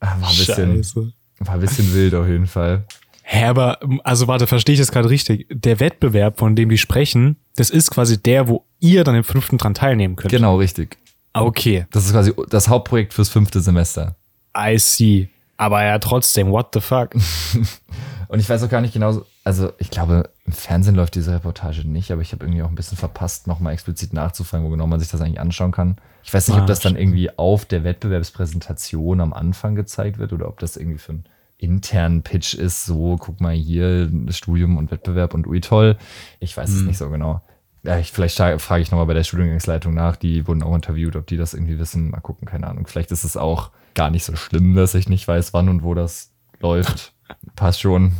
war 0.00 0.12
ein 0.12 0.20
bisschen, 0.20 0.76
Scheiße. 0.76 1.12
war 1.40 1.54
ein 1.54 1.60
bisschen 1.60 1.94
wild 1.94 2.14
auf 2.14 2.26
jeden 2.26 2.46
Fall. 2.46 2.84
Hä, 3.28 3.44
aber, 3.46 3.78
also 4.04 4.28
warte, 4.28 4.46
verstehe 4.46 4.74
ich 4.74 4.78
das 4.78 4.92
gerade 4.92 5.10
richtig? 5.10 5.46
Der 5.50 5.80
Wettbewerb, 5.80 6.38
von 6.38 6.54
dem 6.54 6.68
die 6.68 6.78
sprechen, 6.78 7.36
das 7.56 7.70
ist 7.70 7.90
quasi 7.90 8.22
der, 8.22 8.46
wo 8.46 8.64
ihr 8.78 9.02
dann 9.02 9.16
im 9.16 9.24
fünften 9.24 9.58
dran 9.58 9.74
teilnehmen 9.74 10.14
könnt. 10.14 10.30
Genau, 10.30 10.56
richtig. 10.58 10.96
Ah, 11.32 11.42
Okay, 11.42 11.86
Das 11.90 12.06
ist 12.06 12.12
quasi 12.12 12.32
das 12.48 12.68
Hauptprojekt 12.68 13.12
fürs 13.12 13.28
fünfte 13.28 13.60
Semester. 13.60 14.14
I 14.56 14.78
see. 14.78 15.28
Aber 15.56 15.82
ja, 15.84 15.98
trotzdem, 15.98 16.50
what 16.52 16.68
the 16.72 16.80
fuck? 16.80 17.14
Und 18.28 18.38
ich 18.40 18.48
weiß 18.48 18.62
auch 18.62 18.68
gar 18.68 18.80
nicht 18.80 18.94
genau, 18.94 19.22
also 19.44 19.72
ich 19.78 19.90
glaube, 19.90 20.30
im 20.44 20.52
Fernsehen 20.52 20.94
läuft 20.94 21.14
diese 21.16 21.32
Reportage 21.32 21.86
nicht, 21.86 22.10
aber 22.12 22.22
ich 22.22 22.32
habe 22.32 22.44
irgendwie 22.44 22.62
auch 22.62 22.68
ein 22.68 22.74
bisschen 22.74 22.98
verpasst, 22.98 23.46
nochmal 23.48 23.72
explizit 23.72 24.12
nachzufragen, 24.12 24.66
wo 24.66 24.70
genau 24.70 24.86
man 24.86 24.98
sich 25.00 25.08
das 25.08 25.20
eigentlich 25.20 25.40
anschauen 25.40 25.72
kann. 25.72 25.96
Ich 26.24 26.32
weiß 26.34 26.48
nicht, 26.48 26.56
Ah, 26.58 26.60
ob 26.62 26.66
das 26.66 26.80
dann 26.80 26.96
irgendwie 26.96 27.30
auf 27.38 27.64
der 27.64 27.82
Wettbewerbspräsentation 27.84 29.20
am 29.20 29.32
Anfang 29.32 29.74
gezeigt 29.74 30.18
wird 30.18 30.32
oder 30.32 30.48
ob 30.48 30.58
das 30.58 30.76
irgendwie 30.76 30.98
für 30.98 31.12
einen 31.12 31.24
internen 31.58 32.22
Pitch 32.22 32.54
ist, 32.54 32.84
so, 32.84 33.16
guck 33.18 33.40
mal 33.40 33.54
hier, 33.54 34.10
Studium 34.30 34.76
und 34.76 34.90
Wettbewerb 34.90 35.34
und 35.34 35.46
ui 35.46 35.60
toll. 35.60 35.96
Ich 36.40 36.56
weiß 36.56 36.68
es 36.70 36.80
Hm. 36.80 36.86
nicht 36.86 36.98
so 36.98 37.08
genau. 37.10 37.42
Ja, 37.82 37.98
ich, 37.98 38.10
vielleicht 38.12 38.36
frage 38.36 38.82
ich 38.82 38.90
nochmal 38.90 39.06
bei 39.06 39.14
der 39.14 39.22
Studiengangsleitung 39.24 39.94
nach, 39.94 40.16
die 40.16 40.46
wurden 40.48 40.62
auch 40.64 40.74
interviewt, 40.74 41.14
ob 41.16 41.26
die 41.26 41.36
das 41.36 41.54
irgendwie 41.54 41.78
wissen. 41.78 42.10
Mal 42.10 42.20
gucken, 42.20 42.46
keine 42.48 42.66
Ahnung. 42.66 42.86
Vielleicht 42.88 43.12
ist 43.12 43.22
es 43.24 43.36
auch 43.36 43.70
gar 43.94 44.10
nicht 44.10 44.24
so 44.24 44.34
schlimm, 44.34 44.74
dass 44.74 44.94
ich 44.96 45.08
nicht 45.08 45.26
weiß, 45.28 45.54
wann 45.54 45.68
und 45.68 45.82
wo 45.84 45.94
das 45.94 46.32
läuft. 46.60 47.12
Passt 47.56 47.80
schon. 47.80 48.12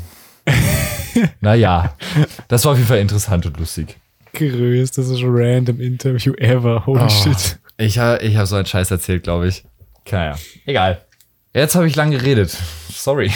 naja, 1.41 1.95
das 2.49 2.65
war 2.65 2.73
auf 2.73 2.79
jeden 2.79 2.89
Fall 2.89 3.01
interessant 3.01 3.47
und 3.47 3.59
lustig. 3.59 3.97
Größtes 4.35 5.21
random 5.25 5.81
Interview 5.81 6.33
ever. 6.35 6.87
Holy 6.87 7.03
Oh. 7.05 7.09
shit. 7.09 7.59
Ich, 7.79 7.97
ich 7.97 8.37
habe 8.37 8.47
so 8.47 8.57
einen 8.57 8.67
Scheiß 8.67 8.91
erzählt, 8.91 9.25
glaube 9.25 9.49
ich. 9.49 9.65
Naja, 10.11 10.37
egal. 10.67 11.03
Jetzt 11.57 11.75
habe 11.75 11.87
ich 11.87 11.97
lang 11.97 12.11
geredet. 12.11 12.55
Sorry. 12.91 13.33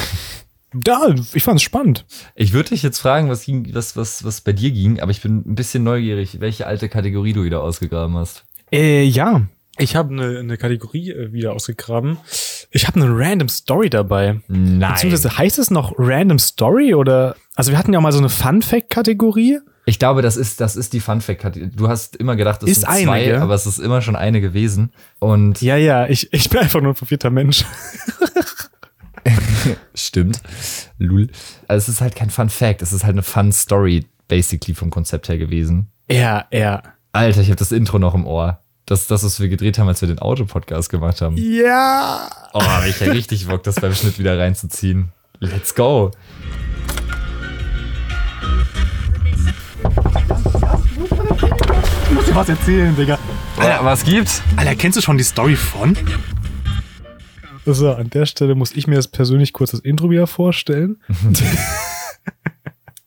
Da, 0.75 1.15
ich 1.33 1.43
fand's 1.43 1.63
spannend. 1.63 2.05
Ich 2.35 2.53
würde 2.53 2.69
dich 2.69 2.83
jetzt 2.83 2.99
fragen, 2.99 3.31
was, 3.31 3.47
ging, 3.47 3.75
was, 3.75 3.97
was, 3.97 4.25
was 4.25 4.43
bei 4.43 4.53
dir 4.53 4.71
ging, 4.71 5.01
aber 5.01 5.11
ich 5.11 5.23
bin 5.23 5.39
ein 5.39 5.55
bisschen 5.55 5.85
neugierig, 5.85 6.39
welche 6.39 6.67
alte 6.67 6.91
Kategorie 6.91 7.33
du 7.33 7.45
wieder 7.45 7.63
ausgegraben 7.63 8.19
hast. 8.19 8.45
Äh, 8.71 9.05
ja. 9.05 9.47
Ich 9.79 9.97
habe 9.97 10.13
eine, 10.13 10.39
eine 10.39 10.59
Kategorie 10.59 11.13
äh, 11.13 11.33
wieder 11.33 11.55
ausgegraben. 11.55 12.19
Ich 12.71 12.87
habe 12.87 13.01
eine 13.01 13.11
random 13.11 13.49
Story 13.49 13.89
dabei. 13.89 14.43
Nein. 14.49 14.93
Beziehungsweise 14.93 15.39
heißt 15.39 15.59
es 15.59 15.71
noch 15.71 15.95
Random 15.97 16.39
Story 16.39 16.95
oder? 16.95 17.37
Also 17.55 17.71
wir 17.71 17.79
hatten 17.79 17.95
ja 17.95 18.01
auch 18.01 18.03
mal 18.03 18.13
so 18.13 18.19
eine 18.19 18.29
Fun 18.29 18.61
Fact 18.61 18.91
Kategorie. 18.91 19.61
Ich 19.91 19.99
glaube, 19.99 20.23
das 20.23 20.37
ist, 20.37 20.61
das 20.61 20.77
ist 20.77 20.93
die 20.93 21.01
Fun 21.01 21.21
Fact. 21.21 21.59
Du 21.75 21.89
hast 21.89 22.15
immer 22.15 22.37
gedacht, 22.37 22.63
es 22.63 22.71
Ist 22.71 22.81
sind 22.83 22.91
eine, 22.91 23.05
zwei, 23.07 23.25
gell? 23.25 23.41
aber 23.41 23.55
es 23.55 23.67
ist 23.67 23.81
immer 23.81 24.01
schon 24.01 24.15
eine 24.15 24.41
gewesen. 24.41 24.93
Und 25.19 25.61
Ja, 25.63 25.75
ja, 25.75 26.07
ich, 26.07 26.33
ich 26.33 26.49
bin 26.49 26.61
einfach 26.61 26.81
nur 26.81 26.93
ein 26.93 26.95
verwirrter 26.95 27.31
Mensch. 27.31 27.65
stimmt. 29.97 30.41
Lul. 30.99 31.27
Also 31.67 31.87
es 31.87 31.97
ist 31.97 32.01
halt 32.01 32.15
kein 32.15 32.31
Fun 32.31 32.51
Fact, 32.51 32.83
es 32.83 32.93
ist 32.93 33.03
halt 33.03 33.15
eine 33.15 33.25
Fun 33.25 33.51
Story, 33.51 34.07
basically 34.29 34.77
vom 34.77 34.91
Konzept 34.91 35.29
her 35.29 35.39
gewesen. 35.39 35.89
Ja, 36.09 36.45
ja. 36.53 36.85
Alter, 37.11 37.41
ich 37.41 37.49
habe 37.49 37.57
das 37.57 37.73
Intro 37.73 37.99
noch 37.99 38.15
im 38.15 38.29
Ohr. 38.29 38.61
Das 38.87 39.01
ist 39.01 39.11
das, 39.11 39.25
was 39.25 39.41
wir 39.41 39.49
gedreht 39.49 39.81
haben, 39.81 39.89
als 39.89 40.01
wir 40.03 40.09
den 40.09 40.21
Auto-Podcast 40.21 40.89
gemacht 40.89 41.21
haben. 41.21 41.37
Ja. 41.37 42.31
Oh, 42.53 42.63
hab 42.63 42.87
ich 42.87 43.01
ja 43.01 43.11
richtig 43.11 43.49
Bock, 43.49 43.65
das 43.65 43.75
beim 43.75 43.93
Schnitt 43.93 44.21
wieder 44.21 44.39
reinzuziehen. 44.39 45.09
Let's 45.41 45.75
go. 45.75 46.13
Dir 52.31 52.37
was 52.37 52.49
erzählen, 52.49 52.95
Digga. 52.95 53.19
Alter, 53.57 53.85
was 53.85 54.05
gibt's? 54.05 54.41
Alter, 54.57 54.77
kennst 54.77 54.97
du 54.97 55.03
schon 55.03 55.19
die 55.19 55.25
Story 55.25 55.57
von? 55.57 55.97
So, 57.67 57.93
an 57.93 58.09
der 58.11 58.27
Stelle 58.27 58.55
muss 58.55 58.73
ich 58.73 58.87
mir 58.87 58.95
jetzt 58.95 59.13
persönlich 59.13 59.53
kurz 59.53 59.73
das 59.73 59.81
Intro 59.81 60.11
wieder 60.11 60.27
vorstellen. 60.27 61.01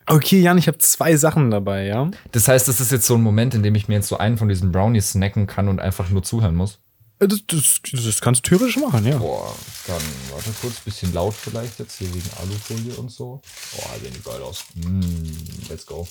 okay, 0.08 0.42
Jan, 0.42 0.58
ich 0.58 0.68
habe 0.68 0.78
zwei 0.78 1.16
Sachen 1.16 1.52
dabei, 1.52 1.86
ja? 1.86 2.10
Das 2.32 2.48
heißt, 2.48 2.68
das 2.68 2.82
ist 2.82 2.92
jetzt 2.92 3.06
so 3.06 3.16
ein 3.16 3.22
Moment, 3.22 3.56
in 3.56 3.64
dem 3.64 3.76
ich 3.76 3.88
mir 3.88 3.96
jetzt 3.96 4.10
so 4.10 4.18
einen 4.18 4.38
von 4.38 4.50
diesen 4.50 4.72
Brownies 4.72 5.12
snacken 5.12 5.48
kann 5.48 5.70
und 5.70 5.80
einfach 5.80 6.10
nur 6.10 6.24
zuhören 6.24 6.56
muss. 6.56 6.80
Äh, 7.20 7.28
Das, 7.28 7.40
das, 7.48 7.80
das 7.92 8.22
kannst 8.22 8.46
du 8.46 8.50
theoretisch 8.50 8.78
machen, 8.78 9.06
ja. 9.06 9.18
Boah, 9.18 9.56
dann 9.88 10.02
warte 10.32 10.52
kurz, 10.62 10.80
bisschen 10.82 11.14
laut 11.14 11.34
vielleicht 11.34 11.80
jetzt 11.80 11.98
hier 11.98 12.14
wegen 12.14 12.30
Alufolie 12.42 12.94
und 12.96 13.10
so. 13.10 13.42
Boah, 13.76 14.00
sehen 14.02 14.14
die 14.14 14.22
geil 14.22 14.42
aus. 14.42 14.66
Mm, 14.76 15.70
let's 15.70 15.86
go. 15.86 16.06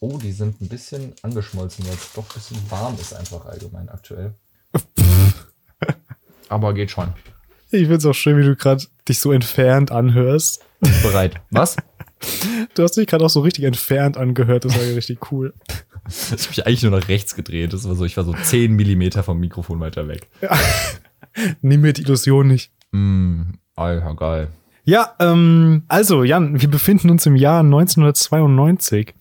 Oh, 0.00 0.18
die 0.18 0.32
sind 0.32 0.60
ein 0.60 0.68
bisschen 0.68 1.14
angeschmolzen, 1.22 1.86
weil 1.86 1.94
es 1.94 2.12
doch 2.12 2.24
ein 2.24 2.34
bisschen 2.34 2.70
warm 2.70 2.96
ist 3.00 3.14
einfach 3.14 3.46
allgemein 3.46 3.88
aktuell. 3.88 4.34
Aber 6.48 6.74
geht 6.74 6.90
schon. 6.90 7.12
Ich 7.70 7.88
find's 7.88 8.04
auch 8.04 8.12
schön, 8.12 8.36
wie 8.38 8.44
du 8.44 8.56
gerade 8.56 8.84
dich 9.08 9.18
so 9.18 9.32
entfernt 9.32 9.90
anhörst. 9.90 10.62
Bereit. 11.02 11.40
Was? 11.50 11.76
Du 12.74 12.82
hast 12.82 12.96
dich 12.96 13.06
gerade 13.06 13.24
auch 13.24 13.30
so 13.30 13.40
richtig 13.40 13.64
entfernt 13.64 14.16
angehört, 14.16 14.64
das 14.64 14.74
war 14.74 14.82
ja 14.82 14.94
richtig 14.94 15.30
cool. 15.30 15.52
Ich 16.08 16.30
habe 16.30 16.48
mich 16.48 16.66
eigentlich 16.66 16.82
nur 16.82 16.92
nach 16.92 17.08
rechts 17.08 17.34
gedreht. 17.34 17.72
Das 17.72 17.86
war 17.88 17.96
so, 17.96 18.04
ich 18.04 18.16
war 18.16 18.22
so 18.22 18.32
10 18.32 18.72
Millimeter 18.72 19.24
vom 19.24 19.40
Mikrofon 19.40 19.80
weiter 19.80 20.06
weg. 20.06 20.28
Nimm 21.62 21.80
mir 21.80 21.92
die 21.92 22.02
Illusion 22.02 22.46
nicht. 22.46 22.70
Mm, 22.92 23.54
Alter, 23.74 24.14
geil. 24.14 24.48
Ja, 24.84 25.16
ähm, 25.18 25.82
also 25.88 26.22
Jan, 26.22 26.60
wir 26.60 26.70
befinden 26.70 27.10
uns 27.10 27.26
im 27.26 27.34
Jahr 27.34 27.60
1992 27.60 29.14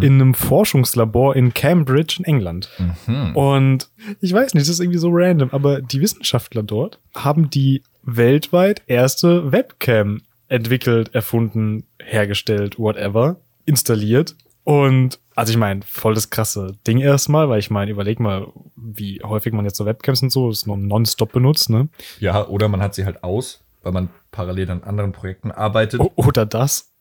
in 0.00 0.14
einem 0.14 0.34
Forschungslabor 0.34 1.34
in 1.36 1.54
Cambridge 1.54 2.16
in 2.18 2.24
England. 2.24 2.68
Mhm. 3.06 3.36
Und 3.36 3.90
ich 4.20 4.32
weiß 4.32 4.54
nicht, 4.54 4.62
das 4.62 4.68
ist 4.68 4.80
irgendwie 4.80 4.98
so 4.98 5.10
random, 5.12 5.50
aber 5.50 5.80
die 5.80 6.00
Wissenschaftler 6.00 6.62
dort 6.62 7.00
haben 7.14 7.50
die 7.50 7.82
weltweit 8.02 8.82
erste 8.86 9.52
Webcam 9.52 10.22
entwickelt, 10.48 11.14
erfunden, 11.14 11.84
hergestellt, 12.00 12.78
whatever, 12.78 13.36
installiert. 13.64 14.36
Und 14.64 15.18
also 15.34 15.50
ich 15.50 15.56
meine, 15.56 15.80
voll 15.82 16.14
das 16.14 16.30
krasse 16.30 16.76
Ding 16.86 16.98
erstmal, 16.98 17.48
weil 17.48 17.58
ich 17.58 17.70
meine, 17.70 17.90
überleg 17.90 18.20
mal, 18.20 18.48
wie 18.76 19.20
häufig 19.24 19.52
man 19.52 19.64
jetzt 19.64 19.76
so 19.76 19.86
Webcams 19.86 20.22
und 20.22 20.30
so 20.30 20.50
ist 20.50 20.66
noch 20.66 20.76
nonstop 20.76 21.32
benutzt, 21.32 21.70
ne? 21.70 21.88
Ja, 22.20 22.46
oder 22.46 22.68
man 22.68 22.82
hat 22.82 22.94
sie 22.94 23.04
halt 23.04 23.24
aus, 23.24 23.64
weil 23.82 23.92
man 23.92 24.10
parallel 24.30 24.70
an 24.70 24.84
anderen 24.84 25.12
Projekten 25.12 25.50
arbeitet. 25.50 26.00
O 26.00 26.12
oder 26.16 26.46
das. 26.46 26.92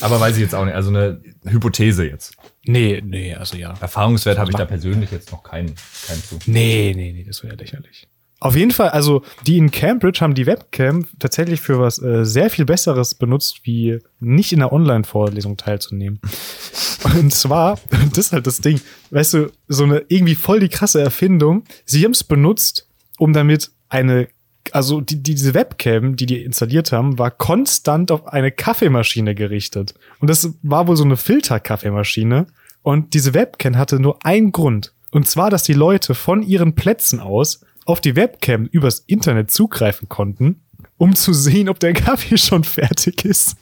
Aber 0.00 0.20
weiß 0.20 0.36
ich 0.36 0.42
jetzt 0.42 0.54
auch 0.54 0.64
nicht. 0.64 0.74
Also 0.74 0.90
eine 0.90 1.20
Hypothese 1.44 2.06
jetzt. 2.06 2.36
Nee, 2.64 3.02
nee, 3.04 3.34
also 3.34 3.56
ja. 3.56 3.74
Erfahrungswert 3.80 4.38
habe 4.38 4.50
ich 4.50 4.56
da 4.56 4.64
persönlich 4.64 5.10
jetzt 5.10 5.32
noch 5.32 5.42
keinen, 5.42 5.74
keinen 6.06 6.22
zu. 6.22 6.38
Nee, 6.46 6.92
nee, 6.96 7.12
nee, 7.12 7.24
das 7.24 7.42
wäre 7.42 7.56
lächerlich. 7.56 8.08
Auf 8.38 8.54
jeden 8.54 8.70
Fall, 8.70 8.90
also 8.90 9.22
die 9.46 9.56
in 9.56 9.70
Cambridge 9.70 10.20
haben 10.20 10.34
die 10.34 10.44
Webcam 10.44 11.06
tatsächlich 11.18 11.62
für 11.62 11.80
was 11.80 12.00
äh, 12.02 12.24
sehr 12.26 12.50
viel 12.50 12.66
Besseres 12.66 13.14
benutzt, 13.14 13.60
wie 13.62 13.98
nicht 14.20 14.52
in 14.52 14.58
der 14.58 14.72
Online-Vorlesung 14.72 15.56
teilzunehmen. 15.56 16.20
Und 17.04 17.32
zwar, 17.32 17.78
das 18.10 18.26
ist 18.26 18.32
halt 18.32 18.46
das 18.46 18.60
Ding, 18.60 18.80
weißt 19.10 19.34
du, 19.34 19.52
so 19.68 19.84
eine 19.84 20.04
irgendwie 20.08 20.34
voll 20.34 20.60
die 20.60 20.68
krasse 20.68 21.00
Erfindung. 21.00 21.64
Sie 21.86 22.04
haben 22.04 22.12
es 22.12 22.24
benutzt, 22.24 22.88
um 23.18 23.32
damit 23.32 23.70
eine, 23.88 24.28
also 24.74 25.00
die, 25.00 25.22
die, 25.22 25.34
diese 25.34 25.54
Webcam, 25.54 26.16
die 26.16 26.26
die 26.26 26.42
installiert 26.42 26.92
haben, 26.92 27.18
war 27.18 27.30
konstant 27.30 28.10
auf 28.10 28.26
eine 28.28 28.50
Kaffeemaschine 28.52 29.34
gerichtet. 29.34 29.94
Und 30.18 30.28
das 30.28 30.54
war 30.62 30.86
wohl 30.86 30.96
so 30.96 31.04
eine 31.04 31.16
Filterkaffeemaschine. 31.16 32.46
Und 32.82 33.14
diese 33.14 33.34
Webcam 33.34 33.76
hatte 33.76 33.98
nur 33.98 34.24
einen 34.24 34.52
Grund. 34.52 34.92
Und 35.10 35.26
zwar, 35.26 35.50
dass 35.50 35.62
die 35.62 35.72
Leute 35.72 36.14
von 36.14 36.42
ihren 36.42 36.74
Plätzen 36.74 37.20
aus 37.20 37.64
auf 37.84 38.00
die 38.00 38.16
Webcam 38.16 38.66
übers 38.66 39.00
Internet 39.06 39.50
zugreifen 39.50 40.08
konnten, 40.08 40.60
um 40.96 41.14
zu 41.14 41.32
sehen, 41.32 41.68
ob 41.68 41.80
der 41.80 41.94
Kaffee 41.94 42.36
schon 42.38 42.64
fertig 42.64 43.24
ist. 43.24 43.56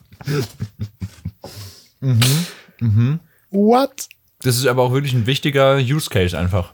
What? 3.51 4.09
Das 4.41 4.57
ist 4.57 4.67
aber 4.67 4.83
auch 4.83 4.93
wirklich 4.93 5.15
ein 5.15 5.27
wichtiger 5.27 5.77
Use 5.77 6.11
Case 6.11 6.39
einfach. 6.39 6.74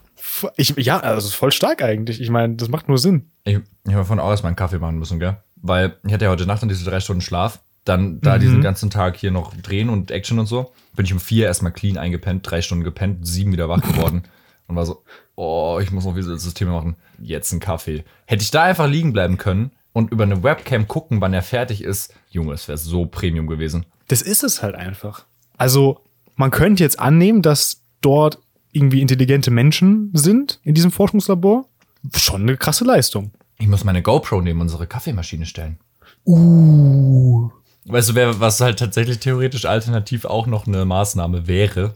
Ich, 0.57 0.73
ja, 0.77 0.99
also 0.99 1.27
ist 1.27 1.33
voll 1.35 1.51
stark 1.51 1.81
eigentlich. 1.83 2.21
Ich 2.21 2.29
meine, 2.29 2.55
das 2.55 2.69
macht 2.69 2.87
nur 2.87 2.97
Sinn. 2.97 3.31
Ich, 3.43 3.59
ich 3.87 3.93
habe 3.93 4.05
von 4.05 4.19
aus 4.19 4.43
meinen 4.43 4.55
Kaffee 4.55 4.79
machen 4.79 4.97
müssen, 4.99 5.19
gell? 5.19 5.37
Weil 5.55 5.97
ich 6.05 6.13
hatte 6.13 6.25
ja 6.25 6.31
heute 6.31 6.45
Nacht 6.45 6.61
dann 6.61 6.69
diese 6.69 6.85
drei 6.89 6.99
Stunden 6.99 7.21
Schlaf. 7.21 7.59
Dann 7.85 8.21
da 8.21 8.35
Mhm. 8.35 8.39
diesen 8.41 8.61
ganzen 8.61 8.89
Tag 8.89 9.17
hier 9.17 9.31
noch 9.31 9.55
drehen 9.55 9.89
und 9.89 10.11
Action 10.11 10.37
und 10.39 10.45
so. 10.45 10.71
Bin 10.95 11.05
ich 11.05 11.13
um 11.13 11.19
vier 11.19 11.45
erstmal 11.47 11.71
clean 11.71 11.97
eingepennt, 11.97 12.49
drei 12.49 12.61
Stunden 12.61 12.83
gepennt, 12.83 13.25
sieben 13.27 13.51
wieder 13.51 13.69
wach 13.69 13.81
geworden. 13.81 14.23
und 14.67 14.75
war 14.75 14.85
so, 14.85 15.03
oh, 15.35 15.79
ich 15.81 15.91
muss 15.91 16.05
noch 16.05 16.15
Visual 16.15 16.37
Systeme 16.37 16.71
machen. 16.71 16.95
Jetzt 17.19 17.51
ein 17.51 17.59
Kaffee. 17.59 18.03
Hätte 18.25 18.43
ich 18.43 18.51
da 18.51 18.63
einfach 18.63 18.87
liegen 18.87 19.13
bleiben 19.13 19.37
können 19.37 19.71
und 19.93 20.11
über 20.11 20.23
eine 20.23 20.43
Webcam 20.43 20.87
gucken, 20.87 21.21
wann 21.21 21.33
er 21.33 21.41
fertig 21.41 21.83
ist, 21.83 22.13
Junge, 22.29 22.53
es 22.53 22.67
wäre 22.67 22.77
so 22.77 23.05
Premium 23.05 23.47
gewesen. 23.47 23.85
Das 24.07 24.21
ist 24.21 24.43
es 24.43 24.61
halt 24.61 24.75
einfach. 24.75 25.25
Also, 25.57 26.01
man 26.35 26.51
könnte 26.51 26.83
jetzt 26.83 26.99
annehmen, 26.99 27.41
dass 27.41 27.81
dort 28.01 28.39
irgendwie 28.71 29.01
intelligente 29.01 29.51
Menschen 29.51 30.11
sind 30.13 30.59
in 30.63 30.73
diesem 30.73 30.91
Forschungslabor. 30.91 31.67
Schon 32.15 32.41
eine 32.41 32.57
krasse 32.57 32.83
Leistung. 32.83 33.31
Ich 33.59 33.67
muss 33.67 33.83
meine 33.83 34.01
GoPro 34.01 34.41
neben 34.41 34.61
unsere 34.61 34.87
Kaffeemaschine 34.87 35.45
stellen. 35.45 35.77
Uh. 36.25 37.49
Weißt 37.85 38.09
du, 38.09 38.15
wer, 38.15 38.39
was 38.39 38.61
halt 38.61 38.79
tatsächlich 38.79 39.19
theoretisch 39.19 39.65
alternativ 39.65 40.25
auch 40.25 40.47
noch 40.47 40.67
eine 40.67 40.85
Maßnahme 40.85 41.47
wäre? 41.47 41.95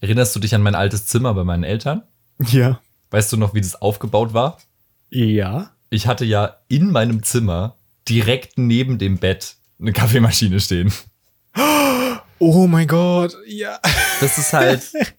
Erinnerst 0.00 0.34
du 0.36 0.40
dich 0.40 0.54
an 0.54 0.62
mein 0.62 0.74
altes 0.74 1.06
Zimmer 1.06 1.34
bei 1.34 1.44
meinen 1.44 1.64
Eltern? 1.64 2.02
Ja. 2.38 2.80
Weißt 3.10 3.32
du 3.32 3.36
noch, 3.36 3.54
wie 3.54 3.60
das 3.60 3.80
aufgebaut 3.80 4.34
war? 4.34 4.58
Ja. 5.08 5.70
Ich 5.90 6.06
hatte 6.06 6.24
ja 6.24 6.56
in 6.68 6.90
meinem 6.90 7.22
Zimmer 7.22 7.76
direkt 8.08 8.58
neben 8.58 8.98
dem 8.98 9.18
Bett 9.18 9.56
eine 9.80 9.92
Kaffeemaschine 9.92 10.60
stehen. 10.60 10.92
Oh 12.38 12.66
mein 12.66 12.86
Gott. 12.86 13.36
Ja. 13.46 13.78
Das 14.20 14.36
ist 14.36 14.52
halt 14.52 14.82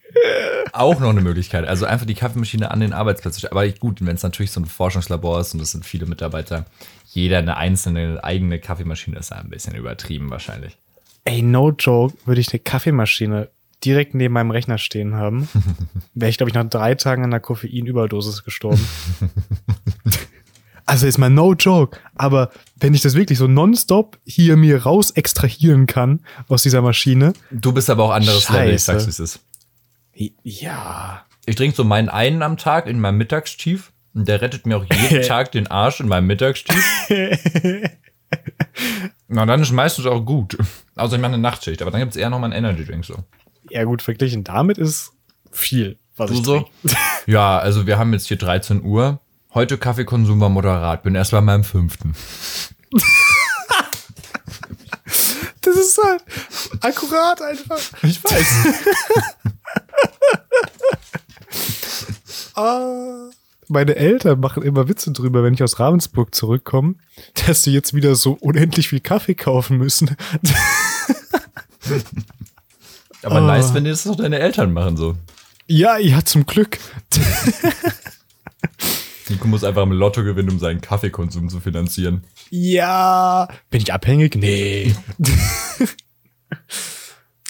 auch 0.74 1.00
noch 1.00 1.10
eine 1.10 1.22
Möglichkeit. 1.22 1.68
Also 1.68 1.86
einfach 1.86 2.06
die 2.06 2.14
Kaffeemaschine 2.14 2.72
an 2.72 2.80
den 2.80 2.94
Arbeitsplatz. 2.94 3.44
Aber 3.46 3.68
gut, 3.70 4.06
wenn 4.06 4.16
es 4.16 4.24
natürlich 4.24 4.52
so 4.52 4.62
ein 4.62 4.66
Forschungslabor 4.66 5.40
ist 5.40 5.54
und 5.54 5.62
es 5.62 5.72
sind 5.72 5.86
viele 5.86 6.06
Mitarbeiter, 6.06 6.66
jeder 7.06 7.40
eine 7.40 7.58
einzelne 7.58 8.24
eigene 8.24 8.60
Kaffeemaschine 8.60 9.18
ist 9.18 9.32
ein 9.32 9.50
bisschen 9.50 9.76
übertrieben 9.76 10.30
wahrscheinlich. 10.30 10.78
Ey, 11.24 11.42
no 11.42 11.72
joke, 11.72 12.16
würde 12.26 12.42
ich 12.42 12.52
eine 12.52 12.60
Kaffeemaschine 12.60 13.50
direkt 13.84 14.16
neben 14.16 14.34
meinem 14.34 14.52
Rechner 14.52 14.78
stehen 14.78 15.16
haben, 15.16 15.48
wäre 16.14 16.30
ich, 16.30 16.38
glaube 16.38 16.50
ich, 16.50 16.56
nach 16.56 16.68
drei 16.68 16.96
Tagen 16.96 17.24
an 17.24 17.32
einer 17.32 17.40
Koffeinüberdosis 17.40 18.44
gestorben. 18.44 18.86
also 20.86 21.06
ist 21.06 21.18
mal 21.18 21.30
no 21.30 21.54
joke. 21.54 21.98
Aber 22.16 22.52
wenn 22.80 22.94
ich 22.94 23.02
das 23.02 23.14
wirklich 23.14 23.38
so 23.38 23.48
nonstop 23.48 24.18
hier 24.26 24.58
mir 24.58 24.84
raus 24.84 25.12
extrahieren 25.12 25.86
kann 25.86 26.22
aus 26.48 26.64
dieser 26.64 26.82
Maschine. 26.82 27.34
Du 27.52 27.72
bist 27.72 27.90
aber 27.90 28.06
auch 28.06 28.12
anderes 28.12 28.50
Level, 28.50 28.74
ich 28.74 28.84
sag's 28.84 29.06
wie 29.06 29.12
es 29.12 29.20
ist. 29.20 29.40
Ja. 30.44 31.26
Ich 31.46 31.56
trinke 31.56 31.76
so 31.76 31.84
meinen 31.84 32.10
einen 32.10 32.42
am 32.42 32.58
Tag 32.58 32.88
in 32.88 33.00
meinem 33.00 33.18
Mittagstief 33.18 33.92
und 34.14 34.28
der 34.28 34.42
rettet 34.42 34.66
mir 34.66 34.78
auch 34.78 34.86
jeden 34.86 35.22
Tag 35.28 35.52
den 35.52 35.68
Arsch 35.68 36.00
in 36.00 36.08
meinem 36.08 36.28
Mittagstief. 36.28 36.84
Na, 39.28 39.46
dann 39.46 39.62
ist 39.62 39.72
meistens 39.72 40.06
auch 40.06 40.22
gut. 40.22 40.58
Außer 40.96 41.16
ich 41.16 41.22
mache 41.22 41.34
eine 41.34 41.42
Nachtschicht, 41.42 41.82
aber 41.82 41.92
dann 41.92 42.00
gibt 42.02 42.12
es 42.12 42.18
eher 42.18 42.30
noch 42.30 42.40
mal 42.40 42.46
einen 42.52 42.66
Energy 42.66 42.86
Drink 42.86 43.06
so. 43.06 43.24
Ja, 43.70 43.84
gut, 43.84 44.02
verglichen 44.02 44.44
damit 44.44 44.78
ist 44.78 45.12
viel, 45.52 45.98
was 46.16 46.32
Du 46.32 46.38
ich 46.38 46.46
so? 46.46 46.54
trinke. 46.60 46.72
Ja, 47.28 47.58
also 47.60 47.86
wir 47.86 47.98
haben 47.98 48.14
jetzt 48.14 48.28
hier 48.28 48.38
13 48.38 48.84
Uhr. 48.84 49.20
Heute 49.54 49.78
Kaffeekonsum 49.78 50.40
war 50.40 50.48
moderat. 50.50 51.04
Bin 51.04 51.14
erst 51.16 51.32
bei 51.32 51.42
meinem 51.42 51.64
fünften. 51.66 52.16
Das 55.78 55.86
ist 55.86 56.00
halt 56.04 56.24
akkurat 56.82 57.42
einfach. 57.42 57.80
Ich 58.04 58.24
weiß. 58.24 58.48
Ah. 62.56 63.30
Meine 63.68 63.96
Eltern 63.98 64.40
machen 64.40 64.64
immer 64.64 64.90
Witze 64.90 65.12
drüber, 65.12 65.44
wenn 65.44 65.54
ich 65.54 65.62
aus 65.62 65.80
Ravensburg 65.80 66.34
zurückkomme, 66.34 66.96
dass 67.46 67.62
sie 67.62 67.72
jetzt 67.72 67.94
wieder 67.94 68.16
so 68.16 68.32
unendlich 68.42 68.88
viel 68.90 69.00
Kaffee 69.00 69.36
kaufen 69.36 69.78
müssen. 69.78 70.16
Aber 73.22 73.42
nice, 73.42 73.76
wenn 73.76 73.86
das 73.86 74.06
doch 74.06 74.16
deine 74.16 74.40
Eltern 74.40 74.74
machen 74.74 74.98
so. 74.98 75.16
Ja, 75.68 75.98
ja, 75.98 76.26
zum 76.26 76.48
Glück. 76.48 76.80
Nico 79.48 79.50
muss 79.50 79.64
einfach 79.64 79.84
im 79.84 79.92
Lotto 79.92 80.24
gewinnen, 80.24 80.50
um 80.50 80.60
seinen 80.60 80.82
Kaffeekonsum 80.82 81.50
zu 81.50 81.60
finanzieren. 81.60 82.24
Ja. 82.50 83.48
Bin 83.70 83.82
ich 83.82 83.94
abhängig? 83.94 84.36
Nee. 84.36 84.94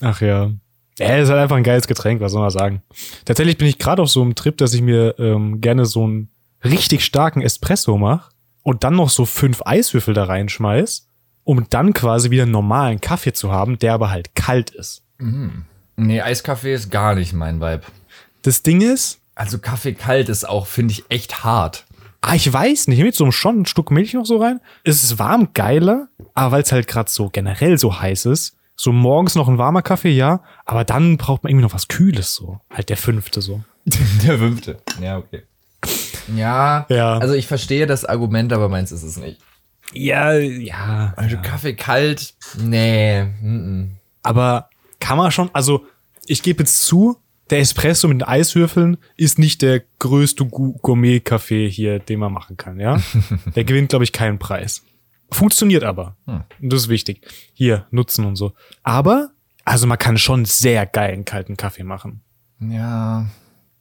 Ach 0.01 0.21
ja. 0.21 0.51
Ja, 0.99 1.17
ist 1.17 1.29
halt 1.29 1.39
einfach 1.39 1.57
ein 1.57 1.63
geiles 1.63 1.87
Getränk, 1.87 2.21
was 2.21 2.31
soll 2.31 2.41
man 2.41 2.49
sagen. 2.49 2.81
Tatsächlich 3.25 3.57
bin 3.57 3.67
ich 3.67 3.77
gerade 3.77 4.01
auf 4.01 4.09
so 4.09 4.21
einem 4.21 4.35
Trip, 4.35 4.57
dass 4.57 4.73
ich 4.73 4.81
mir 4.81 5.15
ähm, 5.19 5.61
gerne 5.61 5.85
so 5.85 6.03
einen 6.03 6.29
richtig 6.63 7.05
starken 7.05 7.41
Espresso 7.41 7.97
mache 7.97 8.31
und 8.63 8.83
dann 8.83 8.95
noch 8.95 9.09
so 9.09 9.25
fünf 9.25 9.61
Eiswürfel 9.65 10.13
da 10.13 10.23
reinschmeiß, 10.25 11.07
um 11.43 11.67
dann 11.69 11.93
quasi 11.93 12.31
wieder 12.31 12.43
einen 12.43 12.51
normalen 12.51 12.99
Kaffee 12.99 13.33
zu 13.33 13.51
haben, 13.51 13.77
der 13.77 13.93
aber 13.93 14.09
halt 14.09 14.33
kalt 14.33 14.71
ist. 14.71 15.03
Nee, 15.95 16.21
Eiskaffee 16.21 16.73
ist 16.73 16.89
gar 16.89 17.13
nicht 17.15 17.33
mein 17.33 17.59
Vibe. 17.61 17.83
Das 18.41 18.63
Ding 18.63 18.81
ist, 18.81 19.19
Also 19.35 19.59
Kaffee 19.59 19.93
kalt 19.93 20.29
ist 20.29 20.49
auch, 20.49 20.65
finde 20.65 20.93
ich, 20.93 21.05
echt 21.09 21.43
hart. 21.43 21.85
Ah, 22.21 22.35
ich 22.35 22.51
weiß 22.51 22.87
nicht, 22.87 23.01
mit 23.01 23.15
so 23.15 23.23
einem 23.23 23.31
schon 23.31 23.61
ein 23.61 23.65
Stück 23.65 23.91
Milch 23.91 24.13
noch 24.13 24.25
so 24.25 24.37
rein. 24.37 24.59
Es 24.83 25.03
ist 25.03 25.19
warm 25.19 25.49
geiler, 25.53 26.07
aber 26.33 26.51
weil 26.53 26.63
es 26.63 26.71
halt 26.71 26.87
gerade 26.87 27.09
so 27.09 27.29
generell 27.29 27.77
so 27.77 27.99
heiß 27.99 28.25
ist, 28.25 28.57
so 28.75 28.91
morgens 28.91 29.35
noch 29.35 29.47
ein 29.47 29.57
warmer 29.57 29.81
Kaffee, 29.81 30.11
ja, 30.11 30.41
aber 30.65 30.83
dann 30.83 31.17
braucht 31.17 31.43
man 31.43 31.51
irgendwie 31.51 31.65
noch 31.65 31.73
was 31.73 31.87
Kühles 31.87 32.33
so. 32.33 32.59
Halt 32.69 32.89
der 32.89 32.97
fünfte 32.97 33.41
so. 33.41 33.61
Der 34.23 34.37
fünfte. 34.37 34.77
Ja, 35.01 35.17
okay. 35.17 35.43
Ja, 36.35 36.85
Ja. 36.89 37.17
also 37.17 37.33
ich 37.33 37.47
verstehe 37.47 37.87
das 37.87 38.03
Argument, 38.03 38.51
aber 38.51 38.67
meins 38.67 38.91
ist 38.91 39.03
es 39.03 39.17
nicht. 39.17 39.39
Ja, 39.93 40.33
ja. 40.33 41.13
Also 41.15 41.37
Kaffee 41.41 41.73
kalt, 41.75 42.33
nee. 42.57 43.23
Mm 43.23 43.95
Aber 44.23 44.69
kann 44.99 45.17
man 45.17 45.31
schon, 45.31 45.49
also 45.53 45.85
ich 46.25 46.43
gebe 46.43 46.63
jetzt 46.63 46.83
zu, 46.85 47.17
der 47.49 47.59
Espresso 47.59 48.07
mit 48.07 48.21
den 48.21 48.27
Eiswürfeln 48.27 48.97
ist 49.15 49.39
nicht 49.39 49.61
der 49.61 49.83
größte 49.99 50.45
Gourmet-Kaffee 50.45 51.69
hier, 51.69 51.99
den 51.99 52.19
man 52.19 52.33
machen 52.33 52.57
kann, 52.57 52.79
ja? 52.79 53.01
Der 53.55 53.63
gewinnt, 53.63 53.89
glaube 53.89 54.03
ich, 54.03 54.11
keinen 54.11 54.39
Preis. 54.39 54.83
Funktioniert 55.31 55.83
aber. 55.83 56.15
Hm. 56.25 56.43
Und 56.61 56.73
das 56.73 56.83
ist 56.83 56.89
wichtig. 56.89 57.21
Hier, 57.53 57.85
nutzen 57.91 58.25
und 58.25 58.35
so. 58.35 58.53
Aber, 58.83 59.31
also 59.65 59.87
man 59.87 59.97
kann 59.97 60.17
schon 60.17 60.45
sehr 60.45 60.85
geilen 60.85 61.25
kalten 61.25 61.57
Kaffee 61.57 61.83
machen. 61.83 62.21
Ja, 62.59 63.27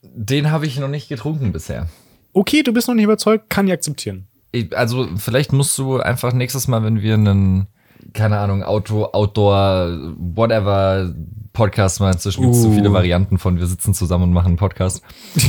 den 0.03 0.51
habe 0.51 0.67
ich 0.67 0.79
noch 0.79 0.89
nicht 0.89 1.09
getrunken 1.09 1.53
bisher. 1.53 1.89
Okay, 2.33 2.63
du 2.63 2.73
bist 2.73 2.89
noch 2.89 2.95
nicht 2.95 3.05
überzeugt, 3.05 3.49
kann 3.49 3.67
ich 3.67 3.73
akzeptieren. 3.73 4.27
Also 4.73 5.09
vielleicht 5.17 5.53
musst 5.53 5.77
du 5.79 6.01
einfach 6.01 6.33
nächstes 6.33 6.69
Mal, 6.69 6.83
wenn 6.83 7.03
wir 7.03 7.15
einen, 7.15 7.67
keine 8.13 8.39
Ahnung, 8.39 8.63
Auto, 8.63 9.05
Outdoor, 9.07 10.15
whatever 10.19 11.15
Podcast 11.53 12.01
mal 12.01 12.13
inzwischen 12.13 12.43
gibt 12.43 12.55
es 12.55 12.63
so 12.63 12.69
Uh. 12.69 12.73
viele 12.75 12.93
Varianten 12.93 13.39
von 13.39 13.59
wir 13.59 13.67
sitzen 13.67 13.95
zusammen 13.95 14.25
und 14.25 14.33
machen 14.33 14.49
einen 14.49 14.57
Podcast. 14.57 15.03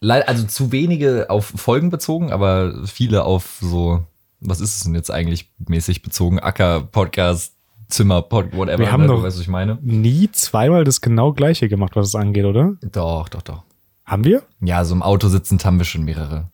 Also 0.00 0.46
zu 0.46 0.70
wenige 0.70 1.28
auf 1.28 1.46
Folgen 1.56 1.90
bezogen, 1.90 2.30
aber 2.30 2.86
viele 2.86 3.24
auf 3.24 3.58
so, 3.60 4.04
was 4.38 4.60
ist 4.60 4.76
es 4.76 4.84
denn 4.84 4.94
jetzt 4.94 5.10
eigentlich 5.10 5.50
mäßig 5.58 6.02
bezogen? 6.02 6.38
Acker, 6.38 6.82
Podcast, 6.82 7.54
Zimmer, 7.88 8.22
Pod, 8.22 8.56
whatever. 8.56 8.78
Wir 8.78 8.92
haben 8.92 9.00
ne? 9.02 9.08
doch- 9.08 9.24
weißt, 9.24 9.36
was 9.36 9.42
ich 9.42 9.48
meine. 9.48 9.76
Nie 9.82 10.30
zweimal 10.30 10.84
das 10.84 11.00
genau 11.00 11.32
gleiche 11.32 11.68
gemacht, 11.68 11.96
was 11.96 12.06
es 12.06 12.14
angeht, 12.14 12.44
oder? 12.44 12.76
Doch, 12.92 13.28
doch, 13.28 13.42
doch. 13.42 13.64
Haben 14.04 14.22
wir? 14.22 14.44
Ja, 14.60 14.84
so 14.84 14.94
im 14.94 15.02
Auto 15.02 15.26
sitzend 15.26 15.64
haben 15.64 15.78
wir 15.78 15.84
schon 15.84 16.04
mehrere. 16.04 16.48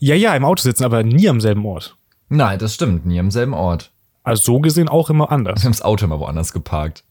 Ja, 0.00 0.14
ja, 0.14 0.34
im 0.34 0.46
Auto 0.46 0.62
sitzen, 0.62 0.84
aber 0.84 1.02
nie 1.02 1.28
am 1.28 1.42
selben 1.42 1.66
Ort. 1.66 1.98
Nein, 2.30 2.58
das 2.58 2.72
stimmt, 2.72 3.04
nie 3.04 3.20
am 3.20 3.30
selben 3.30 3.52
Ort. 3.52 3.92
Also 4.26 4.42
so 4.42 4.58
gesehen 4.58 4.88
auch 4.88 5.08
immer 5.08 5.30
anders. 5.30 5.62
Wir 5.62 5.66
haben 5.66 5.72
das 5.72 5.82
Auto 5.82 6.04
immer 6.04 6.18
woanders 6.18 6.52
geparkt. 6.52 7.04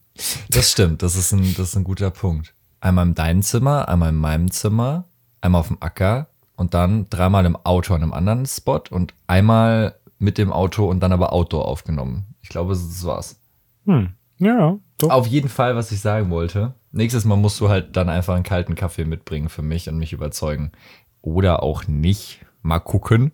Das 0.50 0.72
stimmt, 0.72 1.02
das 1.02 1.16
ist 1.16 1.32
ein, 1.32 1.44
das 1.56 1.70
ist 1.70 1.76
ein 1.78 1.86
guter 1.86 2.12
Punkt. 2.12 2.54
Einmal 2.82 3.08
in 3.08 3.16
deinem 3.16 3.42
Zimmer, 3.42 3.88
einmal 3.88 4.10
in 4.10 4.18
meinem 4.18 4.52
Zimmer, 4.52 5.06
einmal 5.40 5.62
auf 5.62 5.70
dem 5.70 5.78
Acker 5.80 6.28
und 6.58 6.74
dann 6.74 7.10
dreimal 7.10 7.46
im 7.46 7.56
Auto 7.56 7.94
an 7.94 8.04
einem 8.04 8.12
anderen 8.12 8.46
Spot 8.46 8.82
und 8.90 9.14
einmal 9.28 9.96
mit 10.20 10.38
dem 10.38 10.52
Auto 10.52 10.90
und 10.90 11.00
dann 11.00 11.14
aber 11.14 11.32
Outdoor 11.32 11.66
aufgenommen. 11.66 12.26
Ich 12.42 12.50
glaube, 12.50 12.74
das 12.74 13.06
war's. 13.06 13.40
Hm. 13.86 14.10
Ja, 14.38 14.78
doch. 14.98 15.10
Auf 15.10 15.28
jeden 15.28 15.50
Fall, 15.50 15.78
was 15.78 15.94
ich 15.94 16.02
sagen 16.02 16.30
wollte. 16.30 16.74
Nächstes 16.92 17.24
Mal 17.24 17.38
musst 17.38 17.62
du 17.62 17.70
halt 17.70 17.96
dann 17.96 18.10
einfach 18.10 18.36
einen 18.36 18.44
kalten 18.44 18.76
Kaffee 18.76 19.06
mitbringen 19.06 19.48
für 19.48 19.62
mich 19.62 19.88
und 19.88 19.98
mich 19.98 20.12
überzeugen. 20.12 20.74
Oder 21.22 21.64
auch 21.64 21.88
nicht. 21.88 22.46
Mal 22.62 22.80
gucken. 22.80 23.32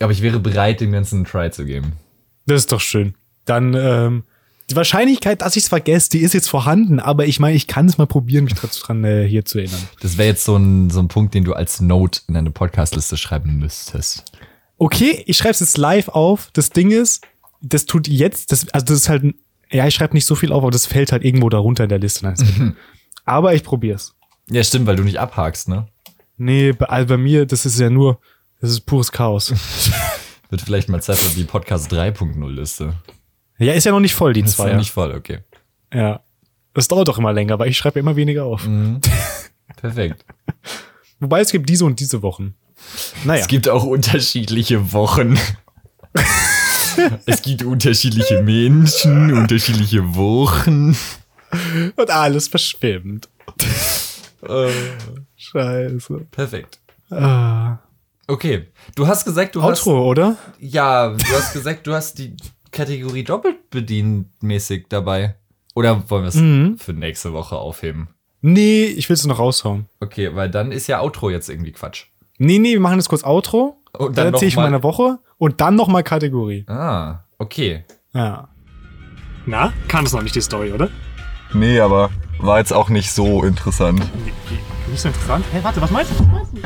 Aber 0.00 0.12
ich 0.12 0.22
wäre 0.22 0.38
bereit, 0.38 0.80
dem 0.80 0.92
Ganzen 0.92 1.16
einen 1.16 1.24
Try 1.24 1.50
zu 1.50 1.64
geben. 1.64 1.94
Das 2.48 2.62
ist 2.62 2.72
doch 2.72 2.80
schön. 2.80 3.14
Dann, 3.44 3.74
ähm, 3.74 4.24
die 4.70 4.76
Wahrscheinlichkeit, 4.76 5.42
dass 5.42 5.56
ich 5.56 5.64
es 5.64 5.68
vergesse, 5.68 6.10
die 6.10 6.20
ist 6.20 6.34
jetzt 6.34 6.48
vorhanden, 6.48 6.98
aber 6.98 7.26
ich 7.26 7.40
meine, 7.40 7.56
ich 7.56 7.66
kann 7.66 7.86
es 7.86 7.98
mal 7.98 8.06
probieren, 8.06 8.44
mich 8.44 8.54
dran 8.54 9.04
äh, 9.04 9.26
hier 9.26 9.44
zu 9.44 9.58
erinnern. 9.58 9.80
Das 10.00 10.18
wäre 10.18 10.28
jetzt 10.28 10.44
so 10.44 10.56
ein, 10.56 10.90
so 10.90 11.00
ein 11.00 11.08
Punkt, 11.08 11.34
den 11.34 11.44
du 11.44 11.52
als 11.52 11.80
Note 11.80 12.20
in 12.26 12.34
deine 12.34 12.50
Podcastliste 12.50 13.16
schreiben 13.16 13.58
müsstest. 13.58 14.24
Okay, 14.78 15.22
ich 15.26 15.36
schreibe 15.36 15.52
es 15.52 15.60
jetzt 15.60 15.76
live 15.76 16.08
auf. 16.08 16.50
Das 16.52 16.70
Ding 16.70 16.90
ist, 16.90 17.22
das 17.60 17.86
tut 17.86 18.08
jetzt, 18.08 18.52
das, 18.52 18.68
also 18.70 18.86
das 18.86 18.96
ist 18.96 19.08
halt, 19.08 19.34
ja, 19.70 19.86
ich 19.86 19.94
schreibe 19.94 20.14
nicht 20.14 20.26
so 20.26 20.34
viel 20.34 20.52
auf, 20.52 20.62
aber 20.62 20.70
das 20.70 20.86
fällt 20.86 21.12
halt 21.12 21.24
irgendwo 21.24 21.48
darunter 21.48 21.84
in 21.84 21.90
der 21.90 21.98
Liste. 21.98 22.26
Gut. 22.26 22.74
aber 23.24 23.54
ich 23.54 23.62
probier's. 23.62 24.14
Ja, 24.50 24.62
stimmt, 24.64 24.86
weil 24.86 24.96
du 24.96 25.02
nicht 25.02 25.20
abhakst, 25.20 25.68
ne? 25.68 25.86
Nee, 26.38 26.72
bei, 26.72 26.86
also 26.86 27.08
bei 27.08 27.16
mir, 27.18 27.44
das 27.44 27.66
ist 27.66 27.78
ja 27.78 27.90
nur, 27.90 28.20
das 28.60 28.70
ist 28.70 28.80
pures 28.82 29.12
Chaos. 29.12 29.52
Wird 30.50 30.62
vielleicht 30.62 30.88
mal 30.88 31.02
Zeit 31.02 31.18
für 31.18 31.34
die 31.36 31.44
Podcast 31.44 31.92
3.0 31.92 32.50
Liste. 32.50 32.94
ja, 33.58 33.72
ist 33.74 33.84
ja 33.84 33.92
noch 33.92 34.00
nicht 34.00 34.14
voll, 34.14 34.32
die 34.32 34.40
Ist 34.40 34.56
zwei. 34.56 34.70
ja 34.70 34.76
nicht 34.76 34.90
voll, 34.90 35.14
okay. 35.14 35.40
Ja. 35.92 36.20
Das 36.74 36.88
dauert 36.88 37.08
doch 37.08 37.18
immer 37.18 37.32
länger, 37.32 37.58
weil 37.58 37.68
ich 37.70 37.76
schreibe 37.76 37.98
immer 37.98 38.16
weniger 38.16 38.44
auf. 38.44 38.66
Mhm. 38.66 39.00
Perfekt. 39.76 40.24
Wobei 41.20 41.40
es 41.40 41.50
gibt 41.50 41.68
diese 41.68 41.84
und 41.84 41.98
diese 42.00 42.22
Wochen. 42.22 42.54
Naja. 43.24 43.40
Es 43.40 43.48
gibt 43.48 43.68
auch 43.68 43.84
unterschiedliche 43.84 44.92
Wochen. 44.92 45.36
es 47.26 47.42
gibt 47.42 47.64
unterschiedliche 47.64 48.42
Menschen, 48.42 49.32
unterschiedliche 49.32 50.14
Wochen. 50.14 50.96
Und 51.96 52.10
alles 52.10 52.48
verschwimmt. 52.48 53.28
Scheiße. 55.36 56.26
Perfekt. 56.30 56.78
Ah. 57.10 57.78
Okay, 58.30 58.66
du 58.94 59.06
hast 59.06 59.24
gesagt, 59.24 59.54
du 59.56 59.62
hast 59.62 59.86
Outro, 59.86 60.06
oder? 60.06 60.36
ja, 60.60 61.08
du 61.08 61.32
hast 61.34 61.52
gesagt, 61.54 61.86
du 61.86 61.94
hast 61.94 62.18
die 62.18 62.36
Kategorie 62.70 63.24
doppelt 63.24 63.70
bedient 63.70 64.26
mäßig 64.42 64.86
dabei. 64.90 65.36
Oder 65.74 66.08
wollen 66.10 66.24
wir 66.24 66.28
es 66.28 66.34
Mhm. 66.34 66.76
für 66.78 66.92
nächste 66.92 67.32
Woche 67.32 67.56
aufheben? 67.56 68.08
Nee, 68.42 68.84
ich 68.84 69.08
will 69.08 69.14
es 69.14 69.24
noch 69.26 69.38
raushauen. 69.38 69.86
Okay, 70.00 70.34
weil 70.34 70.50
dann 70.50 70.72
ist 70.72 70.86
ja 70.88 71.00
Outro 71.00 71.30
jetzt 71.30 71.48
irgendwie 71.48 71.72
Quatsch. 71.72 72.04
Nee, 72.38 72.58
nee, 72.58 72.72
wir 72.74 72.80
machen 72.80 72.98
jetzt 72.98 73.08
kurz 73.08 73.24
Outro. 73.24 73.80
Und 73.96 74.18
dann 74.18 74.26
dann 74.26 74.34
erzähle 74.34 74.48
ich 74.50 74.56
mal- 74.56 74.64
meiner 74.64 74.82
Woche 74.82 75.18
und 75.38 75.60
dann 75.62 75.74
noch 75.74 75.88
mal 75.88 76.02
Kategorie. 76.02 76.64
Ah, 76.68 77.24
okay. 77.38 77.84
Ja. 78.12 78.48
Na, 79.46 79.72
kannst 79.88 80.12
noch 80.14 80.22
nicht 80.22 80.34
die 80.34 80.42
Story, 80.42 80.72
oder? 80.72 80.88
Nee, 81.54 81.80
aber 81.80 82.10
war 82.38 82.58
jetzt 82.58 82.72
auch 82.74 82.90
nicht 82.90 83.10
so 83.10 83.42
interessant. 83.42 84.00
Nicht 84.90 85.00
so 85.00 85.08
interessant. 85.08 85.44
Hä, 85.52 85.60
warte, 85.62 85.80
was 85.80 85.90
meinst 85.90 86.12
du? 86.12 86.18
Was 86.20 86.26
meinst 86.28 86.52
du? 86.52 86.58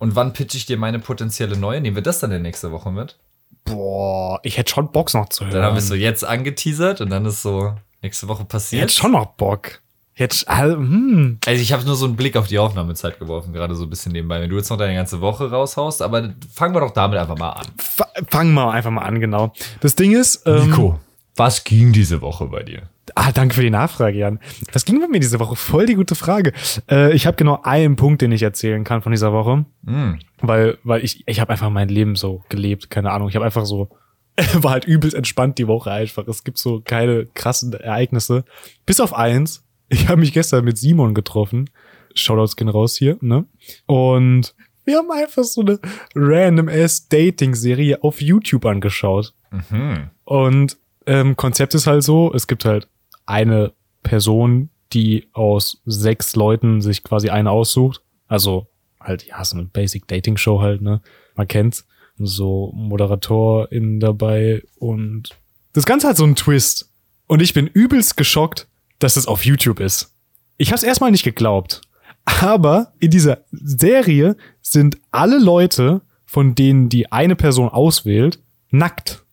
Und 0.00 0.16
wann 0.16 0.32
pitch 0.32 0.56
ich 0.56 0.66
dir 0.66 0.76
meine 0.78 0.98
potenzielle 0.98 1.56
neue? 1.56 1.80
Nehmen 1.80 1.94
wir 1.94 2.02
das 2.02 2.18
dann 2.18 2.32
in 2.32 2.42
nächste 2.42 2.72
Woche 2.72 2.90
mit? 2.90 3.16
Boah, 3.64 4.40
ich 4.42 4.56
hätte 4.58 4.72
schon 4.72 4.90
Bock 4.90 5.14
noch 5.14 5.28
zu 5.28 5.44
hören. 5.44 5.54
Dann 5.54 5.62
haben 5.62 5.74
wir 5.74 5.78
es 5.80 5.88
so 5.88 5.94
jetzt 5.94 6.24
angeteasert 6.24 7.00
und 7.00 7.10
dann 7.10 7.24
ist 7.26 7.42
so 7.42 7.74
nächste 8.02 8.26
Woche 8.26 8.42
ich 8.42 8.48
passiert. 8.48 8.82
hätte 8.82 8.94
schon 8.94 9.12
noch 9.12 9.26
Bock. 9.26 9.80
Jetzt, 10.14 10.48
also, 10.48 10.76
hm. 10.76 11.38
Also 11.46 11.62
ich 11.62 11.72
habe 11.72 11.84
nur 11.84 11.96
so 11.96 12.04
einen 12.06 12.16
Blick 12.16 12.36
auf 12.36 12.46
die 12.46 12.58
Aufnahmezeit 12.58 13.18
geworfen, 13.18 13.52
gerade 13.52 13.74
so 13.74 13.84
ein 13.84 13.90
bisschen 13.90 14.12
nebenbei. 14.12 14.40
Wenn 14.40 14.50
du 14.50 14.56
jetzt 14.56 14.68
noch 14.70 14.76
deine 14.76 14.94
ganze 14.94 15.20
Woche 15.20 15.50
raushaust, 15.50 16.02
aber 16.02 16.34
fangen 16.52 16.74
wir 16.74 16.80
doch 16.80 16.90
damit 16.90 17.18
einfach 17.18 17.38
mal 17.38 17.50
an. 17.50 17.66
F- 17.78 18.02
Fangen 18.28 18.52
wir 18.54 18.70
einfach 18.70 18.90
mal 18.90 19.02
an, 19.02 19.20
genau. 19.20 19.52
Das 19.80 19.94
Ding 19.94 20.12
ist. 20.12 20.46
Ähm, 20.46 20.98
was 21.36 21.64
ging 21.64 21.92
diese 21.92 22.20
Woche 22.20 22.46
bei 22.46 22.62
dir? 22.62 22.88
Ah, 23.14 23.32
danke 23.32 23.54
für 23.54 23.62
die 23.62 23.70
Nachfrage, 23.70 24.18
Jan. 24.18 24.38
Was 24.72 24.84
ging 24.84 25.00
bei 25.00 25.08
mir 25.08 25.20
diese 25.20 25.40
Woche? 25.40 25.56
Voll 25.56 25.86
die 25.86 25.94
gute 25.94 26.14
Frage. 26.14 26.52
Äh, 26.88 27.12
ich 27.12 27.26
habe 27.26 27.36
genau 27.36 27.60
einen 27.62 27.96
Punkt, 27.96 28.22
den 28.22 28.32
ich 28.32 28.42
erzählen 28.42 28.84
kann 28.84 29.02
von 29.02 29.12
dieser 29.12 29.32
Woche. 29.32 29.64
Hm. 29.84 30.18
Weil, 30.40 30.78
weil 30.84 31.04
ich, 31.04 31.24
ich 31.26 31.40
habe 31.40 31.50
einfach 31.52 31.70
mein 31.70 31.88
Leben 31.88 32.14
so 32.14 32.42
gelebt, 32.48 32.90
keine 32.90 33.10
Ahnung. 33.10 33.28
Ich 33.28 33.34
habe 33.34 33.44
einfach 33.44 33.66
so, 33.66 33.90
war 34.54 34.72
halt 34.72 34.84
übelst 34.84 35.16
entspannt 35.16 35.58
die 35.58 35.66
Woche 35.66 35.90
einfach. 35.90 36.26
Es 36.28 36.44
gibt 36.44 36.58
so 36.58 36.80
keine 36.84 37.26
krassen 37.34 37.72
Ereignisse. 37.72 38.44
Bis 38.86 39.00
auf 39.00 39.14
eins. 39.14 39.64
Ich 39.88 40.08
habe 40.08 40.20
mich 40.20 40.32
gestern 40.32 40.64
mit 40.64 40.78
Simon 40.78 41.14
getroffen. 41.14 41.68
Shoutouts 42.14 42.56
gehen 42.56 42.68
raus 42.68 42.96
hier, 42.96 43.16
ne? 43.20 43.44
Und 43.86 44.54
wir 44.84 44.98
haben 44.98 45.10
einfach 45.10 45.44
so 45.44 45.60
eine 45.60 45.78
random 46.14 46.68
ass 46.68 47.08
Dating-Serie 47.08 48.02
auf 48.02 48.20
YouTube 48.20 48.66
angeschaut. 48.66 49.34
Mhm. 49.50 50.10
Und 50.24 50.78
ähm, 51.06 51.36
Konzept 51.36 51.74
ist 51.74 51.86
halt 51.86 52.02
so, 52.02 52.32
es 52.34 52.46
gibt 52.46 52.64
halt 52.64 52.88
eine 53.26 53.72
Person, 54.02 54.70
die 54.92 55.28
aus 55.32 55.80
sechs 55.84 56.34
Leuten 56.36 56.80
sich 56.80 57.02
quasi 57.02 57.30
eine 57.30 57.50
aussucht. 57.50 58.02
Also 58.26 58.66
halt, 59.00 59.24
ja, 59.26 59.44
so 59.44 59.56
eine 59.56 59.66
Basic 59.66 60.06
Dating 60.08 60.36
Show 60.36 60.60
halt, 60.60 60.82
ne? 60.82 61.00
Man 61.34 61.48
kennt's. 61.48 61.86
So 62.22 62.70
ModeratorInnen 62.74 63.98
dabei 63.98 64.62
und 64.78 65.30
das 65.72 65.86
Ganze 65.86 66.08
hat 66.08 66.16
so 66.18 66.24
einen 66.24 66.36
Twist. 66.36 66.92
Und 67.26 67.40
ich 67.40 67.54
bin 67.54 67.66
übelst 67.66 68.16
geschockt, 68.16 68.68
dass 68.98 69.16
es 69.16 69.26
auf 69.26 69.44
YouTube 69.44 69.80
ist. 69.80 70.14
Ich 70.56 70.72
hab's 70.72 70.82
erstmal 70.82 71.12
nicht 71.12 71.22
geglaubt. 71.22 71.80
Aber 72.24 72.92
in 72.98 73.10
dieser 73.10 73.44
Serie 73.50 74.36
sind 74.60 74.98
alle 75.10 75.38
Leute, 75.38 76.02
von 76.26 76.54
denen 76.54 76.88
die 76.88 77.10
eine 77.10 77.36
Person 77.36 77.68
auswählt, 77.68 78.40
nackt. 78.70 79.24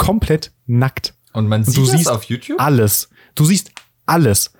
Komplett 0.00 0.52
nackt. 0.66 1.14
Und 1.32 1.48
man 1.48 1.60
Und 1.60 1.66
sieht 1.66 1.76
du 1.76 1.82
das 1.82 1.90
siehst 1.92 2.10
auf 2.10 2.24
YouTube? 2.24 2.60
alles. 2.60 3.08
Du 3.34 3.44
siehst 3.44 3.70
alles. 4.06 4.52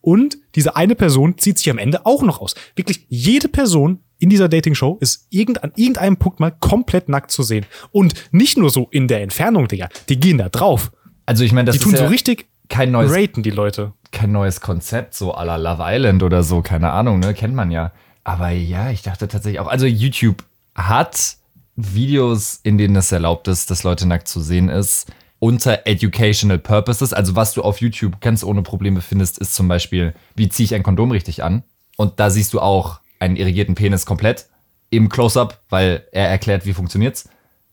Und 0.00 0.38
diese 0.54 0.76
eine 0.76 0.94
Person 0.94 1.38
zieht 1.38 1.58
sich 1.58 1.70
am 1.70 1.78
Ende 1.78 2.06
auch 2.06 2.22
noch 2.22 2.40
aus. 2.40 2.54
Wirklich 2.76 3.06
jede 3.08 3.48
Person 3.48 4.00
in 4.18 4.30
dieser 4.30 4.48
Dating-Show 4.48 4.98
ist 5.00 5.26
irgend, 5.30 5.62
an 5.62 5.72
irgendeinem 5.76 6.16
Punkt 6.16 6.40
mal 6.40 6.50
komplett 6.50 7.08
nackt 7.08 7.30
zu 7.30 7.42
sehen. 7.42 7.66
Und 7.92 8.14
nicht 8.32 8.56
nur 8.58 8.70
so 8.70 8.88
in 8.90 9.08
der 9.08 9.22
Entfernung, 9.22 9.68
Digga. 9.68 9.88
Die 10.08 10.18
gehen 10.18 10.38
da 10.38 10.48
drauf. 10.48 10.90
Also 11.26 11.44
ich 11.44 11.52
meine, 11.52 11.66
das 11.66 11.76
Die 11.76 11.82
tun 11.82 11.94
ist 11.94 12.00
ja 12.00 12.06
so 12.06 12.10
richtig 12.10 12.46
kein 12.68 12.90
neues, 12.90 13.12
raten, 13.12 13.42
die 13.42 13.50
Leute. 13.50 13.92
kein 14.12 14.32
neues 14.32 14.60
Konzept, 14.60 15.14
so 15.14 15.34
à 15.34 15.44
la 15.44 15.56
Love 15.56 15.82
Island 15.86 16.22
oder 16.22 16.42
so, 16.42 16.60
keine 16.62 16.90
Ahnung, 16.90 17.18
ne? 17.20 17.32
Kennt 17.34 17.54
man 17.54 17.70
ja. 17.70 17.92
Aber 18.24 18.50
ja, 18.50 18.90
ich 18.90 19.02
dachte 19.02 19.26
tatsächlich 19.28 19.60
auch, 19.60 19.68
also 19.68 19.86
YouTube 19.86 20.44
hat 20.74 21.37
Videos, 21.80 22.58
in 22.64 22.76
denen 22.76 22.96
es 22.96 23.12
erlaubt 23.12 23.46
ist, 23.46 23.70
dass 23.70 23.84
Leute 23.84 24.06
nackt 24.06 24.26
zu 24.26 24.40
sehen 24.40 24.68
ist, 24.68 25.06
unter 25.38 25.86
Educational 25.86 26.58
Purposes. 26.58 27.12
Also 27.12 27.36
was 27.36 27.54
du 27.54 27.62
auf 27.62 27.80
YouTube 27.80 28.20
ganz 28.20 28.42
ohne 28.42 28.62
Probleme 28.62 29.00
findest, 29.00 29.38
ist 29.38 29.54
zum 29.54 29.68
Beispiel, 29.68 30.12
wie 30.34 30.48
ziehe 30.48 30.64
ich 30.64 30.74
ein 30.74 30.82
Kondom 30.82 31.12
richtig 31.12 31.44
an? 31.44 31.62
Und 31.96 32.18
da 32.18 32.30
siehst 32.30 32.52
du 32.52 32.60
auch 32.60 33.00
einen 33.20 33.36
irrigierten 33.36 33.76
Penis 33.76 34.06
komplett 34.06 34.48
im 34.90 35.08
Close-Up, 35.08 35.60
weil 35.68 36.04
er 36.10 36.28
erklärt, 36.28 36.66
wie 36.66 36.72
funktioniert's. 36.72 37.28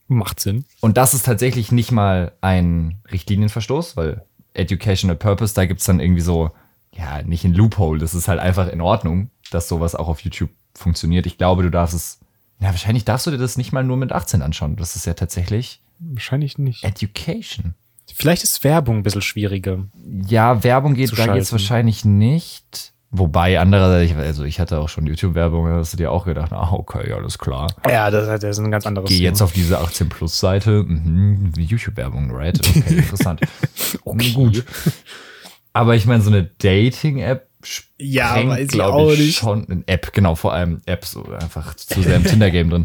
Macht 0.07 0.39
Sinn. 0.39 0.65
Und 0.81 0.97
das 0.97 1.15
ist 1.15 1.25
tatsächlich 1.25 1.71
nicht 1.71 1.91
mal 1.91 2.33
ein 2.41 2.99
Richtlinienverstoß, 3.11 3.97
weil 3.97 4.23
Educational 4.53 5.15
Purpose, 5.15 5.55
da 5.55 5.65
gibt's 5.65 5.85
dann 5.85 5.99
irgendwie 5.99 6.21
so, 6.21 6.51
ja, 6.93 7.23
nicht 7.23 7.43
ein 7.43 7.55
Loophole, 7.55 7.99
das 7.99 8.13
ist 8.13 8.27
halt 8.27 8.39
einfach 8.39 8.67
in 8.67 8.81
Ordnung, 8.81 9.31
dass 9.49 9.67
sowas 9.67 9.95
auch 9.95 10.07
auf 10.07 10.19
YouTube 10.21 10.51
funktioniert. 10.75 11.25
Ich 11.25 11.39
glaube, 11.39 11.63
du 11.63 11.71
darfst 11.71 11.95
es, 11.95 12.19
ja, 12.59 12.69
wahrscheinlich 12.69 13.05
darfst 13.05 13.27
du 13.27 13.31
dir 13.31 13.37
das 13.37 13.57
nicht 13.57 13.71
mal 13.71 13.83
nur 13.83 13.97
mit 13.97 14.11
18 14.11 14.41
anschauen. 14.41 14.75
Das 14.75 14.95
ist 14.95 15.05
ja 15.05 15.13
tatsächlich 15.13 15.81
Wahrscheinlich 15.99 16.57
nicht. 16.57 16.83
Education. 16.83 17.73
Vielleicht 18.13 18.43
ist 18.43 18.63
Werbung 18.63 18.97
ein 18.97 19.03
bisschen 19.03 19.21
schwieriger. 19.21 19.85
Ja, 20.27 20.63
Werbung 20.63 20.93
geht, 20.93 21.11
da 21.11 21.15
geht's 21.15 21.25
schalten. 21.25 21.51
wahrscheinlich 21.51 22.05
nicht. 22.05 22.93
Wobei, 23.11 23.59
andererseits, 23.59 24.13
also 24.17 24.43
ich 24.43 24.59
hatte 24.59 24.79
auch 24.79 24.89
schon 24.89 25.07
YouTube-Werbung, 25.07 25.67
da 25.67 25.75
hast 25.77 25.93
du 25.93 25.97
dir 25.97 26.11
auch 26.11 26.25
gedacht, 26.25 26.51
ah, 26.51 26.73
okay, 26.73 27.13
alles 27.13 27.37
klar. 27.37 27.73
Ja, 27.89 28.11
das, 28.11 28.27
das 28.41 28.57
ist 28.57 28.63
ein 28.63 28.71
ganz 28.71 28.85
anderes 28.85 29.09
Geh 29.09 29.19
jetzt 29.19 29.41
auf 29.41 29.53
diese 29.53 29.79
18-Plus-Seite. 29.79 30.83
Mhm, 30.83 31.53
YouTube-Werbung, 31.57 32.31
right? 32.31 32.59
Okay, 32.75 32.95
interessant. 32.97 33.41
okay. 34.03 34.31
Gut. 34.33 34.65
Aber 35.71 35.95
ich 35.95 36.05
meine, 36.05 36.21
so 36.21 36.29
eine 36.29 36.43
Dating-App 36.43 37.47
Ja, 37.97 38.29
sprengt, 38.29 38.49
weiß 38.49 38.61
ich 38.61 38.67
glaube 38.69 38.93
auch 38.93 39.11
ich, 39.11 39.19
nicht. 39.19 39.37
schon. 39.37 39.69
Eine 39.69 39.83
App, 39.87 40.13
genau, 40.13 40.35
vor 40.35 40.53
allem 40.53 40.81
App, 40.85 41.05
so 41.05 41.23
einfach 41.31 41.75
zu 41.75 42.01
sehr 42.01 42.17
im 42.17 42.23
Tinder-Game 42.23 42.69
drin. 42.69 42.83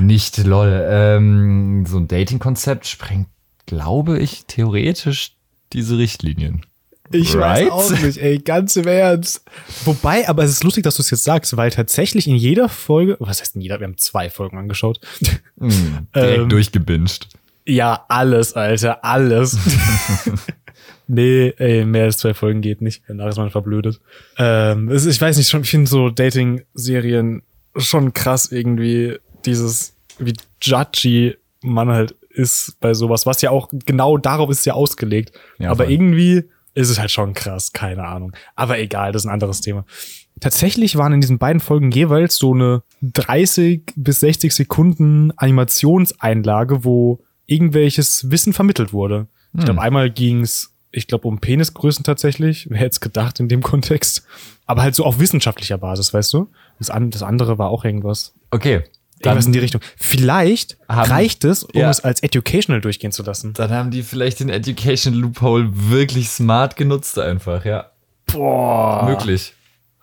Nicht, 0.00 0.38
lol. 0.38 0.86
Ähm, 0.90 1.84
so 1.86 1.98
ein 1.98 2.08
Dating-Konzept 2.08 2.86
sprengt, 2.86 3.28
glaube 3.66 4.18
ich, 4.18 4.44
theoretisch 4.46 5.32
diese 5.72 5.98
Richtlinien. 5.98 6.62
Ich 7.10 7.34
Right? 7.34 7.70
weiß 7.70 7.72
auch 7.72 7.90
nicht, 8.02 8.18
ey, 8.18 8.38
ganz 8.38 8.76
im 8.76 8.86
Ernst. 8.86 9.42
Wobei, 9.86 10.28
aber 10.28 10.44
es 10.44 10.50
ist 10.50 10.64
lustig, 10.64 10.84
dass 10.84 10.96
du 10.96 11.02
es 11.02 11.10
jetzt 11.10 11.24
sagst, 11.24 11.56
weil 11.56 11.70
tatsächlich 11.70 12.26
in 12.28 12.36
jeder 12.36 12.68
Folge, 12.68 13.16
was 13.18 13.40
heißt 13.40 13.56
in 13.56 13.62
jeder, 13.62 13.80
wir 13.80 13.86
haben 13.86 13.96
zwei 13.96 14.28
Folgen 14.28 14.58
angeschaut. 14.58 15.00
Hm, 15.58 16.06
direkt 16.14 16.38
Ähm, 16.38 16.48
durchgebinged. 16.50 17.28
ja, 17.66 18.04
alles, 18.08 18.52
Alter, 18.52 19.02
alles. 19.04 19.56
nee, 21.08 21.52
ey, 21.56 21.84
mehr 21.84 22.04
als 22.04 22.18
zwei 22.18 22.34
Folgen 22.34 22.60
geht 22.60 22.80
nicht. 22.80 23.02
Danach 23.08 23.28
ist 23.28 23.36
man 23.36 23.50
verblödet. 23.50 24.00
Ähm, 24.38 24.90
ich 24.90 25.20
weiß 25.20 25.36
nicht, 25.36 25.48
schon, 25.48 25.62
ich 25.62 25.70
finde 25.70 25.90
so 25.90 26.10
Dating-Serien 26.10 27.42
schon 27.76 28.12
krass 28.14 28.52
irgendwie 28.52 29.18
dieses, 29.44 29.96
wie 30.18 30.34
judgy 30.62 31.36
man 31.62 31.88
halt 31.88 32.14
ist 32.30 32.76
bei 32.80 32.94
sowas, 32.94 33.26
was 33.26 33.42
ja 33.42 33.50
auch 33.50 33.68
genau 33.84 34.16
darauf 34.16 34.50
ist 34.50 34.64
ja 34.64 34.74
ausgelegt. 34.74 35.32
Ja, 35.58 35.70
Aber 35.70 35.84
voll. 35.84 35.92
irgendwie 35.92 36.44
ist 36.74 36.90
es 36.90 36.98
halt 36.98 37.10
schon 37.10 37.34
krass, 37.34 37.72
keine 37.72 38.04
Ahnung. 38.04 38.32
Aber 38.54 38.78
egal, 38.78 39.12
das 39.12 39.22
ist 39.22 39.26
ein 39.26 39.32
anderes 39.32 39.60
Thema. 39.60 39.84
Tatsächlich 40.40 40.96
waren 40.96 41.12
in 41.12 41.20
diesen 41.20 41.38
beiden 41.38 41.58
Folgen 41.58 41.90
jeweils 41.90 42.36
so 42.36 42.54
eine 42.54 42.84
30 43.02 43.82
bis 43.96 44.20
60 44.20 44.54
Sekunden 44.54 45.32
Animationseinlage, 45.36 46.84
wo 46.84 47.24
irgendwelches 47.46 48.30
Wissen 48.30 48.52
vermittelt 48.52 48.92
wurde. 48.92 49.26
Ich 49.56 49.64
glaube, 49.64 49.80
einmal 49.80 50.10
ging's, 50.10 50.74
ich 50.90 51.06
glaube, 51.06 51.28
um 51.28 51.38
Penisgrößen 51.38 52.04
tatsächlich. 52.04 52.66
Wer 52.70 52.78
hätte 52.78 52.90
es 52.92 53.00
gedacht 53.00 53.40
in 53.40 53.48
dem 53.48 53.62
Kontext? 53.62 54.24
Aber 54.66 54.82
halt 54.82 54.94
so 54.94 55.04
auf 55.04 55.18
wissenschaftlicher 55.18 55.78
Basis, 55.78 56.12
weißt 56.14 56.32
du? 56.32 56.50
Das, 56.78 56.90
an, 56.90 57.10
das 57.10 57.22
andere 57.22 57.58
war 57.58 57.68
auch 57.70 57.84
irgendwas. 57.84 58.32
Okay. 58.50 58.84
Irgendwas 59.20 59.46
in 59.46 59.52
die 59.52 59.58
Richtung. 59.58 59.80
Vielleicht 59.96 60.78
Haben- 60.88 61.10
reicht 61.10 61.44
es, 61.44 61.64
um 61.64 61.78
Ja. 61.80 61.90
es 61.90 62.00
als 62.00 62.22
educational 62.22 62.80
durchgehen 62.80 63.10
zu 63.12 63.22
lassen. 63.24 63.52
dann 63.54 63.70
haben 63.70 63.90
die 63.90 64.02
vielleicht 64.02 64.40
den 64.40 64.48
Education 64.48 65.12
Loophole 65.14 65.68
wirklich 65.72 66.28
smart 66.30 66.76
genutzt 66.76 67.18
einfach, 67.18 67.64
ja. 67.64 67.90
Boah. 68.26 69.04
Möglich. 69.08 69.54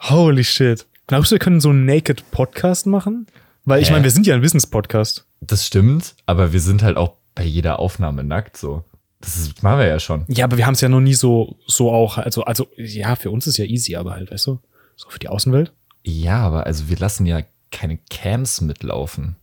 Holy 0.01 0.43
shit. 0.43 0.85
Glaubst 1.07 1.31
du, 1.31 1.35
wir 1.35 1.39
können 1.39 1.61
so 1.61 1.69
einen 1.69 1.85
Naked 1.85 2.29
Podcast 2.31 2.87
machen? 2.87 3.27
Weil 3.63 3.81
ich 3.81 3.89
meine, 3.91 4.03
wir 4.03 4.11
sind 4.11 4.27
ja 4.27 4.35
ein 4.35 4.41
Wissenspodcast. 4.41 5.25
Das 5.41 5.65
stimmt, 5.65 6.15
aber 6.25 6.51
wir 6.53 6.59
sind 6.59 6.83
halt 6.83 6.97
auch 6.97 7.13
bei 7.35 7.43
jeder 7.43 7.79
Aufnahme 7.79 8.23
nackt 8.23 8.57
so. 8.57 8.83
Das 9.21 9.37
ist, 9.37 9.63
machen 9.63 9.79
wir 9.79 9.87
ja 9.87 9.99
schon. 9.99 10.25
Ja, 10.27 10.45
aber 10.45 10.57
wir 10.57 10.65
haben 10.65 10.73
es 10.73 10.81
ja 10.81 10.89
noch 10.89 11.01
nie 11.01 11.13
so, 11.13 11.57
so 11.65 11.91
auch, 11.91 12.17
also, 12.17 12.43
also, 12.43 12.67
ja, 12.77 13.15
für 13.15 13.31
uns 13.31 13.47
ist 13.47 13.57
ja 13.57 13.65
easy, 13.65 13.95
aber 13.95 14.11
halt, 14.11 14.31
weißt 14.31 14.47
du, 14.47 14.59
so 14.95 15.09
für 15.09 15.19
die 15.19 15.29
Außenwelt. 15.29 15.73
Ja, 16.03 16.39
aber 16.41 16.65
also 16.65 16.89
wir 16.89 16.97
lassen 16.97 17.25
ja 17.25 17.41
keine 17.71 17.97
Cams 18.09 18.61
mitlaufen. 18.61 19.35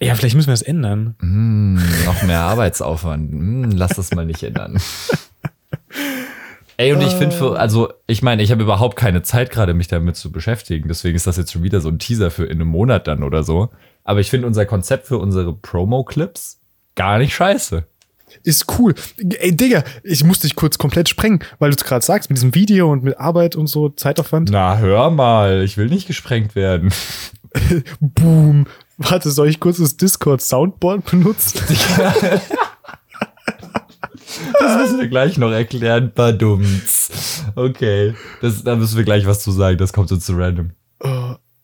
Ja, 0.00 0.14
vielleicht 0.14 0.34
müssen 0.36 0.48
wir 0.48 0.52
das 0.52 0.62
ändern. 0.62 1.14
Mm, 1.20 1.78
noch 2.04 2.22
mehr 2.22 2.40
Arbeitsaufwand. 2.40 3.32
Mm, 3.32 3.70
lass 3.72 3.96
das 3.96 4.12
mal 4.12 4.26
nicht 4.26 4.42
ändern. 4.42 4.80
Ey, 6.76 6.92
und 6.92 7.02
ich 7.02 7.12
finde 7.12 7.36
für, 7.36 7.58
also 7.58 7.92
ich 8.06 8.22
meine, 8.22 8.42
ich 8.42 8.50
habe 8.50 8.62
überhaupt 8.62 8.96
keine 8.96 9.22
Zeit 9.22 9.50
gerade, 9.50 9.74
mich 9.74 9.86
damit 9.86 10.16
zu 10.16 10.32
beschäftigen. 10.32 10.88
Deswegen 10.88 11.14
ist 11.14 11.26
das 11.26 11.36
jetzt 11.36 11.52
schon 11.52 11.62
wieder 11.62 11.80
so 11.80 11.88
ein 11.88 12.00
Teaser 12.00 12.30
für 12.30 12.44
in 12.44 12.60
einem 12.60 12.68
Monat 12.68 13.06
dann 13.06 13.22
oder 13.22 13.44
so. 13.44 13.70
Aber 14.02 14.20
ich 14.20 14.28
finde 14.28 14.48
unser 14.48 14.66
Konzept 14.66 15.06
für 15.06 15.18
unsere 15.18 15.52
Promo-Clips 15.52 16.60
gar 16.96 17.18
nicht 17.18 17.34
scheiße. 17.34 17.86
Ist 18.42 18.66
cool. 18.78 18.94
Ey, 19.38 19.56
Digga, 19.56 19.84
ich 20.02 20.24
muss 20.24 20.40
dich 20.40 20.56
kurz 20.56 20.78
komplett 20.78 21.08
sprengen, 21.08 21.40
weil 21.58 21.70
du 21.70 21.76
es 21.76 21.84
gerade 21.84 22.04
sagst, 22.04 22.30
mit 22.30 22.38
diesem 22.38 22.54
Video 22.54 22.90
und 22.90 23.04
mit 23.04 23.18
Arbeit 23.18 23.56
und 23.56 23.66
so, 23.66 23.88
Zeitaufwand. 23.88 24.50
Na, 24.50 24.78
hör 24.78 25.10
mal, 25.10 25.62
ich 25.62 25.76
will 25.76 25.86
nicht 25.86 26.06
gesprengt 26.06 26.54
werden. 26.54 26.92
Boom. 28.00 28.66
Warte, 28.96 29.30
soll 29.30 29.48
ich 29.48 29.60
kurz 29.60 29.78
das 29.78 29.96
Discord-Soundboard 29.96 31.10
benutzen? 31.10 31.60
Das 34.58 34.78
müssen 34.78 35.00
wir 35.00 35.08
gleich 35.08 35.38
noch 35.38 35.50
erklären. 35.50 36.12
Badumts. 36.14 37.44
Okay. 37.54 38.14
Das, 38.40 38.64
da 38.64 38.76
müssen 38.76 38.96
wir 38.96 39.04
gleich 39.04 39.26
was 39.26 39.42
zu 39.42 39.52
sagen. 39.52 39.78
Das 39.78 39.92
kommt 39.92 40.08
so 40.08 40.16
zu 40.16 40.34
random. 40.34 40.72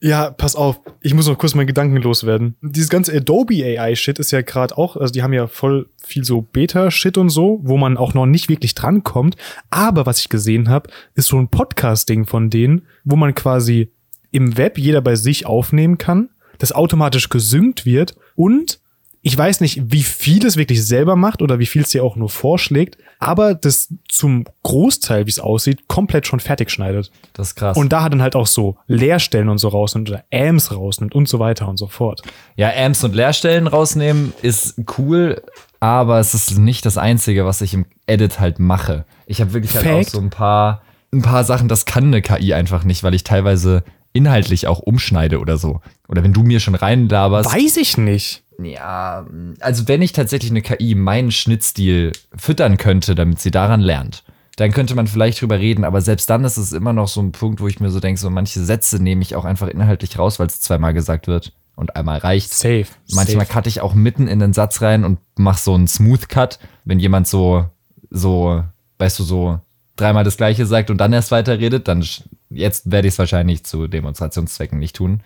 Ja, 0.02 0.30
pass 0.30 0.56
auf. 0.56 0.80
Ich 1.02 1.12
muss 1.12 1.28
noch 1.28 1.36
kurz 1.36 1.54
meinen 1.54 1.66
Gedanken 1.66 1.98
loswerden. 1.98 2.56
Dieses 2.62 2.88
ganze 2.88 3.14
Adobe 3.14 3.62
AI-Shit 3.62 4.18
ist 4.18 4.30
ja 4.30 4.40
gerade 4.40 4.76
auch, 4.78 4.96
also 4.96 5.12
die 5.12 5.22
haben 5.22 5.34
ja 5.34 5.46
voll 5.46 5.90
viel 6.02 6.24
so 6.24 6.40
Beta-Shit 6.40 7.18
und 7.18 7.28
so, 7.28 7.60
wo 7.62 7.76
man 7.76 7.98
auch 7.98 8.14
noch 8.14 8.24
nicht 8.24 8.48
wirklich 8.48 8.74
drankommt. 8.74 9.36
Aber 9.68 10.06
was 10.06 10.20
ich 10.20 10.30
gesehen 10.30 10.70
habe, 10.70 10.88
ist 11.14 11.28
so 11.28 11.38
ein 11.38 11.48
Podcast-Ding 11.48 12.24
von 12.24 12.48
denen, 12.48 12.86
wo 13.04 13.16
man 13.16 13.34
quasi 13.34 13.92
im 14.30 14.56
Web 14.56 14.78
jeder 14.78 15.02
bei 15.02 15.16
sich 15.16 15.44
aufnehmen 15.44 15.98
kann, 15.98 16.30
das 16.58 16.72
automatisch 16.72 17.28
gesynkt 17.28 17.84
wird 17.84 18.16
und 18.36 18.79
ich 19.22 19.36
weiß 19.36 19.60
nicht, 19.60 19.92
wie 19.92 20.02
viel 20.02 20.46
es 20.46 20.56
wirklich 20.56 20.84
selber 20.84 21.14
macht 21.14 21.42
oder 21.42 21.58
wie 21.58 21.66
viel 21.66 21.82
es 21.82 21.90
dir 21.90 22.02
auch 22.02 22.16
nur 22.16 22.30
vorschlägt, 22.30 22.96
aber 23.18 23.54
das 23.54 23.92
zum 24.08 24.44
Großteil, 24.62 25.26
wie 25.26 25.30
es 25.30 25.38
aussieht, 25.38 25.88
komplett 25.88 26.26
schon 26.26 26.40
fertig 26.40 26.70
schneidet. 26.70 27.10
Das 27.34 27.48
ist 27.48 27.54
krass. 27.54 27.76
Und 27.76 27.92
da 27.92 28.02
hat 28.02 28.12
dann 28.12 28.22
halt 28.22 28.34
auch 28.34 28.46
so 28.46 28.78
Leerstellen 28.86 29.50
und 29.50 29.58
so 29.58 29.68
rausnimmt 29.68 30.08
oder 30.08 30.24
Ams 30.32 30.72
rausnimmt 30.72 31.14
und 31.14 31.28
so 31.28 31.38
weiter 31.38 31.68
und 31.68 31.76
so 31.76 31.86
fort. 31.86 32.22
Ja, 32.56 32.72
Amps 32.74 33.04
und 33.04 33.14
Leerstellen 33.14 33.66
rausnehmen 33.66 34.32
ist 34.40 34.80
cool, 34.96 35.42
aber 35.80 36.18
es 36.18 36.32
ist 36.32 36.58
nicht 36.58 36.86
das 36.86 36.96
Einzige, 36.96 37.44
was 37.44 37.60
ich 37.60 37.74
im 37.74 37.84
Edit 38.06 38.40
halt 38.40 38.58
mache. 38.58 39.04
Ich 39.26 39.42
habe 39.42 39.52
wirklich 39.52 39.74
halt 39.74 39.86
Fact. 39.86 40.08
auch 40.08 40.12
so 40.12 40.20
ein 40.20 40.30
paar, 40.30 40.82
ein 41.12 41.22
paar 41.22 41.44
Sachen, 41.44 41.68
das 41.68 41.84
kann 41.84 42.04
eine 42.04 42.22
KI 42.22 42.54
einfach 42.54 42.84
nicht, 42.84 43.02
weil 43.02 43.14
ich 43.14 43.24
teilweise 43.24 43.84
inhaltlich 44.12 44.66
auch 44.66 44.80
umschneide 44.80 45.40
oder 45.40 45.56
so. 45.56 45.80
Oder 46.08 46.24
wenn 46.24 46.32
du 46.32 46.42
mir 46.42 46.60
schon 46.60 46.74
reinlaberst. 46.74 47.54
Weiß 47.54 47.76
ich 47.76 47.96
nicht. 47.96 48.44
Ja, 48.62 49.26
also 49.60 49.88
wenn 49.88 50.02
ich 50.02 50.12
tatsächlich 50.12 50.50
eine 50.50 50.62
KI 50.62 50.94
meinen 50.94 51.30
Schnittstil 51.30 52.12
füttern 52.36 52.76
könnte, 52.76 53.14
damit 53.14 53.40
sie 53.40 53.50
daran 53.50 53.80
lernt, 53.80 54.24
dann 54.56 54.72
könnte 54.72 54.94
man 54.94 55.06
vielleicht 55.06 55.40
drüber 55.40 55.58
reden, 55.58 55.84
aber 55.84 56.00
selbst 56.00 56.28
dann 56.28 56.44
ist 56.44 56.58
es 56.58 56.72
immer 56.72 56.92
noch 56.92 57.08
so 57.08 57.22
ein 57.22 57.32
Punkt, 57.32 57.60
wo 57.60 57.68
ich 57.68 57.80
mir 57.80 57.90
so 57.90 58.00
denke, 58.00 58.20
so 58.20 58.28
manche 58.28 58.60
Sätze 58.60 59.02
nehme 59.02 59.22
ich 59.22 59.34
auch 59.34 59.44
einfach 59.44 59.68
inhaltlich 59.68 60.18
raus, 60.18 60.38
weil 60.38 60.48
es 60.48 60.60
zweimal 60.60 60.92
gesagt 60.92 61.28
wird 61.28 61.52
und 61.76 61.96
einmal 61.96 62.18
reicht. 62.18 62.52
Safe. 62.52 62.86
Manchmal 63.12 63.46
Safe. 63.46 63.52
cutte 63.54 63.68
ich 63.68 63.80
auch 63.80 63.94
mitten 63.94 64.28
in 64.28 64.38
den 64.38 64.52
Satz 64.52 64.82
rein 64.82 65.04
und 65.04 65.18
mach 65.36 65.56
so 65.56 65.74
einen 65.74 65.88
Smooth 65.88 66.28
Cut, 66.28 66.58
wenn 66.84 66.98
jemand 66.98 67.26
so, 67.26 67.66
so, 68.10 68.62
weißt 68.98 69.18
du, 69.20 69.22
so 69.24 69.60
dreimal 69.96 70.24
das 70.24 70.36
Gleiche 70.36 70.66
sagt 70.66 70.90
und 70.90 70.98
dann 70.98 71.12
erst 71.12 71.30
weiterredet, 71.30 71.88
dann 71.88 72.04
jetzt 72.50 72.90
werde 72.90 73.08
ich 73.08 73.14
es 73.14 73.18
wahrscheinlich 73.18 73.64
zu 73.64 73.86
Demonstrationszwecken 73.86 74.78
nicht 74.78 74.96
tun. 74.96 75.22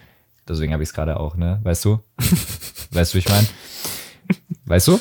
Deswegen 0.49 0.73
habe 0.73 0.83
ich 0.83 0.91
es 0.91 0.95
gerade 0.95 1.19
auch, 1.19 1.37
ne? 1.37 1.61
Weißt 1.63 1.85
du? 1.85 2.01
weißt 2.93 3.13
du, 3.13 3.17
wie 3.17 3.19
ich 3.21 3.29
meine? 3.29 3.47
Weißt 4.67 4.89
du? 4.89 4.99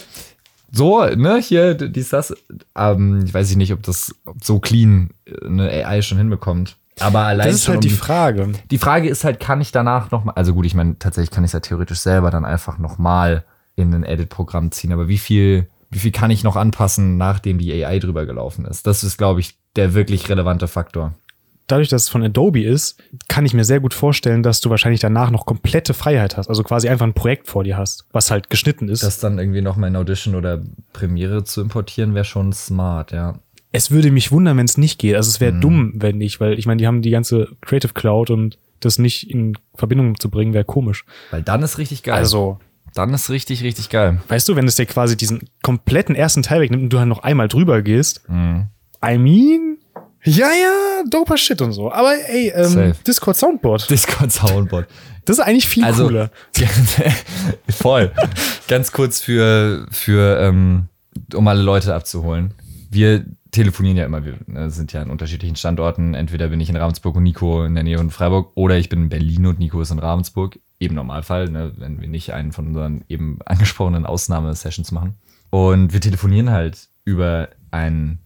So, 0.71 1.05
ne, 1.05 1.37
hier, 1.37 1.75
dies, 1.75 2.09
das. 2.09 2.33
Ähm, 2.75 3.23
ich 3.25 3.33
weiß 3.33 3.55
nicht, 3.55 3.73
ob 3.73 3.83
das 3.83 4.15
ob 4.25 4.43
so 4.43 4.59
clean 4.59 5.11
eine 5.45 5.69
AI 5.69 6.01
schon 6.01 6.17
hinbekommt. 6.17 6.77
Aber 6.99 7.21
allein 7.21 7.47
Das 7.47 7.55
ist 7.55 7.67
halt 7.67 7.77
um 7.77 7.81
die 7.81 7.89
Frage. 7.89 8.51
die 8.71 8.77
Frage 8.77 9.09
ist 9.09 9.23
halt, 9.23 9.39
kann 9.39 9.61
ich 9.61 9.71
danach 9.71 10.11
noch 10.11 10.23
mal, 10.23 10.33
also 10.33 10.53
gut, 10.53 10.65
ich 10.65 10.75
meine, 10.75 10.97
tatsächlich 10.99 11.31
kann 11.31 11.43
ich 11.43 11.49
es 11.49 11.53
ja 11.53 11.59
theoretisch 11.59 11.99
selber 11.99 12.29
dann 12.31 12.45
einfach 12.45 12.77
noch 12.77 12.97
mal 12.97 13.45
in 13.75 13.93
ein 13.93 14.03
Edit-Programm 14.03 14.71
ziehen, 14.71 14.93
aber 14.93 15.07
wie 15.07 15.17
viel, 15.17 15.69
wie 15.89 15.99
viel 15.99 16.11
kann 16.11 16.29
ich 16.31 16.43
noch 16.43 16.55
anpassen, 16.55 17.17
nachdem 17.17 17.57
die 17.57 17.83
AI 17.83 17.97
drüber 17.99 18.25
gelaufen 18.25 18.65
ist? 18.65 18.85
Das 18.85 19.03
ist, 19.03 19.17
glaube 19.17 19.39
ich, 19.39 19.57
der 19.75 19.95
wirklich 19.95 20.29
relevante 20.29 20.67
Faktor. 20.67 21.13
Dadurch, 21.73 21.89
dass 21.89 22.03
es 22.03 22.09
von 22.09 22.21
Adobe 22.23 22.61
ist, 22.63 23.01
kann 23.27 23.45
ich 23.47 23.55
mir 23.55 23.63
sehr 23.63 23.79
gut 23.79 23.95
vorstellen, 23.95 24.43
dass 24.43 24.61
du 24.61 24.69
wahrscheinlich 24.69 25.01
danach 25.01 25.31
noch 25.31 25.47
komplette 25.47 25.95
Freiheit 25.95 26.37
hast. 26.37 26.47
Also 26.49 26.61
quasi 26.63 26.87
einfach 26.87 27.07
ein 27.07 27.13
Projekt 27.15 27.47
vor 27.47 27.63
dir 27.63 27.77
hast, 27.77 28.05
was 28.11 28.29
halt 28.29 28.51
geschnitten 28.51 28.89
ist. 28.89 29.01
Das 29.01 29.19
dann 29.19 29.39
irgendwie 29.39 29.61
noch 29.61 29.75
mal 29.75 29.87
in 29.87 29.95
Audition 29.95 30.35
oder 30.35 30.61
Premiere 30.93 31.43
zu 31.43 31.61
importieren, 31.61 32.13
wäre 32.13 32.25
schon 32.25 32.53
smart, 32.53 33.11
ja. 33.11 33.39
es 33.71 33.89
würde 33.89 34.11
mich 34.11 34.31
wundern, 34.31 34.55
wenn 34.57 34.65
es 34.65 34.77
nicht 34.77 34.99
geht. 34.99 35.15
Also 35.15 35.29
es 35.29 35.39
Mhm. 35.39 35.43
wäre 35.45 35.59
dumm, 35.59 35.93
wenn 35.95 36.17
nicht, 36.19 36.39
weil 36.39 36.59
ich 36.59 36.67
meine, 36.67 36.77
die 36.77 36.85
haben 36.85 37.01
die 37.01 37.09
ganze 37.09 37.47
Creative 37.61 37.93
Cloud 37.93 38.29
und 38.29 38.59
das 38.81 38.99
nicht 38.99 39.31
in 39.31 39.57
Verbindung 39.73 40.19
zu 40.19 40.29
bringen, 40.29 40.53
wäre 40.53 40.63
komisch. 40.65 41.05
Weil 41.31 41.41
dann 41.41 41.63
ist 41.63 41.79
richtig 41.79 42.03
geil. 42.03 42.13
Also, 42.15 42.59
dann 42.93 43.11
ist 43.15 43.31
richtig, 43.31 43.63
richtig 43.63 43.89
geil. 43.89 44.21
weißt 44.27 44.47
du, 44.47 44.55
wenn 44.55 44.67
es 44.67 44.75
dir 44.75 44.85
quasi 44.85 45.17
diesen 45.17 45.49
kompletten 45.63 46.13
ersten 46.15 46.43
Teil 46.43 46.61
wegnimmt 46.61 46.83
und 46.83 46.89
du 46.93 46.97
dann 46.97 47.09
noch 47.09 47.23
einmal 47.23 47.47
drüber 47.47 47.81
gehst, 47.81 48.21
Mhm. 48.29 48.67
I 49.03 49.17
mean, 49.17 49.77
ja, 50.25 50.47
ja, 50.47 51.03
doper 51.09 51.37
Shit 51.37 51.61
und 51.61 51.73
so. 51.73 51.91
Aber 51.91 52.13
ey, 52.27 52.49
ähm. 52.55 52.93
Discord 53.05 53.35
Soundboard, 53.35 53.89
Discord 53.89 54.31
Soundboard. 54.31 54.87
das 55.25 55.39
ist 55.39 55.43
eigentlich 55.43 55.67
viel 55.67 55.83
Also, 55.83 56.05
cooler. 56.05 56.31
voll. 57.69 58.11
Ganz 58.67 58.91
kurz 58.91 59.19
für, 59.21 59.85
für 59.91 60.39
ähm, 60.39 60.87
um 61.33 61.47
alle 61.47 61.61
Leute 61.61 61.93
abzuholen. 61.93 62.53
Wir 62.89 63.25
telefonieren 63.51 63.97
ja 63.97 64.05
immer, 64.05 64.25
wir 64.25 64.35
äh, 64.55 64.69
sind 64.69 64.93
ja 64.93 65.01
an 65.01 65.09
unterschiedlichen 65.11 65.55
Standorten. 65.55 66.13
Entweder 66.13 66.47
bin 66.47 66.59
ich 66.59 66.69
in 66.69 66.75
Ravensburg 66.75 67.15
und 67.15 67.23
Nico 67.23 67.63
in 67.63 67.75
der 67.75 67.83
Nähe 67.83 67.97
von 67.97 68.09
Freiburg 68.09 68.51
oder 68.55 68.77
ich 68.77 68.89
bin 68.89 69.03
in 69.03 69.09
Berlin 69.09 69.45
und 69.45 69.59
Nico 69.59 69.81
ist 69.81 69.91
in 69.91 69.99
Ravensburg. 69.99 70.59
Eben 70.79 70.95
Normalfall, 70.95 71.49
ne, 71.49 71.71
wenn 71.77 72.01
wir 72.01 72.07
nicht 72.07 72.33
einen 72.33 72.51
von 72.51 72.67
unseren 72.67 73.03
eben 73.07 73.39
angesprochenen 73.45 74.05
Ausnahmesessions 74.05 74.91
machen. 74.91 75.15
Und 75.49 75.93
wir 75.93 76.01
telefonieren 76.01 76.49
halt 76.49 76.89
über 77.05 77.49
ein 77.71 78.19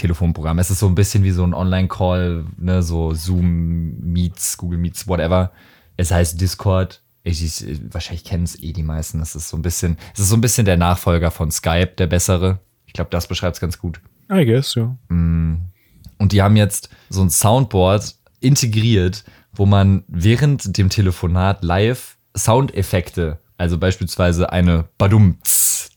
Online-Telefonprogramm. 0.00 0.58
Es 0.58 0.70
ist 0.70 0.78
so 0.78 0.86
ein 0.86 0.94
bisschen 0.94 1.24
wie 1.24 1.30
so 1.30 1.44
ein 1.44 1.54
Online-Call, 1.54 2.44
ne, 2.58 2.82
so 2.82 3.14
Zoom, 3.14 3.98
Meets, 4.00 4.56
Google 4.56 4.78
Meets, 4.78 5.06
whatever. 5.06 5.52
Es 5.96 6.10
heißt 6.10 6.40
Discord. 6.40 7.02
Ich, 7.22 7.44
ich, 7.44 7.80
wahrscheinlich 7.92 8.24
kennen 8.24 8.44
es 8.44 8.60
eh 8.62 8.72
die 8.72 8.82
meisten. 8.82 9.18
Das 9.18 9.36
ist 9.36 9.48
so 9.48 9.56
ein 9.56 9.62
bisschen, 9.62 9.98
es 10.14 10.20
ist 10.20 10.28
so 10.30 10.36
ein 10.36 10.40
bisschen 10.40 10.64
der 10.64 10.76
Nachfolger 10.76 11.30
von 11.30 11.50
Skype, 11.50 11.94
der 11.98 12.06
bessere. 12.06 12.60
Ich 12.86 12.94
glaube, 12.94 13.10
das 13.10 13.26
beschreibt 13.26 13.56
es 13.56 13.60
ganz 13.60 13.78
gut. 13.78 14.00
I 14.32 14.44
guess, 14.44 14.74
ja. 14.74 14.96
Und 16.18 16.32
die 16.32 16.42
haben 16.42 16.56
jetzt 16.56 16.88
so 17.10 17.22
ein 17.22 17.30
Soundboard 17.30 18.14
integriert, 18.40 19.24
wo 19.52 19.66
man 19.66 20.04
während 20.08 20.76
dem 20.78 20.88
Telefonat 20.88 21.62
live 21.62 22.16
Soundeffekte, 22.36 23.38
also 23.58 23.76
beispielsweise 23.76 24.52
eine 24.52 24.84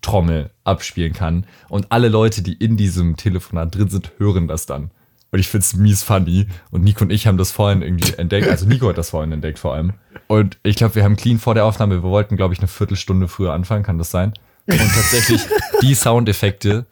Badum-Trommel 0.03 0.51
abspielen 0.63 1.13
kann. 1.13 1.45
Und 1.69 1.91
alle 1.91 2.09
Leute, 2.09 2.41
die 2.41 2.53
in 2.53 2.77
diesem 2.77 3.17
Telefonat 3.17 3.75
drin 3.75 3.89
sind, 3.89 4.11
hören 4.17 4.47
das 4.47 4.65
dann. 4.65 4.91
Und 5.31 5.39
ich 5.39 5.47
find's 5.47 5.75
mies 5.75 6.03
funny. 6.03 6.47
Und 6.69 6.83
Nico 6.83 7.03
und 7.03 7.11
ich 7.11 7.25
haben 7.25 7.37
das 7.37 7.51
vorhin 7.51 7.81
irgendwie 7.81 8.13
entdeckt. 8.17 8.47
Also 8.47 8.67
Nico 8.67 8.87
hat 8.87 8.97
das 8.97 9.09
vorhin 9.09 9.31
entdeckt 9.31 9.57
vor 9.57 9.73
allem. 9.73 9.93
Und 10.27 10.59
ich 10.61 10.75
glaube, 10.75 10.95
wir 10.95 11.03
haben 11.03 11.15
clean 11.15 11.39
vor 11.39 11.55
der 11.55 11.65
Aufnahme, 11.65 12.03
wir 12.03 12.09
wollten, 12.09 12.37
glaube 12.37 12.53
ich, 12.53 12.59
eine 12.59 12.67
Viertelstunde 12.67 13.27
früher 13.27 13.53
anfangen, 13.53 13.83
kann 13.83 13.97
das 13.97 14.11
sein? 14.11 14.33
Und 14.67 14.77
tatsächlich 14.77 15.41
die 15.81 15.95
Soundeffekte, 15.95 16.85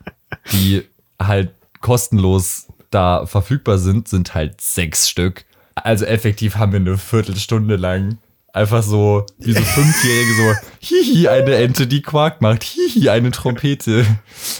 die 0.52 0.84
halt 1.22 1.52
kostenlos 1.82 2.68
da 2.90 3.26
verfügbar 3.26 3.78
sind, 3.78 4.08
sind 4.08 4.34
halt 4.34 4.60
sechs 4.60 5.08
Stück. 5.08 5.46
Also 5.76 6.06
effektiv 6.06 6.56
haben 6.58 6.74
wir 6.74 6.80
eine 6.80 6.98
Viertelstunde 6.98 7.76
lang 7.76 8.18
einfach 8.54 8.84
so, 8.84 9.26
wie 9.40 9.54
so 9.54 9.62
Fünfjährige 9.62 10.34
so, 10.36 10.54
hihi, 10.80 11.28
eine 11.28 11.56
Ente, 11.56 11.88
die 11.88 12.02
Quark 12.02 12.42
macht, 12.42 12.64
hihi, 12.64 13.10
eine 13.10 13.32
Trompete. 13.32 14.06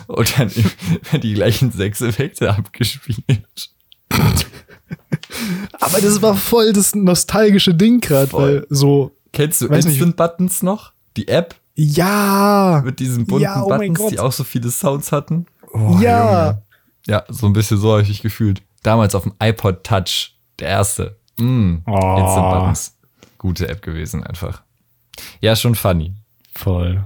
Und 0.08 0.38
dann 0.40 0.52
werden 0.56 1.22
die 1.22 1.34
gleichen 1.34 1.72
sechs 1.72 2.02
Effekte 2.02 2.52
abgespielt. 2.54 3.44
Aber 5.80 6.00
das 6.02 6.22
war 6.22 6.36
voll 6.36 6.74
das 6.74 6.94
nostalgische 6.96 7.74
Ding 7.74 8.00
gerade, 8.02 8.32
weil 8.34 8.66
so, 8.70 9.12
Kennst 9.34 9.62
du. 9.62 9.68
Instant 9.68 10.16
Buttons 10.18 10.62
noch? 10.62 10.92
Die 11.18 11.28
App 11.28 11.56
ja, 11.76 12.82
mit 12.84 13.00
diesen 13.00 13.26
bunten 13.26 13.44
Ja, 13.44 13.64
oh 13.64 13.70
Buttons, 13.70 14.08
die 14.08 14.20
auch 14.20 14.32
so 14.34 14.44
viele 14.44 14.70
Sounds 14.70 15.12
hatten? 15.12 15.46
ja. 16.02 16.62
Ja, 17.08 17.24
so 17.30 17.48
ein 17.48 17.54
bisschen 17.54 17.78
so 17.80 17.92
habe 17.94 18.04
ich 18.04 18.10
mich 18.10 18.22
gefühlt. 18.22 18.62
Damals 18.84 19.16
auf 19.16 19.24
dem 19.24 19.34
iPod 19.42 19.84
Touch, 19.84 20.38
der 20.60 20.68
erste. 20.68 21.18
Mm, 21.40 21.78
Oh. 21.88 22.18
Instant 22.20 22.52
Buttons. 22.52 22.98
Gute 23.42 23.68
App 23.68 23.82
gewesen 23.82 24.24
einfach. 24.24 24.62
Ja, 25.40 25.56
schon 25.56 25.74
funny. 25.74 26.14
Voll. 26.54 27.04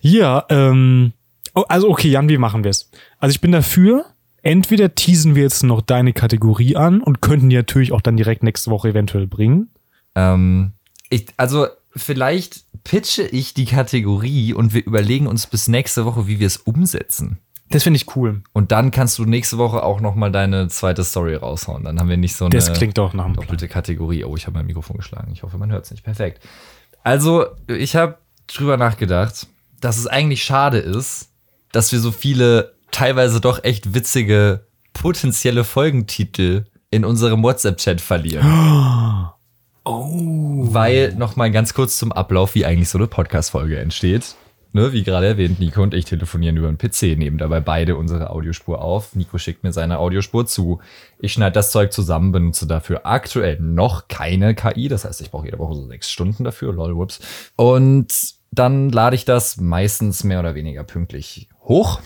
Ja, 0.00 0.46
ähm, 0.50 1.12
oh, 1.52 1.64
also 1.68 1.90
okay, 1.90 2.08
Jan, 2.08 2.28
wie 2.28 2.38
machen 2.38 2.62
wir 2.62 2.70
es? 2.70 2.92
Also 3.18 3.32
ich 3.32 3.40
bin 3.40 3.50
dafür, 3.50 4.04
entweder 4.42 4.94
teasen 4.94 5.34
wir 5.34 5.42
jetzt 5.42 5.64
noch 5.64 5.80
deine 5.80 6.12
Kategorie 6.12 6.76
an 6.76 7.02
und 7.02 7.22
könnten 7.22 7.50
die 7.50 7.56
natürlich 7.56 7.90
auch 7.90 8.00
dann 8.00 8.16
direkt 8.16 8.44
nächste 8.44 8.70
Woche 8.70 8.90
eventuell 8.90 9.26
bringen. 9.26 9.70
Ähm, 10.14 10.74
ich, 11.10 11.26
also 11.36 11.66
vielleicht 11.96 12.64
pitche 12.84 13.24
ich 13.24 13.52
die 13.52 13.64
Kategorie 13.64 14.54
und 14.54 14.74
wir 14.74 14.86
überlegen 14.86 15.26
uns 15.26 15.48
bis 15.48 15.66
nächste 15.66 16.04
Woche, 16.04 16.28
wie 16.28 16.38
wir 16.38 16.46
es 16.46 16.58
umsetzen. 16.58 17.40
Das 17.70 17.82
finde 17.82 17.98
ich 17.98 18.16
cool. 18.16 18.42
Und 18.52 18.72
dann 18.72 18.90
kannst 18.90 19.18
du 19.18 19.24
nächste 19.24 19.58
Woche 19.58 19.82
auch 19.82 20.00
noch 20.00 20.14
mal 20.14 20.32
deine 20.32 20.68
zweite 20.68 21.04
Story 21.04 21.34
raushauen. 21.34 21.84
Dann 21.84 22.00
haben 22.00 22.08
wir 22.08 22.16
nicht 22.16 22.34
so 22.34 22.46
eine 22.46 22.54
Das 22.54 22.72
klingt 22.72 22.96
doch 22.96 23.12
nach 23.12 23.26
einem 23.26 23.34
Plan. 23.34 23.46
doppelte 23.46 23.68
Kategorie. 23.68 24.24
Oh, 24.24 24.36
ich 24.36 24.46
habe 24.46 24.56
mein 24.56 24.66
Mikrofon 24.66 24.96
geschlagen. 24.96 25.30
Ich 25.32 25.42
hoffe, 25.42 25.58
man 25.58 25.70
hört 25.70 25.84
es 25.84 25.90
nicht. 25.90 26.02
Perfekt. 26.02 26.42
Also, 27.04 27.46
ich 27.66 27.94
habe 27.94 28.18
drüber 28.46 28.76
nachgedacht, 28.76 29.46
dass 29.80 29.98
es 29.98 30.06
eigentlich 30.06 30.42
schade 30.44 30.78
ist, 30.78 31.30
dass 31.72 31.92
wir 31.92 32.00
so 32.00 32.10
viele 32.10 32.74
teilweise 32.90 33.40
doch 33.40 33.62
echt 33.64 33.92
witzige 33.94 34.66
potenzielle 34.94 35.64
Folgentitel 35.64 36.64
in 36.90 37.04
unserem 37.04 37.42
WhatsApp-Chat 37.42 38.00
verlieren. 38.00 38.46
Oh. 39.90 40.66
Weil, 40.70 41.14
noch 41.14 41.36
mal 41.36 41.50
ganz 41.50 41.72
kurz 41.72 41.96
zum 41.96 42.12
Ablauf, 42.12 42.54
wie 42.54 42.66
eigentlich 42.66 42.90
so 42.90 42.98
eine 42.98 43.06
Podcast-Folge 43.06 43.78
entsteht. 43.78 44.34
Ne, 44.72 44.92
wie 44.92 45.02
gerade 45.02 45.26
erwähnt, 45.26 45.60
Nico 45.60 45.82
und 45.82 45.94
ich 45.94 46.04
telefonieren 46.04 46.58
über 46.58 46.70
den 46.70 46.76
PC, 46.76 47.18
nehmen 47.18 47.38
dabei 47.38 47.60
beide 47.60 47.96
unsere 47.96 48.30
Audiospur 48.30 48.82
auf. 48.82 49.14
Nico 49.14 49.38
schickt 49.38 49.64
mir 49.64 49.72
seine 49.72 49.98
Audiospur 49.98 50.46
zu. 50.46 50.80
Ich 51.18 51.32
schneide 51.32 51.52
das 51.52 51.72
Zeug 51.72 51.92
zusammen, 51.92 52.32
benutze 52.32 52.66
dafür 52.66 53.06
aktuell 53.06 53.58
noch 53.60 54.08
keine 54.08 54.54
KI. 54.54 54.88
Das 54.88 55.06
heißt, 55.06 55.22
ich 55.22 55.30
brauche 55.30 55.46
jede 55.46 55.58
Woche 55.58 55.74
so 55.74 55.86
sechs 55.86 56.10
Stunden 56.10 56.44
dafür. 56.44 56.74
Lol, 56.74 56.94
whoops. 56.94 57.20
Und 57.56 58.12
dann 58.50 58.90
lade 58.90 59.16
ich 59.16 59.24
das 59.24 59.56
meistens 59.56 60.22
mehr 60.22 60.40
oder 60.40 60.54
weniger 60.54 60.84
pünktlich 60.84 61.48
hoch. 61.62 62.00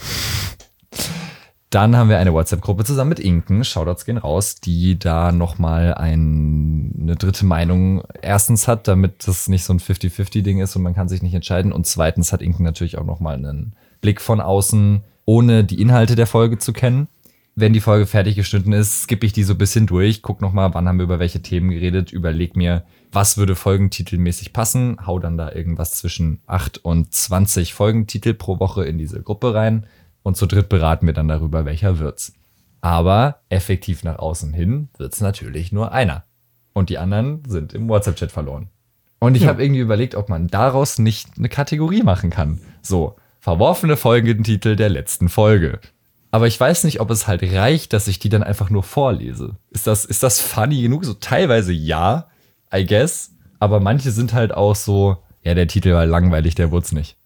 Dann 1.73 1.97
haben 1.97 2.11
wir 2.11 2.19
eine 2.19 2.35
WhatsApp-Gruppe 2.35 2.85
zusammen 2.85 3.09
mit 3.09 3.19
Inken, 3.19 3.65
Shoutouts 3.65 4.05
gehen 4.05 4.19
raus, 4.19 4.57
die 4.57 4.99
da 4.99 5.33
nochmal 5.33 5.95
ein, 5.95 6.93
eine 7.01 7.17
dritte 7.17 7.47
Meinung 7.47 8.03
erstens 8.21 8.69
hat, 8.69 8.89
damit 8.89 9.27
das 9.27 9.49
nicht 9.49 9.65
so 9.65 9.73
ein 9.73 9.81
50-50-Ding 9.81 10.61
ist 10.61 10.77
und 10.77 10.83
man 10.83 10.93
kann 10.93 11.09
sich 11.09 11.23
nicht 11.23 11.33
entscheiden. 11.33 11.73
Und 11.73 11.87
zweitens 11.87 12.31
hat 12.31 12.43
Inken 12.43 12.63
natürlich 12.63 12.99
auch 12.99 13.07
nochmal 13.07 13.37
einen 13.37 13.73
Blick 14.03 14.21
von 14.21 14.43
außen, 14.43 15.03
ohne 15.25 15.65
die 15.65 15.81
Inhalte 15.81 16.15
der 16.15 16.27
Folge 16.27 16.59
zu 16.59 16.75
kennen. 16.75 17.09
Wenn 17.55 17.73
die 17.73 17.81
Folge 17.81 18.05
fertig 18.05 18.37
geschnitten 18.37 18.75
ist, 18.75 19.05
skippe 19.05 19.25
ich 19.25 19.33
die 19.33 19.43
so 19.43 19.55
ein 19.55 19.59
bisschen 19.59 19.87
durch, 19.87 20.21
guck 20.21 20.43
nochmal, 20.43 20.75
wann 20.75 20.87
haben 20.87 20.99
wir 20.99 21.05
über 21.05 21.21
welche 21.21 21.41
Themen 21.41 21.71
geredet, 21.71 22.13
überleg 22.13 22.55
mir, 22.55 22.85
was 23.13 23.39
würde 23.39 23.55
folgentitelmäßig 23.55 24.53
passen, 24.53 24.99
hau 25.07 25.19
dann 25.19 25.39
da 25.39 25.51
irgendwas 25.51 25.95
zwischen 25.95 26.41
8 26.47 26.85
und 26.85 27.15
20 27.15 27.73
Folgentitel 27.73 28.35
pro 28.35 28.59
Woche 28.59 28.85
in 28.85 28.99
diese 28.99 29.23
Gruppe 29.23 29.55
rein 29.55 29.87
und 30.23 30.37
zu 30.37 30.47
dritt 30.47 30.69
beraten 30.69 31.07
wir 31.07 31.15
dann 31.15 31.29
darüber, 31.29 31.65
welcher 31.65 31.99
wird's. 31.99 32.33
Aber 32.81 33.41
effektiv 33.49 34.03
nach 34.05 34.19
außen 34.19 34.53
hin 34.53 34.89
wird's 34.99 35.21
natürlich 35.21 35.73
nur 35.73 35.93
einer. 35.93 36.25
Und 36.73 36.89
die 36.91 36.99
anderen 36.99 37.43
sind 37.47 37.75
im 37.75 37.89
WhatsApp-Chat 37.89 38.33
verloren. 38.33 38.69
Und 39.19 39.37
ich 39.37 39.43
Ja. 39.43 39.49
habe 39.49 39.63
irgendwie 39.63 39.81
überlegt, 39.81 40.15
ob 40.15 40.29
man 40.29 40.49
daraus 40.49 40.99
nicht 40.99 41.29
eine 41.39 41.49
Kategorie 41.49 42.03
machen 42.03 42.31
kann. 42.31 42.61
So, 42.83 43.17
verworfene 43.41 43.97
Folgentitel 43.97 44.75
der 44.75 44.89
letzten 44.89 45.29
Folge. 45.29 45.79
Aber 46.33 46.47
ich 46.47 46.59
weiß 46.59 46.85
nicht, 46.85 46.99
ob 47.01 47.11
es 47.11 47.29
halt 47.29 47.43
reicht, 47.43 47.93
dass 47.93 48.09
ich 48.09 48.19
die 48.19 48.31
dann 48.31 48.43
einfach 48.43 48.71
nur 48.71 48.83
vorlese. 48.83 49.57
Ist 49.71 49.87
das, 49.87 50.05
ist 50.05 50.23
das 50.23 50.41
funny 50.41 50.81
genug? 50.83 51.05
So 51.05 51.13
teilweise 51.15 51.73
ja, 51.73 52.29
I 52.75 52.85
guess. 52.87 53.35
Aber 53.61 53.79
manche 53.81 54.11
sind 54.11 54.33
halt 54.33 54.53
auch 54.53 54.75
so, 54.75 55.19
ja, 55.43 55.55
der 55.55 55.69
Titel 55.69 55.93
war 55.93 56.07
langweilig, 56.07 56.55
der 56.57 56.71
wurde 56.73 56.95
nicht. 56.97 57.17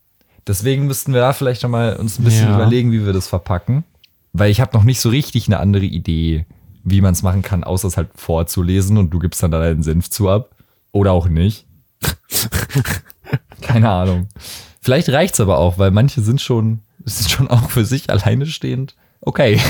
Deswegen 0.46 0.86
müssten 0.86 1.12
wir 1.12 1.20
da 1.20 1.32
vielleicht 1.32 1.62
noch 1.62 1.70
mal 1.70 1.96
uns 1.96 2.18
ein 2.18 2.24
bisschen 2.24 2.48
Ja. 2.48 2.54
überlegen, 2.56 2.92
wie 2.92 3.04
wir 3.04 3.12
das 3.12 3.26
verpacken. 3.28 3.84
Weil 4.32 4.50
ich 4.50 4.60
habe 4.60 4.76
noch 4.76 4.84
nicht 4.84 5.00
so 5.00 5.08
richtig 5.08 5.46
eine 5.48 5.58
andere 5.58 5.84
Idee, 5.84 6.46
wie 6.84 7.00
man 7.00 7.12
es 7.14 7.22
machen 7.22 7.42
kann, 7.42 7.64
außer 7.64 7.88
es 7.88 7.96
halt 7.96 8.10
vorzulesen 8.14 8.96
und 8.98 9.10
du 9.10 9.18
gibst 9.18 9.42
dann 9.42 9.50
da 9.50 9.60
deinen 9.60 9.82
Senf 9.82 10.10
zu 10.10 10.28
ab. 10.28 10.50
Oder 10.92 11.12
auch 11.12 11.28
nicht. 11.28 11.66
Keine 13.60 13.90
Ahnung. 13.90 14.28
Vielleicht 14.80 15.08
reicht's 15.08 15.40
aber 15.40 15.58
auch, 15.58 15.78
weil 15.78 15.90
manche 15.90 16.20
sind 16.20 16.40
schon, 16.40 16.80
sind 17.04 17.30
schon 17.30 17.48
auch 17.48 17.70
für 17.70 17.84
sich 17.84 18.08
alleine 18.10 18.46
stehend. 18.46 18.94
Okay. 19.20 19.60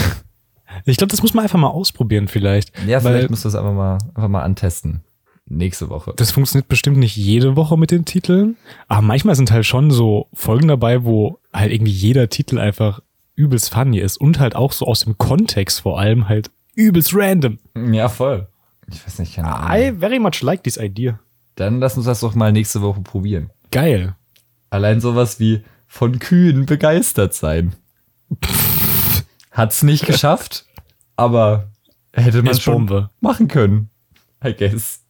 Ich 0.85 0.99
glaube, 0.99 1.11
das 1.11 1.23
muss 1.23 1.33
man 1.33 1.45
einfach 1.45 1.59
mal 1.59 1.69
ausprobieren 1.69 2.29
vielleicht. 2.29 2.71
Ja, 2.87 3.01
vielleicht 3.01 3.31
musst 3.31 3.45
du 3.45 3.49
das 3.49 3.55
einfach 3.57 3.73
mal, 3.73 3.99
einfach 4.15 4.29
mal 4.29 4.43
antesten. 4.43 5.01
Nächste 5.49 5.89
Woche. 5.91 6.13
das 6.17 6.33
funktioniert 6.33 6.67
bestimmt 6.69 6.97
nicht 6.97 7.17
jede 7.17 7.55
Woche 7.55 7.77
mit 7.79 7.93
den 7.93 8.05
Titeln, 8.05 8.57
aber 8.89 9.03
manchmal 9.03 9.37
sind 9.37 9.53
halt 9.53 9.65
schon 9.65 9.91
so 9.93 10.29
Folgen 10.35 10.67
dabei, 10.69 11.05
wo 11.05 11.39
halt 11.53 11.73
irgendwie 11.73 11.93
jeder 11.93 12.29
Titel 12.29 12.59
einfach 12.59 13.01
übelst 13.37 13.73
funny 13.73 14.01
ist 14.01 14.17
und 14.17 14.41
halt 14.41 14.57
auch 14.57 14.73
so 14.73 14.87
aus 14.87 15.01
dem 15.05 15.19
Kontext 15.19 15.81
vor 15.83 16.01
allem 16.01 16.29
halt 16.29 16.51
übelst 16.75 17.15
random. 17.15 17.59
Ja, 17.93 18.09
voll. 18.09 18.49
Ich 18.91 19.05
weiß 19.07 19.21
nicht, 19.21 19.37
keine 19.37 19.55
Ahnung. 19.55 19.95
I 19.97 19.99
very 19.99 20.19
much 20.19 20.43
like 20.43 20.65
this 20.65 20.79
idea. 20.79 21.21
Dann 21.55 21.79
lass 21.81 21.97
uns 21.97 22.07
das 22.07 22.21
doch 22.21 22.35
mal 22.35 22.51
nächste 22.53 22.83
Woche 22.83 23.01
probieren. 23.03 23.51
Geil. 23.71 24.17
Allein 24.71 25.01
sowas 25.01 25.39
wie 25.39 25.63
von 25.87 26.19
Kühen 26.19 26.67
begeistert 26.67 27.35
sein. 27.35 27.75
Hat's 29.53 29.83
nicht 29.83 30.07
geschafft, 30.07 30.67
aber 31.17 31.69
hätte 32.13 32.43
man 32.43 32.59
schon 32.59 32.87
Bombe. 32.87 33.11
machen 33.21 33.49
können. 33.49 33.91
I 34.45 34.53
guess. 34.55 35.03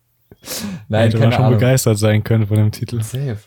Nein, 0.89 1.05
Hätte 1.05 1.19
man 1.19 1.33
schon 1.33 1.45
Ahnung. 1.45 1.59
begeistert 1.59 1.99
sein 1.99 2.23
können 2.23 2.47
von 2.47 2.57
dem 2.57 2.71
Titel. 2.71 3.03
Safe. 3.03 3.39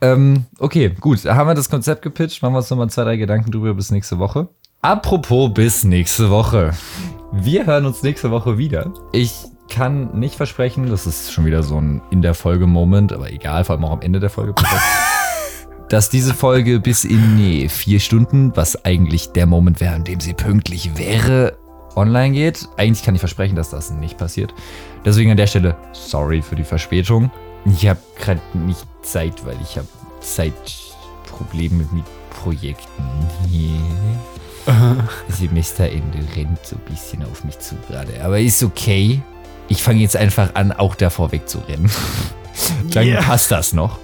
Ähm, 0.00 0.46
okay, 0.58 0.90
gut. 1.00 1.24
Da 1.24 1.34
haben 1.34 1.48
wir 1.48 1.54
das 1.54 1.70
Konzept 1.70 2.02
gepitcht. 2.02 2.42
Machen 2.42 2.54
wir 2.54 2.58
uns 2.58 2.70
nochmal 2.70 2.90
zwei, 2.90 3.04
drei 3.04 3.16
Gedanken 3.16 3.50
drüber 3.50 3.74
bis 3.74 3.90
nächste 3.90 4.18
Woche. 4.18 4.48
Apropos 4.80 5.52
bis 5.52 5.84
nächste 5.84 6.30
Woche. 6.30 6.72
Wir 7.32 7.66
hören 7.66 7.86
uns 7.86 8.02
nächste 8.02 8.30
Woche 8.30 8.58
wieder. 8.58 8.92
Ich 9.12 9.32
kann 9.68 10.18
nicht 10.18 10.34
versprechen, 10.34 10.88
das 10.88 11.06
ist 11.06 11.32
schon 11.32 11.44
wieder 11.44 11.62
so 11.62 11.80
ein 11.80 12.00
in 12.10 12.22
der 12.22 12.34
Folge-Moment, 12.34 13.12
aber 13.12 13.30
egal, 13.30 13.64
vor 13.64 13.74
allem 13.76 13.84
auch 13.84 13.92
am 13.92 14.00
Ende 14.00 14.20
der 14.20 14.30
Folge. 14.30 14.54
dass 15.88 16.10
diese 16.10 16.34
Folge 16.34 16.80
bis 16.80 17.04
in 17.04 17.36
nee, 17.36 17.68
vier 17.68 18.00
Stunden, 18.00 18.52
was 18.54 18.84
eigentlich 18.84 19.32
der 19.32 19.46
Moment 19.46 19.80
wäre, 19.80 19.94
an 19.94 20.04
dem 20.04 20.20
sie 20.20 20.34
pünktlich 20.34 20.96
wäre, 20.96 21.58
online 21.96 22.32
geht. 22.34 22.68
Eigentlich 22.76 23.04
kann 23.04 23.14
ich 23.14 23.20
versprechen, 23.20 23.56
dass 23.56 23.70
das 23.70 23.90
nicht 23.90 24.16
passiert. 24.18 24.54
Deswegen 25.04 25.30
an 25.30 25.36
der 25.36 25.46
Stelle 25.46 25.76
sorry 25.92 26.42
für 26.42 26.56
die 26.56 26.64
Verspätung. 26.64 27.30
Ich 27.64 27.86
habe 27.88 27.98
gerade 28.20 28.40
nicht 28.54 28.84
Zeit, 29.02 29.44
weil 29.46 29.56
ich 29.62 29.76
habe 29.76 29.86
Zeitprobleme 30.20 31.86
mit 31.92 32.04
Projekten. 32.42 33.02
Semesterende 35.28 36.18
rennt 36.36 36.64
so 36.64 36.76
ein 36.76 36.82
bisschen 36.92 37.24
auf 37.24 37.44
mich 37.44 37.58
zu 37.58 37.74
gerade. 37.88 38.22
Aber 38.22 38.38
ist 38.38 38.62
okay. 38.62 39.22
Ich 39.68 39.82
fange 39.82 40.00
jetzt 40.00 40.16
einfach 40.16 40.54
an, 40.54 40.72
auch 40.72 40.94
davor 40.94 41.32
wegzurennen. 41.32 41.90
Dann 42.92 43.06
Yeah. 43.06 43.22
passt 43.22 43.50
das 43.50 43.72
noch. 43.72 43.98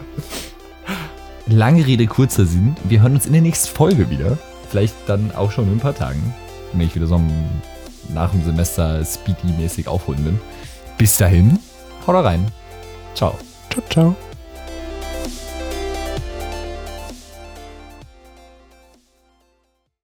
Lange 1.47 1.85
Rede, 1.87 2.07
kurzer 2.07 2.47
Sinn. 2.47 2.77
Wir 2.85 3.03
hören 3.03 3.15
uns 3.15 3.27
in 3.27 3.33
der 3.33 3.43
nächsten 3.43 3.75
Folge 3.75 4.09
wieder. 4.11 4.39
Vielleicht 4.71 4.95
dann 5.07 5.33
auch 5.35 5.51
schon 5.51 5.67
in 5.67 5.75
ein 5.75 5.81
paar 5.81 5.95
Tagen. 5.95 6.35
Wenn 6.73 6.87
ich 6.87 6.95
wieder 6.95 7.07
so 7.07 7.17
am- 7.17 7.31
nach 8.11 8.31
dem 8.31 8.45
Semester 8.45 9.05
speedy-mäßig 9.05 9.89
aufholen 9.89 10.25
bin. 10.25 10.41
Bis 10.99 11.17
dahin, 11.17 11.59
haut 12.07 12.25
rein. 12.25 12.47
Ciao. 13.15 13.39
Ciao, 13.71 13.83
ciao. 13.89 14.17